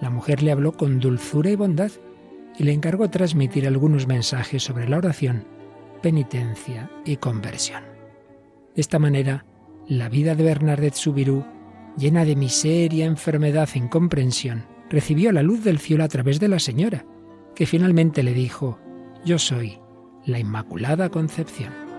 La 0.01 0.11
mujer 0.11 0.43
le 0.43 0.51
habló 0.51 0.73
con 0.73 0.99
dulzura 0.99 1.49
y 1.49 1.55
bondad 1.55 1.93
y 2.59 2.65
le 2.65 2.73
encargó 2.73 3.09
transmitir 3.11 3.67
algunos 3.67 4.07
mensajes 4.07 4.63
sobre 4.63 4.89
la 4.89 4.99
oración, 4.99 5.45
penitencia 6.03 6.91
y 7.05 7.17
conversión. 7.17 7.83
De 8.75 8.81
esta 8.81 8.99
manera, 8.99 9.45
la 9.87 10.09
vida 10.09 10.35
de 10.35 10.45
Bernadette 10.45 10.95
Subirú, 10.95 11.45
llena 11.97 12.25
de 12.25 12.37
miseria, 12.37 13.05
enfermedad 13.05 13.69
e 13.75 13.79
incomprensión, 13.79 14.67
recibió 14.89 15.33
la 15.33 15.43
luz 15.43 15.65
del 15.65 15.79
cielo 15.79 16.05
a 16.05 16.09
través 16.09 16.41
de 16.41 16.49
la 16.49 16.59
señora, 16.59 17.05
que 17.55 17.67
finalmente 17.67 18.23
le 18.23 18.33
dijo, 18.33 18.79
Yo 19.25 19.39
soy 19.39 19.79
la 20.25 20.39
Inmaculada 20.39 21.11
Concepción. 21.11 21.92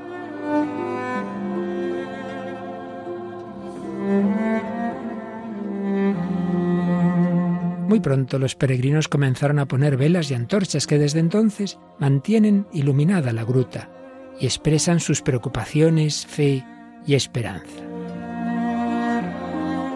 Muy 7.94 8.00
pronto 8.00 8.40
los 8.40 8.56
peregrinos 8.56 9.08
comenzaron 9.08 9.60
a 9.60 9.68
poner 9.68 9.98
velas 9.98 10.32
y 10.32 10.34
antorchas 10.34 10.88
que 10.88 10.98
desde 10.98 11.20
entonces 11.20 11.78
mantienen 12.00 12.66
iluminada 12.74 13.32
la 13.34 13.44
gruta 13.44 13.88
y 14.40 14.48
expresan 14.48 15.00
sus 15.00 15.22
preocupaciones, 15.22 16.26
fe 16.26 16.66
y 17.06 17.14
esperanza. 17.14 17.84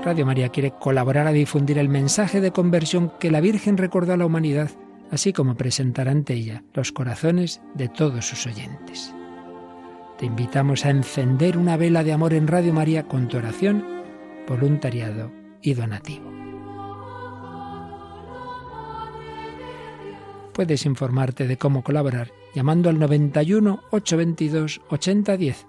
Radio 0.03 0.27
María 0.27 0.49
quiere 0.49 0.73
colaborar 0.79 1.25
a 1.25 1.31
difundir 1.31 1.79
el 1.79 1.89
mensaje 1.89 2.39
de 2.39 2.51
conversión 2.51 3.13
que 3.19 3.31
la 3.31 3.41
Virgen 3.41 3.77
recordó 3.77 4.13
a 4.13 4.17
la 4.17 4.27
humanidad, 4.27 4.69
así 5.09 5.33
como 5.33 5.55
presentar 5.55 6.07
ante 6.07 6.35
ella 6.35 6.63
los 6.75 6.91
corazones 6.91 7.61
de 7.73 7.89
todos 7.89 8.27
sus 8.27 8.45
oyentes. 8.45 9.11
Te 10.19 10.27
invitamos 10.27 10.85
a 10.85 10.91
encender 10.91 11.57
una 11.57 11.77
vela 11.77 12.03
de 12.03 12.13
amor 12.13 12.35
en 12.35 12.45
Radio 12.45 12.73
María 12.73 13.07
con 13.07 13.27
tu 13.27 13.37
oración, 13.37 13.83
voluntariado 14.47 15.31
y 15.63 15.73
donativo. 15.73 16.46
Puedes 20.57 20.87
informarte 20.87 21.45
de 21.45 21.55
cómo 21.59 21.83
colaborar 21.83 22.31
llamando 22.55 22.89
al 22.89 22.97
91 22.97 23.79
822 23.91 24.81
8010 24.89 25.67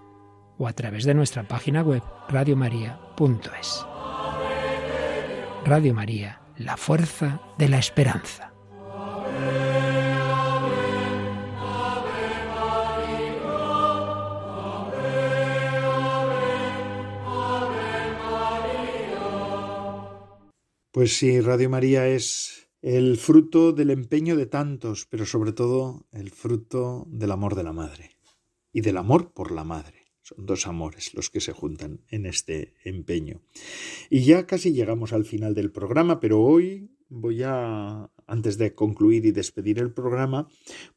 o 0.57 0.67
a 0.67 0.73
través 0.73 1.05
de 1.05 1.13
nuestra 1.13 1.47
página 1.47 1.83
web 1.83 2.03
radiomaria.es. 2.31 3.87
Radio 5.67 5.93
María, 5.93 6.41
la 6.57 6.79
fuerza 6.79 7.43
de 7.59 7.69
la 7.69 7.79
esperanza. 7.79 8.55
Pues 20.91 21.19
sí, 21.19 21.43
Radio 21.43 21.69
María 21.69 22.07
es 22.07 22.58
el 22.83 23.17
fruto 23.17 23.73
del 23.73 23.91
empeño 23.91 24.37
de 24.37 24.47
tantos, 24.47 25.07
pero 25.07 25.27
sobre 25.27 25.53
todo 25.53 26.07
el 26.13 26.31
fruto 26.31 27.07
del 27.09 27.33
amor 27.33 27.55
de 27.55 27.65
la 27.65 27.73
madre 27.73 28.11
y 28.73 28.81
del 28.81 28.97
amor 28.97 29.33
por 29.33 29.51
la 29.51 29.65
madre. 29.65 30.07
Son 30.23 30.45
dos 30.45 30.67
amores 30.67 31.15
los 31.15 31.31
que 31.31 31.41
se 31.41 31.53
juntan 31.53 32.05
en 32.09 32.27
este 32.27 32.75
empeño. 32.85 33.41
Y 34.11 34.25
ya 34.25 34.47
casi 34.47 34.73
llegamos 34.73 35.13
al 35.13 35.25
final 35.25 35.55
del 35.55 35.73
programa, 35.73 36.21
pero 36.21 36.41
hoy 36.43 36.91
voy 37.09 37.43
a, 37.43 38.11
antes 38.27 38.59
de 38.59 38.75
concluir 38.75 39.25
y 39.25 39.33
despedir 39.33 39.79
el 39.79 39.93
programa, 39.93 40.49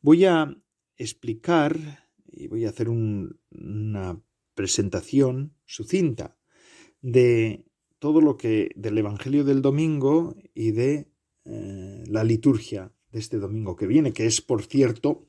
voy 0.01 0.25
a 0.25 0.55
explicar 0.97 2.09
y 2.27 2.47
voy 2.47 2.65
a 2.65 2.69
hacer 2.69 2.89
una 2.89 4.21
presentación 4.53 5.55
sucinta 5.65 6.38
de 7.01 7.65
todo 7.99 8.21
lo 8.21 8.38
que 8.38 8.71
del 8.75 8.97
Evangelio 8.97 9.43
del 9.43 9.61
domingo 9.61 10.36
y 10.53 10.71
de 10.71 11.11
eh, 11.46 12.04
la 12.08 12.24
liturgia 12.24 12.92
de 13.12 13.20
este 13.20 13.38
domingo 13.38 13.76
que 13.76 13.88
viene, 13.88 14.14
que 14.14 14.26
es, 14.26 14.42
por 14.42 14.64
cierto, 14.64 15.26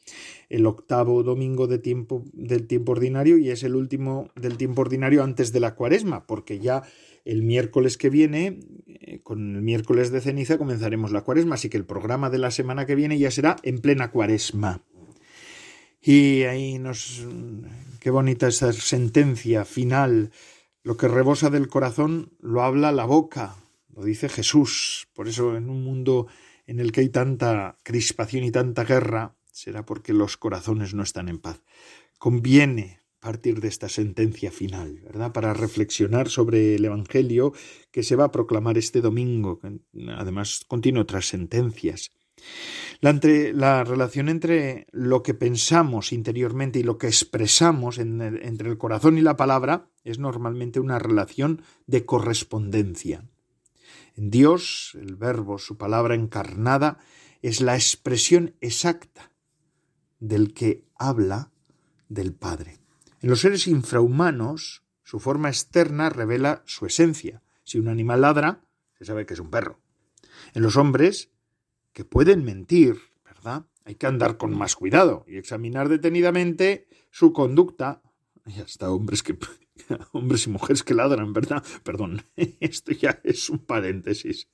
el 0.48 0.66
octavo 0.66 1.22
domingo 1.22 1.66
de 1.66 1.78
tiempo, 1.78 2.24
del 2.32 2.66
tiempo 2.66 2.92
ordinario 2.92 3.38
y 3.38 3.50
es 3.50 3.64
el 3.64 3.74
último 3.74 4.30
del 4.36 4.56
tiempo 4.56 4.82
ordinario 4.82 5.24
antes 5.24 5.52
de 5.52 5.60
la 5.60 5.74
cuaresma, 5.74 6.26
porque 6.26 6.60
ya 6.60 6.82
el 7.24 7.42
miércoles 7.42 7.96
que 7.96 8.10
viene, 8.10 8.60
eh, 8.86 9.20
con 9.22 9.56
el 9.56 9.62
miércoles 9.62 10.10
de 10.12 10.20
ceniza, 10.20 10.58
comenzaremos 10.58 11.12
la 11.12 11.22
cuaresma, 11.22 11.56
así 11.56 11.68
que 11.68 11.76
el 11.76 11.86
programa 11.86 12.30
de 12.30 12.38
la 12.38 12.50
semana 12.50 12.86
que 12.86 12.94
viene 12.94 13.18
ya 13.18 13.30
será 13.30 13.56
en 13.62 13.78
plena 13.78 14.10
cuaresma. 14.10 14.82
Y 16.00 16.42
ahí 16.42 16.78
nos... 16.78 17.26
Qué 18.00 18.10
bonita 18.10 18.48
esa 18.48 18.72
sentencia 18.72 19.64
final. 19.64 20.32
Lo 20.82 20.96
que 20.96 21.06
rebosa 21.06 21.50
del 21.50 21.68
corazón 21.68 22.32
lo 22.40 22.62
habla 22.62 22.90
la 22.90 23.04
boca, 23.04 23.54
lo 23.94 24.04
dice 24.04 24.28
Jesús. 24.28 25.08
Por 25.14 25.28
eso 25.28 25.56
en 25.56 25.70
un 25.70 25.84
mundo 25.84 26.26
en 26.66 26.80
el 26.80 26.92
que 26.92 27.00
hay 27.00 27.08
tanta 27.08 27.78
crispación 27.82 28.44
y 28.44 28.50
tanta 28.50 28.84
guerra, 28.84 29.34
será 29.50 29.84
porque 29.84 30.12
los 30.12 30.36
corazones 30.36 30.94
no 30.94 31.02
están 31.02 31.28
en 31.28 31.38
paz. 31.38 31.60
Conviene 32.18 33.02
partir 33.22 33.60
de 33.60 33.68
esta 33.68 33.88
sentencia 33.88 34.50
final, 34.50 34.98
¿verdad? 35.04 35.32
Para 35.32 35.54
reflexionar 35.54 36.28
sobre 36.28 36.74
el 36.74 36.84
Evangelio 36.84 37.52
que 37.92 38.02
se 38.02 38.16
va 38.16 38.24
a 38.24 38.32
proclamar 38.32 38.76
este 38.76 39.00
domingo. 39.00 39.60
Además, 40.16 40.64
contiene 40.66 40.98
otras 40.98 41.28
sentencias. 41.28 42.10
La, 43.00 43.10
entre, 43.10 43.52
la 43.52 43.84
relación 43.84 44.28
entre 44.28 44.88
lo 44.90 45.22
que 45.22 45.34
pensamos 45.34 46.12
interiormente 46.12 46.80
y 46.80 46.82
lo 46.82 46.98
que 46.98 47.06
expresamos 47.06 47.98
entre 47.98 48.68
el 48.68 48.78
corazón 48.78 49.16
y 49.16 49.20
la 49.20 49.36
palabra 49.36 49.88
es 50.02 50.18
normalmente 50.18 50.80
una 50.80 50.98
relación 50.98 51.62
de 51.86 52.04
correspondencia. 52.04 53.24
Dios, 54.16 54.96
el 55.00 55.16
Verbo, 55.16 55.58
su 55.58 55.76
palabra 55.76 56.14
encarnada, 56.14 56.98
es 57.40 57.60
la 57.60 57.74
expresión 57.74 58.54
exacta 58.60 59.32
del 60.20 60.54
que 60.54 60.84
habla 60.96 61.50
del 62.08 62.32
Padre. 62.32 62.78
En 63.20 63.30
los 63.30 63.40
seres 63.40 63.66
infrahumanos, 63.66 64.82
su 65.02 65.18
forma 65.20 65.48
externa 65.48 66.10
revela 66.10 66.62
su 66.66 66.86
esencia. 66.86 67.42
Si 67.64 67.78
un 67.78 67.88
animal 67.88 68.22
ladra, 68.22 68.64
se 68.98 69.04
sabe 69.04 69.26
que 69.26 69.34
es 69.34 69.40
un 69.40 69.50
perro. 69.50 69.80
En 70.54 70.62
los 70.62 70.76
hombres, 70.76 71.30
que 71.92 72.04
pueden 72.04 72.44
mentir, 72.44 72.96
¿verdad? 73.24 73.66
Hay 73.84 73.96
que 73.96 74.06
andar 74.06 74.36
con 74.36 74.56
más 74.56 74.76
cuidado 74.76 75.24
y 75.26 75.36
examinar 75.36 75.88
detenidamente 75.88 76.88
su 77.10 77.32
conducta. 77.32 78.02
Y 78.44 78.60
hasta 78.60 78.90
hombres 78.90 79.22
que 79.22 79.38
hombres 80.12 80.46
y 80.46 80.50
mujeres 80.50 80.82
que 80.82 80.94
ladran, 80.94 81.32
¿verdad? 81.32 81.62
Perdón, 81.82 82.22
esto 82.36 82.92
ya 82.92 83.20
es 83.24 83.50
un 83.50 83.58
paréntesis. 83.58 84.48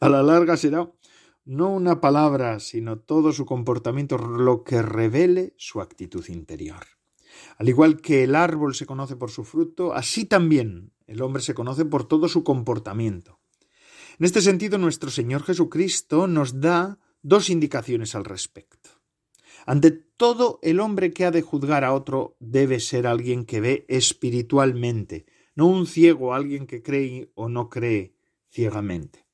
A 0.00 0.08
la 0.08 0.22
larga 0.22 0.56
será 0.56 0.90
no 1.44 1.70
una 1.70 2.00
palabra, 2.00 2.60
sino 2.60 2.98
todo 2.98 3.32
su 3.32 3.46
comportamiento, 3.46 4.18
lo 4.18 4.62
que 4.62 4.82
revele 4.82 5.54
su 5.56 5.80
actitud 5.80 6.26
interior. 6.28 6.86
Al 7.58 7.68
igual 7.68 8.00
que 8.00 8.24
el 8.24 8.34
árbol 8.34 8.74
se 8.74 8.86
conoce 8.86 9.16
por 9.16 9.30
su 9.30 9.44
fruto, 9.44 9.94
así 9.94 10.24
también 10.24 10.92
el 11.06 11.22
hombre 11.22 11.42
se 11.42 11.54
conoce 11.54 11.84
por 11.84 12.06
todo 12.06 12.28
su 12.28 12.44
comportamiento. 12.44 13.40
En 14.18 14.26
este 14.26 14.42
sentido, 14.42 14.78
nuestro 14.78 15.10
Señor 15.10 15.42
Jesucristo 15.42 16.26
nos 16.26 16.60
da 16.60 16.98
dos 17.22 17.50
indicaciones 17.50 18.14
al 18.14 18.24
respecto. 18.24 18.90
Ante 19.66 20.09
todo, 20.20 20.58
el 20.60 20.80
hombre 20.80 21.14
que 21.14 21.24
ha 21.24 21.30
de 21.30 21.40
juzgar 21.40 21.82
a 21.82 21.94
otro 21.94 22.36
debe 22.40 22.78
ser 22.78 23.06
alguien 23.06 23.46
que 23.46 23.62
ve 23.62 23.86
espiritualmente, 23.88 25.24
no 25.54 25.64
un 25.64 25.86
ciego, 25.86 26.34
alguien 26.34 26.66
que 26.66 26.82
cree 26.82 27.32
o 27.34 27.48
no 27.48 27.70
cree 27.70 28.12
ciegamente. 28.50 29.24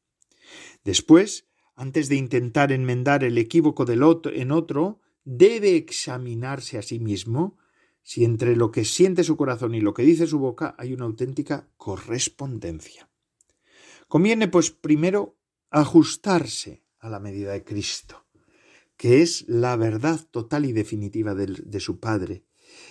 Después, 0.84 1.48
antes 1.74 2.08
de 2.08 2.14
intentar 2.14 2.70
enmendar 2.70 3.24
el 3.24 3.36
equívoco 3.36 3.84
del 3.84 4.04
otro 4.04 4.32
en 4.32 4.52
otro, 4.52 5.00
debe 5.24 5.74
examinarse 5.74 6.78
a 6.78 6.82
sí 6.82 7.00
mismo 7.00 7.58
si 8.04 8.24
entre 8.24 8.54
lo 8.54 8.70
que 8.70 8.84
siente 8.84 9.24
su 9.24 9.36
corazón 9.36 9.74
y 9.74 9.80
lo 9.80 9.92
que 9.92 10.04
dice 10.04 10.28
su 10.28 10.38
boca 10.38 10.76
hay 10.78 10.92
una 10.92 11.06
auténtica 11.06 11.68
correspondencia. 11.76 13.10
Conviene, 14.06 14.46
pues, 14.46 14.70
primero 14.70 15.36
ajustarse 15.68 16.84
a 17.00 17.08
la 17.08 17.18
medida 17.18 17.50
de 17.54 17.64
Cristo, 17.64 18.24
que 18.96 19.22
es 19.22 19.44
la 19.48 19.76
verdad 19.76 20.20
total 20.30 20.64
y 20.64 20.72
definitiva 20.72 21.34
de, 21.34 21.46
de 21.46 21.80
su 21.80 22.00
Padre, 22.00 22.44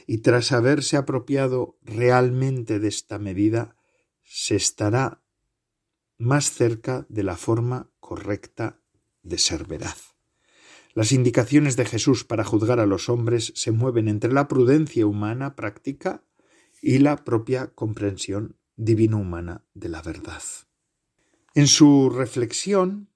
y 0.07 0.19
tras 0.19 0.51
haberse 0.51 0.97
apropiado 0.97 1.77
realmente 1.81 2.79
de 2.79 2.87
esta 2.87 3.19
medida, 3.19 3.75
se 4.23 4.55
estará 4.55 5.21
más 6.17 6.51
cerca 6.51 7.05
de 7.09 7.23
la 7.23 7.35
forma 7.35 7.89
correcta 7.99 8.79
de 9.23 9.37
ser 9.37 9.65
veraz. 9.65 10.15
Las 10.93 11.11
indicaciones 11.11 11.75
de 11.75 11.85
Jesús 11.85 12.23
para 12.23 12.45
juzgar 12.45 12.79
a 12.79 12.85
los 12.85 13.09
hombres 13.09 13.51
se 13.55 13.71
mueven 13.71 14.07
entre 14.07 14.31
la 14.31 14.47
prudencia 14.47 15.05
humana 15.05 15.55
práctica 15.55 16.23
y 16.81 16.99
la 16.99 17.23
propia 17.25 17.67
comprensión 17.73 18.55
divino-humana 18.77 19.65
de 19.73 19.89
la 19.89 20.01
verdad. 20.01 20.41
En 21.53 21.67
su 21.67 22.09
reflexión 22.09 23.09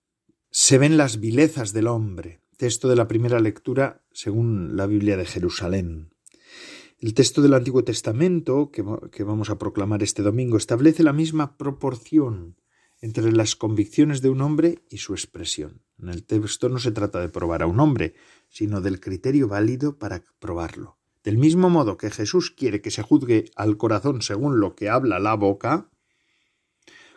se 0.51 0.77
ven 0.77 0.97
las 0.97 1.19
vilezas 1.19 1.71
del 1.71 1.87
hombre, 1.87 2.38
texto 2.60 2.89
de 2.89 2.97
la 2.97 3.07
primera 3.07 3.39
lectura 3.39 4.03
según 4.12 4.76
la 4.76 4.86
Biblia 4.86 5.16
de 5.16 5.26
Jerusalén. 5.26 6.14
El 6.99 7.14
texto 7.14 7.41
del 7.41 7.53
Antiguo 7.53 7.86
Testamento, 7.86 8.70
que, 8.70 9.24
vamos 9.24 9.49
a 9.49 9.57
proclamar 9.57 10.03
este 10.03 10.24
domingo, 10.24 10.57
establece 10.57 11.01
la 11.01 11.14
misma 11.14 11.55
proporción 11.55 12.57
entre 12.99 13.32
las 13.32 13.55
convicciones 13.55 14.22
de 14.22 14.30
un 14.30 14.41
hombre 14.41 14.84
y 14.89 14.97
su 14.97 15.14
expresión. 15.14 15.84
En 15.99 16.10
el 16.10 16.26
texto 16.26 16.68
no 16.68 16.80
se 16.80 16.91
trata 16.91 17.22
de 17.22 17.30
probar 17.30 17.64
a 17.64 17.66
un 17.66 17.80
hombre, 17.80 18.14
sino 18.49 18.82
del 18.82 18.99
criterio 18.99 19.47
válido 19.47 19.97
para 19.97 20.26
probarlo. 20.39 20.97
Del 21.24 21.38
mismo 21.38 21.70
modo 21.70 21.95
que 21.95 22.12
Jesús 22.12 22.51
quiere 22.51 22.82
que 22.82 22.91
se 22.91 23.03
juzgue 23.03 23.45
al 23.55 23.78
corazón 23.78 24.22
según 24.22 24.60
lo 24.60 24.76
que 24.76 24.89
habla 24.89 25.20
la 25.20 25.36
boca, 25.36 25.89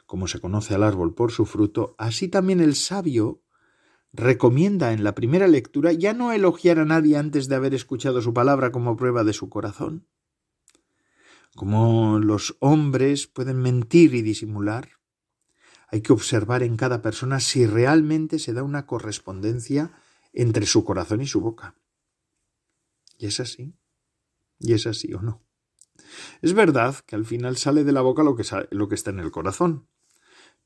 como 0.07 0.29
se 0.29 0.39
conoce 0.39 0.77
al 0.77 0.85
árbol 0.85 1.15
por 1.15 1.33
su 1.33 1.47
fruto, 1.47 1.97
así 1.99 2.29
también 2.29 2.61
el 2.61 2.77
sabio 2.77 3.42
recomienda 4.13 4.93
en 4.93 5.05
la 5.05 5.15
primera 5.15 5.49
lectura 5.49 5.93
ya 5.93 6.13
no 6.13 6.33
elogiar 6.33 6.79
a 6.79 6.85
nadie 6.85 7.17
antes 7.17 7.49
de 7.49 7.57
haber 7.57 7.75
escuchado 7.75 8.21
su 8.21 8.35
palabra 8.35 8.71
como 8.73 8.97
prueba 8.97 9.25
de 9.25 9.33
su 9.33 9.49
corazón. 9.49 10.07
Como 11.55 12.19
los 12.19 12.57
hombres 12.61 13.27
pueden 13.27 13.59
mentir 13.59 14.15
y 14.15 14.23
disimular, 14.23 14.89
hay 15.89 16.01
que 16.01 16.13
observar 16.13 16.63
en 16.63 16.77
cada 16.77 17.03
persona 17.03 17.41
si 17.41 17.67
realmente 17.67 18.39
se 18.39 18.55
da 18.55 18.63
una 18.63 18.87
correspondencia 18.87 19.93
entre 20.33 20.65
su 20.65 20.85
corazón 20.85 21.21
y 21.21 21.27
su 21.27 21.41
boca. 21.41 21.77
Y 23.19 23.27
es 23.27 23.41
así. 23.41 23.75
Y 24.59 24.73
es 24.73 24.87
así 24.87 25.13
o 25.13 25.21
no. 25.21 25.43
Es 26.41 26.55
verdad 26.55 26.97
que 27.07 27.17
al 27.17 27.27
final 27.27 27.57
sale 27.57 27.85
de 27.85 27.93
la 27.93 28.01
boca 28.01 28.23
lo 28.23 28.37
que, 28.37 28.45
lo 28.71 28.89
que 28.89 28.95
está 28.95 29.11
en 29.11 29.21
el 29.21 29.31
corazón, 29.31 29.89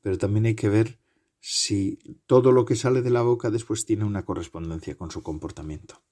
pero 0.01 0.17
también 0.17 0.45
hay 0.45 0.55
que 0.55 0.69
ver 0.69 0.99
si 1.39 1.99
todo 2.25 2.51
lo 2.51 2.65
que 2.65 2.75
sale 2.75 3.01
de 3.01 3.09
la 3.09 3.21
boca 3.21 3.49
después 3.49 3.85
tiene 3.85 4.05
una 4.05 4.25
correspondencia 4.25 4.95
con 4.95 5.11
su 5.11 5.23
comportamiento. 5.23 6.03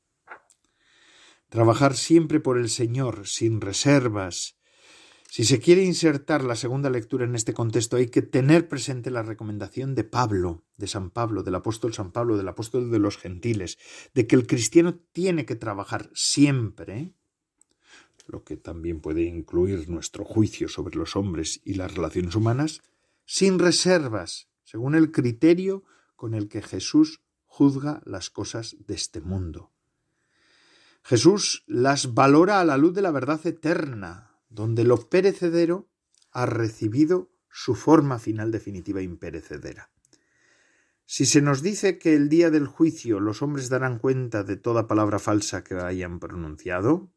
Trabajar 1.49 1.95
siempre 1.95 2.39
por 2.39 2.57
el 2.57 2.69
Señor, 2.69 3.28
sin 3.28 3.61
reservas, 3.61 4.57
si 5.36 5.43
se 5.43 5.59
quiere 5.59 5.84
insertar 5.84 6.45
la 6.45 6.55
segunda 6.55 6.89
lectura 6.89 7.26
en 7.26 7.36
este 7.36 7.53
contexto, 7.53 7.97
hay 7.97 8.07
que 8.07 8.21
tener 8.21 8.69
presente 8.69 9.11
la 9.11 9.21
recomendación 9.21 9.93
de 9.93 10.05
Pablo, 10.05 10.63
de 10.78 10.88
San 10.88 11.09
Pablo, 11.09 11.43
del 11.43 11.55
apóstol 11.55 11.93
San 11.93 12.13
Pablo, 12.13 12.38
del 12.38 12.47
apóstol 12.47 12.89
de 12.89 12.99
los 12.99 13.17
gentiles, 13.17 13.78
de 14.13 14.28
que 14.28 14.38
el 14.38 14.47
cristiano 14.47 14.95
tiene 15.11 15.45
que 15.45 15.57
trabajar 15.57 16.09
siempre, 16.13 17.11
lo 18.28 18.45
que 18.45 18.55
también 18.55 19.01
puede 19.01 19.23
incluir 19.23 19.89
nuestro 19.89 20.23
juicio 20.23 20.69
sobre 20.69 20.95
los 20.95 21.17
hombres 21.17 21.59
y 21.65 21.73
las 21.73 21.93
relaciones 21.93 22.36
humanas, 22.36 22.82
sin 23.26 23.59
reservas, 23.59 24.47
según 24.66 24.95
el 24.95 25.11
criterio 25.11 25.86
con 26.18 26.34
el 26.34 26.49
que 26.49 26.61
Jesús 26.61 27.22
juzga 27.45 28.01
las 28.03 28.30
cosas 28.30 28.76
de 28.86 28.95
este 28.95 29.22
mundo. 29.22 29.72
Jesús 31.03 31.63
las 31.68 32.13
valora 32.13 32.59
a 32.59 32.66
la 32.66 32.78
luz 32.78 32.93
de 32.93 33.01
la 33.01 33.11
verdad 33.11 33.39
eterna, 33.45 34.41
donde 34.49 34.84
lo 34.84 35.09
perecedero 35.09 35.88
ha 36.32 36.45
recibido 36.45 37.32
su 37.49 37.76
forma 37.76 38.20
final 38.20 38.51
definitiva 38.51 39.01
imperecedera. 39.01 39.91
Si 41.05 41.26
se 41.26 41.41
nos 41.41 41.61
dice 41.61 41.99
que 41.99 42.16
el 42.16 42.28
día 42.28 42.49
del 42.49 42.66
juicio 42.66 43.20
los 43.20 43.43
hombres 43.43 43.70
darán 43.70 43.99
cuenta 43.99 44.43
de 44.43 44.57
toda 44.57 44.88
palabra 44.88 45.20
falsa 45.20 45.63
que 45.63 45.76
hayan 45.76 46.20
pronunciado, 46.20 47.11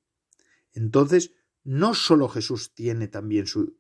entonces 0.75 1.33
no 1.65 1.95
sólo 1.95 2.29
Jesús 2.29 2.75
tiene 2.75 3.09
también 3.09 3.47
su 3.47 3.79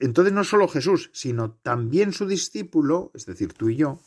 entonces 0.00 0.32
no 0.32 0.44
sólo 0.44 0.68
Jesús, 0.68 1.10
sino 1.12 1.52
también 1.52 2.12
su 2.12 2.26
discípulo, 2.26 3.10
es 3.14 3.26
decir, 3.26 3.52
tú 3.52 3.68
y 3.68 3.76
yo, 3.76 4.00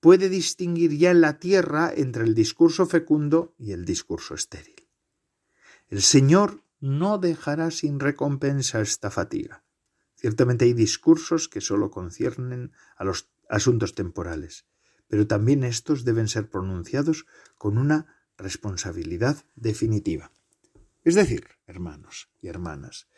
puede 0.00 0.28
distinguir 0.28 0.96
ya 0.96 1.10
en 1.10 1.20
la 1.20 1.38
tierra 1.38 1.92
entre 1.94 2.24
el 2.24 2.34
discurso 2.34 2.86
fecundo 2.86 3.54
y 3.58 3.72
el 3.72 3.84
discurso 3.84 4.34
estéril. 4.34 4.88
El 5.88 6.02
Señor 6.02 6.62
no 6.80 7.18
dejará 7.18 7.70
sin 7.70 8.00
recompensa 8.00 8.80
esta 8.80 9.10
fatiga. 9.10 9.64
Ciertamente 10.14 10.64
hay 10.66 10.74
discursos 10.74 11.48
que 11.48 11.60
sólo 11.60 11.90
conciernen 11.90 12.72
a 12.96 13.04
los 13.04 13.30
asuntos 13.48 13.94
temporales, 13.94 14.66
pero 15.08 15.26
también 15.26 15.64
estos 15.64 16.04
deben 16.04 16.28
ser 16.28 16.48
pronunciados 16.48 17.26
con 17.56 17.78
una 17.78 18.06
responsabilidad 18.36 19.44
definitiva. 19.54 20.32
Es 21.04 21.14
decir, 21.14 21.46
hermanos 21.66 22.30
y 22.40 22.48
hermanas, 22.48 23.08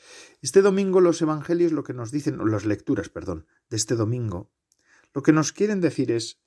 este 0.43 0.61
domingo 0.61 1.01
los 1.01 1.23
evangelios 1.23 1.71
lo 1.71 1.85
que 1.85 1.95
nos 1.95 2.11
dicen, 2.11 2.39
las 2.51 2.67
lecturas, 2.67 3.09
perdón, 3.09 3.47
de 3.71 3.77
este 3.77 3.95
domingo, 3.95 4.51
lo 5.15 5.23
que 5.23 5.33
nos 5.33 5.53
quieren 5.53 5.81
decir 5.81 6.11
es 6.11 6.41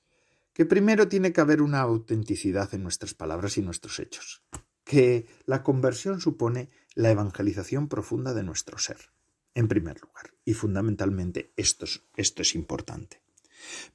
que 0.52 0.66
primero 0.66 1.08
tiene 1.08 1.32
que 1.32 1.40
haber 1.40 1.62
una 1.62 1.80
autenticidad 1.80 2.74
en 2.74 2.82
nuestras 2.82 3.14
palabras 3.14 3.56
y 3.56 3.62
nuestros 3.62 3.98
hechos, 3.98 4.42
que 4.84 5.26
la 5.46 5.62
conversión 5.62 6.20
supone 6.20 6.68
la 6.94 7.10
evangelización 7.10 7.88
profunda 7.88 8.34
de 8.34 8.42
nuestro 8.42 8.76
ser, 8.78 8.98
en 9.54 9.66
primer 9.66 10.00
lugar. 10.02 10.34
Y 10.44 10.52
fundamentalmente 10.52 11.54
esto 11.56 11.86
es, 11.86 12.04
esto 12.16 12.42
es 12.42 12.54
importante. 12.54 13.22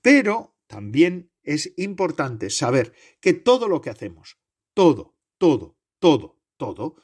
Pero 0.02 0.56
también 0.66 1.32
es 1.43 1.74
importante 1.78 2.50
saber 2.50 2.93
que 3.20 3.34
todo 3.34 3.68
lo 3.68 3.82
que 3.82 3.91
hacemos, 3.91 4.39
todo, 4.74 5.16
todo, 5.38 5.78
todo, 6.00 6.39
todo, 6.58 6.96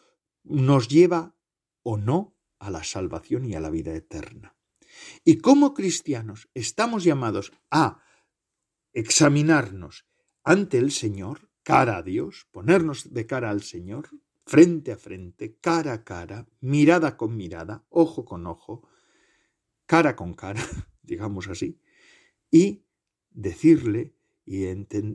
nos 0.44 0.88
lleva 0.88 1.36
o 1.84 1.98
no 1.98 2.38
a 2.60 2.70
la 2.70 2.84
salvación 2.84 3.46
y 3.46 3.56
a 3.56 3.60
la 3.60 3.70
vida 3.70 3.94
eterna. 3.94 4.56
Y 5.24 5.38
como 5.38 5.74
cristianos 5.74 6.50
estamos 6.54 7.04
llamados 7.04 7.54
a 7.70 8.04
examinarnos 8.94 10.06
ante 10.44 10.78
el 10.78 10.92
Señor, 10.92 11.50
cara 11.64 11.98
a 11.98 12.04
Dios, 12.04 12.48
ponernos 12.52 13.14
de 13.14 13.26
cara 13.26 13.50
al 13.50 13.62
Señor, 13.62 14.10
frente 14.46 14.92
a 14.92 14.98
frente, 14.98 15.58
cara 15.62 15.94
a 15.94 16.04
cara, 16.04 16.48
mirada 16.60 17.18
con 17.18 17.36
mirada, 17.38 17.86
ojo 17.90 18.26
con 18.26 18.48
ojo, 18.48 18.88
cara 19.86 20.16
con 20.16 20.34
cara, 20.34 20.62
digamos 21.02 21.48
así, 21.48 21.80
y 22.50 22.86
decirle 23.30 24.16
y, 24.46 24.66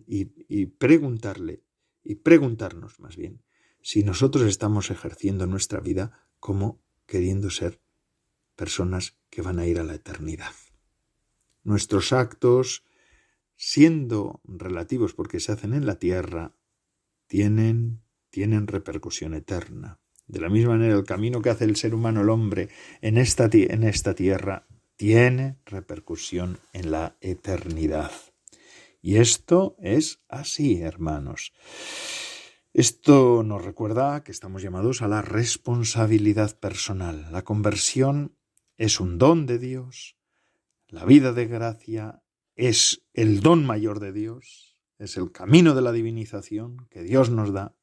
y, 0.06 0.66
preguntarle, 0.66 1.64
y 2.02 2.14
preguntarnos 2.16 3.00
más 3.00 3.16
bien, 3.16 3.42
si 3.86 4.02
nosotros 4.02 4.48
estamos 4.48 4.90
ejerciendo 4.90 5.46
nuestra 5.46 5.78
vida 5.78 6.28
como 6.40 6.82
queriendo 7.06 7.50
ser 7.50 7.80
personas 8.56 9.16
que 9.30 9.42
van 9.42 9.60
a 9.60 9.66
ir 9.66 9.78
a 9.78 9.84
la 9.84 9.94
eternidad. 9.94 10.50
Nuestros 11.62 12.12
actos, 12.12 12.82
siendo 13.54 14.40
relativos 14.42 15.14
porque 15.14 15.38
se 15.38 15.52
hacen 15.52 15.72
en 15.72 15.86
la 15.86 16.00
tierra, 16.00 16.56
tienen 17.28 18.02
tienen 18.30 18.66
repercusión 18.66 19.34
eterna. 19.34 20.00
De 20.26 20.40
la 20.40 20.48
misma 20.48 20.70
manera, 20.70 20.96
el 20.96 21.04
camino 21.04 21.40
que 21.40 21.50
hace 21.50 21.62
el 21.62 21.76
ser 21.76 21.94
humano, 21.94 22.22
el 22.22 22.30
hombre, 22.30 22.70
en 23.02 23.18
esta, 23.18 23.48
en 23.52 23.84
esta 23.84 24.14
tierra, 24.14 24.66
tiene 24.96 25.58
repercusión 25.64 26.58
en 26.72 26.90
la 26.90 27.16
eternidad. 27.20 28.10
Y 29.00 29.18
esto 29.18 29.76
es 29.80 30.24
así, 30.28 30.82
hermanos. 30.82 31.52
Esto 32.78 33.42
nos 33.42 33.64
recuerda 33.64 34.22
que 34.22 34.30
estamos 34.30 34.60
llamados 34.60 35.00
a 35.00 35.08
la 35.08 35.22
responsabilidad 35.22 36.58
personal. 36.58 37.26
La 37.32 37.42
conversión 37.42 38.36
es 38.76 39.00
un 39.00 39.16
don 39.16 39.46
de 39.46 39.58
Dios. 39.58 40.18
La 40.86 41.06
vida 41.06 41.32
de 41.32 41.46
gracia 41.46 42.22
es 42.54 43.00
el 43.14 43.40
don 43.40 43.64
mayor 43.64 43.98
de 43.98 44.12
Dios. 44.12 44.76
Es 44.98 45.16
el 45.16 45.32
camino 45.32 45.74
de 45.74 45.80
la 45.80 45.90
divinización 45.90 46.86
que 46.90 47.02
Dios 47.02 47.30
nos 47.30 47.54
da. 47.54 47.74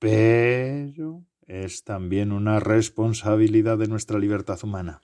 Pero 0.00 1.24
es 1.46 1.84
también 1.84 2.32
una 2.32 2.58
responsabilidad 2.58 3.78
de 3.78 3.86
nuestra 3.86 4.18
libertad 4.18 4.58
humana. 4.64 5.00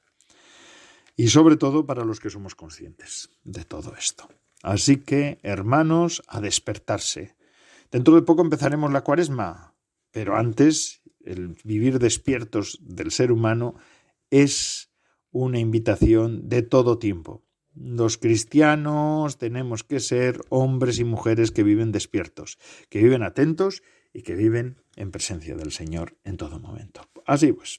Y 1.14 1.28
sobre 1.28 1.56
todo 1.56 1.86
para 1.86 2.04
los 2.04 2.18
que 2.18 2.30
somos 2.30 2.56
conscientes 2.56 3.30
de 3.44 3.64
todo 3.64 3.94
esto. 3.96 4.28
Así 4.64 4.96
que, 4.96 5.38
hermanos, 5.44 6.20
a 6.26 6.40
despertarse. 6.40 7.36
Dentro 7.94 8.16
de 8.16 8.22
poco 8.22 8.42
empezaremos 8.42 8.90
la 8.90 9.04
cuaresma, 9.04 9.76
pero 10.10 10.34
antes 10.34 11.00
el 11.24 11.56
vivir 11.62 12.00
despiertos 12.00 12.80
del 12.82 13.12
ser 13.12 13.30
humano 13.30 13.76
es 14.30 14.90
una 15.30 15.60
invitación 15.60 16.48
de 16.48 16.62
todo 16.62 16.98
tiempo. 16.98 17.44
Los 17.72 18.18
cristianos 18.18 19.38
tenemos 19.38 19.84
que 19.84 20.00
ser 20.00 20.40
hombres 20.48 20.98
y 20.98 21.04
mujeres 21.04 21.52
que 21.52 21.62
viven 21.62 21.92
despiertos, 21.92 22.58
que 22.88 23.00
viven 23.00 23.22
atentos 23.22 23.84
y 24.12 24.22
que 24.22 24.34
viven 24.34 24.82
en 24.96 25.12
presencia 25.12 25.54
del 25.54 25.70
Señor 25.70 26.18
en 26.24 26.36
todo 26.36 26.58
momento. 26.58 27.02
Así 27.24 27.52
pues, 27.52 27.78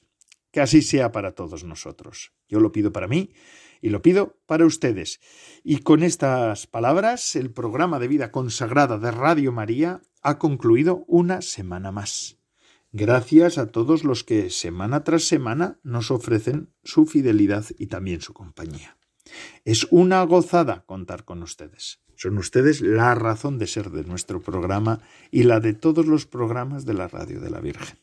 que 0.50 0.62
así 0.62 0.80
sea 0.80 1.12
para 1.12 1.32
todos 1.32 1.62
nosotros. 1.62 2.32
Yo 2.48 2.60
lo 2.60 2.72
pido 2.72 2.90
para 2.90 3.06
mí 3.06 3.34
y 3.80 3.90
lo 3.90 4.02
pido 4.02 4.38
para 4.46 4.66
ustedes. 4.66 5.20
Y 5.64 5.78
con 5.78 6.02
estas 6.02 6.66
palabras, 6.66 7.36
el 7.36 7.50
programa 7.50 7.98
de 7.98 8.08
vida 8.08 8.30
consagrada 8.30 8.98
de 8.98 9.10
Radio 9.10 9.52
María 9.52 10.00
ha 10.22 10.38
concluido 10.38 11.04
una 11.06 11.42
semana 11.42 11.92
más. 11.92 12.38
Gracias 12.92 13.58
a 13.58 13.66
todos 13.66 14.04
los 14.04 14.24
que 14.24 14.50
semana 14.50 15.04
tras 15.04 15.24
semana 15.24 15.78
nos 15.82 16.10
ofrecen 16.10 16.72
su 16.82 17.06
fidelidad 17.06 17.64
y 17.78 17.88
también 17.88 18.20
su 18.20 18.32
compañía. 18.32 18.96
Es 19.64 19.86
una 19.90 20.22
gozada 20.22 20.84
contar 20.86 21.24
con 21.24 21.42
ustedes. 21.42 22.00
Son 22.16 22.38
ustedes 22.38 22.80
la 22.80 23.14
razón 23.14 23.58
de 23.58 23.66
ser 23.66 23.90
de 23.90 24.04
nuestro 24.04 24.40
programa 24.40 25.00
y 25.30 25.42
la 25.42 25.60
de 25.60 25.74
todos 25.74 26.06
los 26.06 26.26
programas 26.26 26.86
de 26.86 26.94
la 26.94 27.08
Radio 27.08 27.40
de 27.40 27.50
la 27.50 27.60
Virgen. 27.60 27.98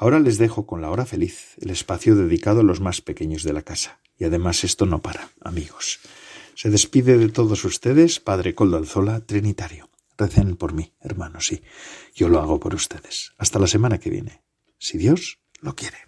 Ahora 0.00 0.20
les 0.20 0.38
dejo 0.38 0.64
con 0.64 0.80
la 0.80 0.90
hora 0.90 1.04
feliz, 1.04 1.56
el 1.60 1.70
espacio 1.70 2.14
dedicado 2.14 2.60
a 2.60 2.62
los 2.62 2.80
más 2.80 3.00
pequeños 3.00 3.42
de 3.42 3.52
la 3.52 3.62
casa. 3.62 4.00
Y 4.16 4.24
además 4.24 4.62
esto 4.62 4.86
no 4.86 5.02
para, 5.02 5.28
amigos. 5.40 5.98
Se 6.54 6.70
despide 6.70 7.18
de 7.18 7.28
todos 7.30 7.64
ustedes, 7.64 8.20
Padre 8.20 8.54
Coldo 8.54 8.76
Alzola, 8.76 9.20
Trinitario. 9.20 9.90
Recen 10.16 10.56
por 10.56 10.72
mí, 10.72 10.94
hermanos, 11.00 11.48
sí. 11.48 11.62
Yo 12.14 12.28
lo 12.28 12.38
hago 12.38 12.60
por 12.60 12.76
ustedes. 12.76 13.32
Hasta 13.38 13.58
la 13.58 13.66
semana 13.66 13.98
que 13.98 14.10
viene, 14.10 14.44
si 14.78 14.98
Dios 14.98 15.40
lo 15.60 15.74
quiere. 15.74 16.07